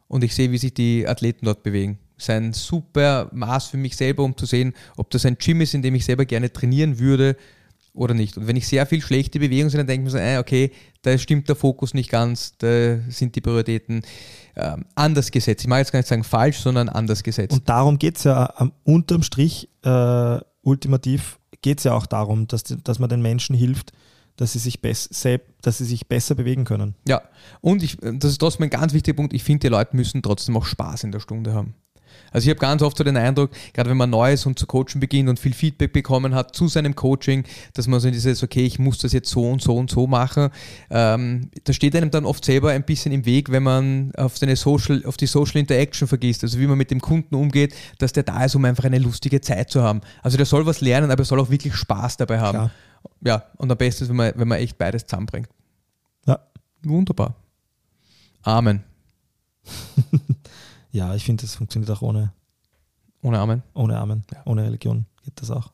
und 0.07 0.23
ich 0.23 0.33
sehe, 0.33 0.51
wie 0.51 0.57
sich 0.57 0.73
die 0.73 1.07
Athleten 1.07 1.45
dort 1.45 1.63
bewegen. 1.63 1.99
Das 2.15 2.25
ist 2.25 2.29
ein 2.29 2.53
super 2.53 3.29
Maß 3.33 3.67
für 3.67 3.77
mich 3.77 3.95
selber, 3.95 4.23
um 4.23 4.37
zu 4.37 4.45
sehen, 4.45 4.73
ob 4.95 5.09
das 5.09 5.25
ein 5.25 5.37
Gym 5.37 5.61
ist, 5.61 5.73
in 5.73 5.81
dem 5.81 5.95
ich 5.95 6.05
selber 6.05 6.25
gerne 6.25 6.53
trainieren 6.53 6.99
würde 6.99 7.35
oder 7.93 8.13
nicht. 8.13 8.37
Und 8.37 8.47
wenn 8.47 8.55
ich 8.55 8.67
sehr 8.67 8.85
viel 8.85 9.01
schlechte 9.01 9.39
Bewegungen 9.39 9.69
sehe, 9.69 9.79
dann 9.79 9.87
denke 9.87 10.07
ich 10.07 10.13
mir 10.13 10.19
so, 10.19 10.23
äh, 10.23 10.37
okay, 10.37 10.71
da 11.01 11.17
stimmt 11.17 11.47
der 11.49 11.55
Fokus 11.55 11.93
nicht 11.93 12.09
ganz, 12.09 12.57
da 12.57 12.99
sind 13.09 13.35
die 13.35 13.41
Prioritäten 13.41 14.01
ähm, 14.55 14.85
anders 14.95 15.31
gesetzt. 15.31 15.63
Ich 15.63 15.67
mag 15.67 15.79
jetzt 15.79 15.91
gar 15.91 15.99
nicht 15.99 16.09
sagen 16.09 16.23
falsch, 16.23 16.57
sondern 16.57 16.89
anders 16.89 17.23
gesetzt. 17.23 17.53
Und 17.53 17.69
darum 17.69 17.99
geht 17.99 18.17
es 18.17 18.23
ja 18.23 18.53
am 18.55 18.71
unterm 18.83 19.23
Strich, 19.23 19.69
äh, 19.83 20.39
ultimativ 20.61 21.39
geht 21.61 21.79
es 21.79 21.85
ja 21.85 21.93
auch 21.93 22.05
darum, 22.05 22.47
dass, 22.47 22.63
dass 22.63 22.99
man 22.99 23.09
den 23.09 23.21
Menschen 23.21 23.55
hilft, 23.55 23.91
dass 24.35 24.53
sie, 24.53 24.59
sich 24.59 24.79
dass 24.81 25.77
sie 25.77 25.85
sich 25.85 26.07
besser 26.07 26.35
bewegen 26.35 26.65
können. 26.65 26.95
Ja, 27.07 27.21
und 27.61 27.83
ich, 27.83 27.97
das 28.01 28.31
ist 28.31 28.39
trotzdem 28.39 28.63
ein 28.63 28.69
ganz 28.69 28.93
wichtiger 28.93 29.15
Punkt, 29.15 29.33
ich 29.33 29.43
finde, 29.43 29.67
die 29.67 29.71
Leute 29.71 29.95
müssen 29.95 30.21
trotzdem 30.21 30.57
auch 30.57 30.65
Spaß 30.65 31.03
in 31.03 31.11
der 31.11 31.19
Stunde 31.19 31.53
haben. 31.53 31.75
Also 32.33 32.45
ich 32.45 32.49
habe 32.49 32.59
ganz 32.59 32.81
oft 32.81 32.97
so 32.97 33.03
den 33.03 33.15
Eindruck, 33.15 33.51
gerade 33.73 33.89
wenn 33.89 33.97
man 33.97 34.09
Neues 34.09 34.45
und 34.45 34.59
zu 34.59 34.65
coachen 34.65 34.99
beginnt 34.99 35.29
und 35.29 35.39
viel 35.39 35.53
Feedback 35.53 35.93
bekommen 35.93 36.35
hat 36.35 36.55
zu 36.55 36.67
seinem 36.67 36.95
Coaching, 36.95 37.43
dass 37.73 37.87
man 37.87 37.99
so 37.99 38.09
dieses, 38.09 38.43
okay, 38.43 38.65
ich 38.65 38.79
muss 38.79 38.97
das 38.97 39.13
jetzt 39.13 39.29
so 39.29 39.49
und 39.49 39.61
so 39.61 39.77
und 39.77 39.89
so 39.89 40.07
machen, 40.07 40.49
ähm, 40.89 41.49
da 41.63 41.71
steht 41.71 41.95
einem 41.95 42.11
dann 42.11 42.25
oft 42.25 42.43
selber 42.43 42.71
ein 42.71 42.83
bisschen 42.83 43.11
im 43.11 43.25
Weg, 43.25 43.51
wenn 43.51 43.63
man 43.63 44.11
auf, 44.17 44.37
seine 44.37 44.55
Social, 44.55 45.05
auf 45.05 45.15
die 45.15 45.27
Social 45.27 45.57
Interaction 45.57 46.07
vergisst, 46.07 46.43
also 46.43 46.59
wie 46.59 46.67
man 46.67 46.77
mit 46.77 46.91
dem 46.91 46.99
Kunden 46.99 47.35
umgeht, 47.35 47.73
dass 47.99 48.11
der 48.11 48.23
da 48.23 48.43
ist, 48.43 48.55
um 48.55 48.65
einfach 48.65 48.83
eine 48.83 48.99
lustige 48.99 49.39
Zeit 49.39 49.69
zu 49.69 49.83
haben. 49.83 50.01
Also 50.23 50.35
der 50.35 50.45
soll 50.45 50.65
was 50.65 50.81
lernen, 50.81 51.11
aber 51.11 51.21
er 51.21 51.25
soll 51.25 51.39
auch 51.39 51.49
wirklich 51.49 51.75
Spaß 51.75 52.17
dabei 52.17 52.39
haben. 52.39 52.57
Klar. 52.57 52.71
Ja, 53.21 53.43
und 53.57 53.71
am 53.71 53.77
besten 53.77 54.05
ist, 54.05 54.09
wenn 54.09 54.15
man, 54.15 54.33
wenn 54.35 54.47
man 54.47 54.57
echt 54.57 54.77
beides 54.77 55.05
zusammenbringt. 55.05 55.49
Ja. 56.25 56.39
Wunderbar. 56.83 57.35
Amen. 58.41 58.83
Ja, 60.93 61.15
ich 61.15 61.25
finde, 61.25 61.41
das 61.41 61.55
funktioniert 61.55 61.91
auch 61.91 62.01
ohne. 62.01 62.31
Ohne 63.23 63.39
Amen? 63.39 63.63
Ohne 63.73 63.97
Amen. 63.97 64.23
Ja. 64.31 64.41
Ohne 64.45 64.63
Religion 64.63 65.05
geht 65.23 65.41
das 65.41 65.49
auch. 65.49 65.71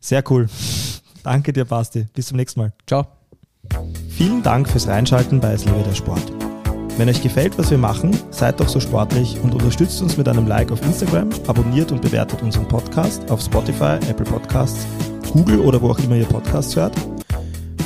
Sehr 0.00 0.22
cool. 0.30 0.48
Danke 1.22 1.52
dir, 1.52 1.64
Basti. 1.64 2.06
Bis 2.12 2.26
zum 2.26 2.36
nächsten 2.36 2.60
Mal. 2.60 2.72
Ciao. 2.86 3.06
Vielen 4.10 4.42
Dank 4.42 4.68
fürs 4.68 4.88
Reinschalten 4.88 5.40
bei 5.40 5.52
Es 5.52 5.64
lebe 5.64 5.82
der 5.82 5.94
Sport. 5.94 6.32
Wenn 6.98 7.08
euch 7.08 7.22
gefällt, 7.22 7.56
was 7.56 7.70
wir 7.70 7.78
machen, 7.78 8.16
seid 8.30 8.60
doch 8.60 8.68
so 8.68 8.80
sportlich 8.80 9.38
und 9.40 9.54
unterstützt 9.54 10.02
uns 10.02 10.16
mit 10.16 10.28
einem 10.28 10.46
Like 10.46 10.70
auf 10.70 10.82
Instagram, 10.82 11.30
abonniert 11.46 11.92
und 11.92 12.02
bewertet 12.02 12.42
unseren 12.42 12.68
Podcast 12.68 13.30
auf 13.30 13.40
Spotify, 13.40 13.98
Apple 14.08 14.26
Podcasts, 14.26 14.86
Google 15.32 15.60
oder 15.60 15.80
wo 15.80 15.90
auch 15.90 15.98
immer 16.00 16.16
ihr 16.16 16.26
Podcasts 16.26 16.76
hört. 16.76 16.94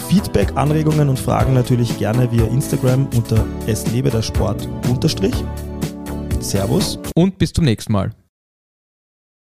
Feedback, 0.08 0.56
Anregungen 0.56 1.08
und 1.08 1.18
Fragen 1.18 1.52
natürlich 1.54 1.98
gerne 1.98 2.30
via 2.32 2.44
Instagram 2.46 3.08
unter 3.14 3.44
es 3.66 3.86
lebe 3.92 4.10
der 4.10 4.22
Sport 4.22 4.68
unterstrich. 4.88 5.34
Servus 6.42 6.98
und 7.14 7.38
bis 7.38 7.52
zum 7.52 7.64
nächsten 7.64 7.92
Mal. 7.92 8.12